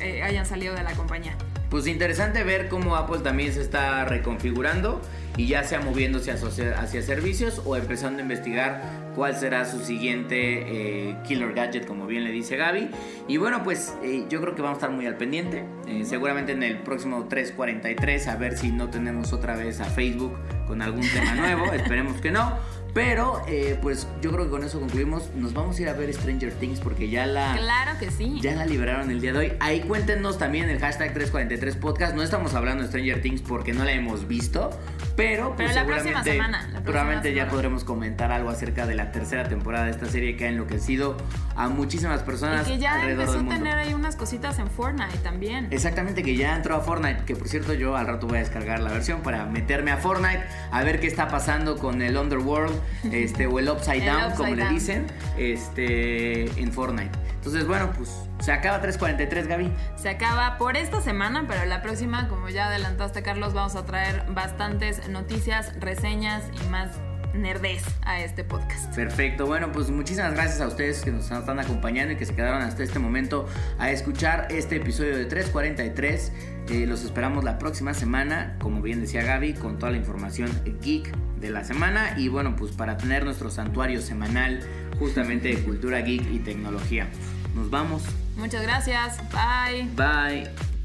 eh, 0.00 0.22
hayan 0.22 0.46
salido 0.46 0.74
de 0.74 0.82
la 0.82 0.92
compañía. 0.92 1.36
Pues 1.76 1.88
interesante 1.88 2.42
ver 2.42 2.70
cómo 2.70 2.96
Apple 2.96 3.18
también 3.18 3.52
se 3.52 3.60
está 3.60 4.06
reconfigurando 4.06 5.02
y 5.36 5.46
ya 5.46 5.62
sea 5.62 5.78
moviéndose 5.78 6.30
hacia, 6.30 6.80
hacia 6.80 7.02
servicios 7.02 7.60
o 7.66 7.76
empezando 7.76 8.20
a 8.20 8.22
investigar 8.22 8.80
cuál 9.14 9.36
será 9.36 9.66
su 9.66 9.84
siguiente 9.84 11.10
eh, 11.10 11.16
killer 11.28 11.52
gadget, 11.52 11.86
como 11.86 12.06
bien 12.06 12.24
le 12.24 12.30
dice 12.30 12.56
Gaby. 12.56 12.88
Y 13.28 13.36
bueno, 13.36 13.62
pues 13.62 13.94
eh, 14.02 14.24
yo 14.30 14.40
creo 14.40 14.54
que 14.54 14.62
vamos 14.62 14.76
a 14.76 14.80
estar 14.80 14.90
muy 14.90 15.04
al 15.04 15.18
pendiente. 15.18 15.64
Eh, 15.86 16.06
seguramente 16.06 16.52
en 16.52 16.62
el 16.62 16.78
próximo 16.78 17.26
343 17.28 18.28
a 18.28 18.36
ver 18.36 18.56
si 18.56 18.72
no 18.72 18.88
tenemos 18.88 19.34
otra 19.34 19.54
vez 19.54 19.80
a 19.82 19.84
Facebook 19.84 20.34
con 20.66 20.80
algún 20.80 21.06
tema 21.10 21.34
nuevo. 21.34 21.72
Esperemos 21.74 22.22
que 22.22 22.30
no. 22.30 22.58
Pero 22.96 23.42
eh, 23.46 23.78
pues 23.82 24.08
yo 24.22 24.32
creo 24.32 24.44
que 24.44 24.50
con 24.50 24.64
eso 24.64 24.80
concluimos. 24.80 25.28
Nos 25.34 25.52
vamos 25.52 25.78
a 25.78 25.82
ir 25.82 25.88
a 25.90 25.92
ver 25.92 26.10
Stranger 26.14 26.50
Things 26.54 26.80
porque 26.80 27.10
ya 27.10 27.26
la... 27.26 27.54
Claro 27.54 27.98
que 28.00 28.10
sí. 28.10 28.38
Ya 28.40 28.54
la 28.54 28.64
liberaron 28.64 29.10
el 29.10 29.20
día 29.20 29.34
de 29.34 29.38
hoy. 29.38 29.52
Ahí 29.60 29.80
cuéntenos 29.82 30.38
también 30.38 30.70
el 30.70 30.78
hashtag 30.78 31.12
343 31.12 31.76
podcast. 31.76 32.14
No 32.14 32.22
estamos 32.22 32.54
hablando 32.54 32.84
de 32.84 32.88
Stranger 32.88 33.20
Things 33.20 33.42
porque 33.42 33.74
no 33.74 33.84
la 33.84 33.92
hemos 33.92 34.26
visto, 34.26 34.70
pero, 35.14 35.54
pues 35.56 35.68
Pero 35.68 35.80
la 35.80 35.86
próxima 35.86 36.24
seguramente- 36.24 36.32
semana, 36.32 36.56
la 36.58 36.62
próxima 36.68 36.84
probablemente 36.84 37.34
ya 37.34 37.48
podremos 37.48 37.84
comentar 37.84 38.32
algo 38.32 38.48
acerca 38.48 38.86
de 38.86 38.94
la 38.94 39.12
tercera 39.12 39.46
temporada 39.46 39.84
de 39.84 39.90
esta 39.90 40.06
serie 40.06 40.34
que 40.38 40.46
ha 40.46 40.48
enloquecido 40.48 41.18
a 41.54 41.68
muchísimas 41.68 42.22
personas 42.22 42.66
Y 42.66 42.72
que 42.72 42.78
ya 42.78 42.94
alrededor 42.94 43.20
empezó 43.28 43.38
del 43.42 43.52
a 43.52 43.54
tener 43.56 43.78
ahí 43.78 43.92
unas 43.92 44.16
cositas 44.16 44.58
en 44.58 44.68
Fortnite 44.70 45.18
también. 45.18 45.68
Exactamente, 45.70 46.22
que 46.22 46.34
ya 46.34 46.56
entró 46.56 46.74
a 46.76 46.80
Fortnite, 46.80 47.24
que 47.24 47.36
por 47.36 47.48
cierto 47.48 47.74
yo 47.74 47.94
al 47.94 48.06
rato 48.06 48.26
voy 48.26 48.36
a 48.38 48.40
descargar 48.40 48.80
la 48.80 48.90
versión 48.90 49.20
para 49.20 49.44
meterme 49.44 49.90
a 49.90 49.98
Fortnite, 49.98 50.44
a 50.70 50.82
ver 50.82 50.98
qué 50.98 51.06
está 51.06 51.28
pasando 51.28 51.76
con 51.76 52.00
el 52.00 52.16
Underworld, 52.16 52.74
este, 53.12 53.46
o 53.46 53.58
el 53.58 53.68
Upside 53.68 53.98
El 53.98 54.06
Down, 54.06 54.22
Upside 54.24 54.36
como 54.36 54.54
le 54.54 54.68
dicen, 54.68 55.06
este, 55.38 56.44
en 56.60 56.72
Fortnite. 56.72 57.18
Entonces, 57.36 57.66
bueno, 57.66 57.92
pues 57.96 58.10
se 58.40 58.50
acaba 58.50 58.80
343, 58.80 59.46
Gaby. 59.46 59.72
Se 59.96 60.08
acaba 60.08 60.58
por 60.58 60.76
esta 60.76 61.00
semana, 61.00 61.44
pero 61.46 61.64
la 61.64 61.80
próxima, 61.80 62.28
como 62.28 62.48
ya 62.48 62.66
adelantaste 62.66 63.22
Carlos, 63.22 63.54
vamos 63.54 63.76
a 63.76 63.86
traer 63.86 64.24
bastantes 64.30 65.08
noticias, 65.08 65.72
reseñas 65.78 66.42
y 66.60 66.68
más 66.68 66.90
nerdez 67.34 67.82
a 68.02 68.20
este 68.20 68.44
podcast. 68.44 68.94
Perfecto, 68.94 69.46
bueno, 69.46 69.72
pues 69.72 69.90
muchísimas 69.90 70.32
gracias 70.34 70.60
a 70.60 70.68
ustedes 70.68 71.02
que 71.02 71.10
nos 71.10 71.30
están 71.30 71.58
acompañando 71.58 72.12
y 72.12 72.16
que 72.16 72.26
se 72.26 72.34
quedaron 72.34 72.62
hasta 72.62 72.82
este 72.82 72.98
momento 72.98 73.46
a 73.78 73.90
escuchar 73.90 74.48
este 74.50 74.76
episodio 74.76 75.16
de 75.16 75.24
343. 75.26 76.32
Eh, 76.68 76.86
los 76.86 77.04
esperamos 77.04 77.44
la 77.44 77.58
próxima 77.58 77.94
semana, 77.94 78.56
como 78.60 78.82
bien 78.82 79.00
decía 79.00 79.22
Gaby, 79.22 79.54
con 79.54 79.78
toda 79.78 79.92
la 79.92 79.98
información 79.98 80.50
geek 80.82 81.14
de 81.40 81.50
la 81.50 81.64
semana 81.64 82.14
y 82.16 82.28
bueno, 82.28 82.56
pues 82.56 82.72
para 82.72 82.96
tener 82.96 83.24
nuestro 83.24 83.50
santuario 83.50 84.00
semanal 84.00 84.60
justamente 84.98 85.48
de 85.48 85.62
cultura 85.62 86.00
geek 86.00 86.22
y 86.32 86.38
tecnología. 86.40 87.08
Nos 87.54 87.70
vamos. 87.70 88.02
Muchas 88.36 88.62
gracias. 88.62 89.18
Bye. 89.32 89.88
Bye. 89.94 90.75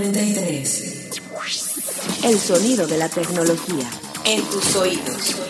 343. 0.00 2.24
El 2.24 2.38
sonido 2.38 2.86
de 2.86 2.98
la 2.98 3.08
tecnología. 3.08 3.90
En 4.24 4.42
tus 4.44 4.76
oídos. 4.76 5.04
343. 5.04 5.47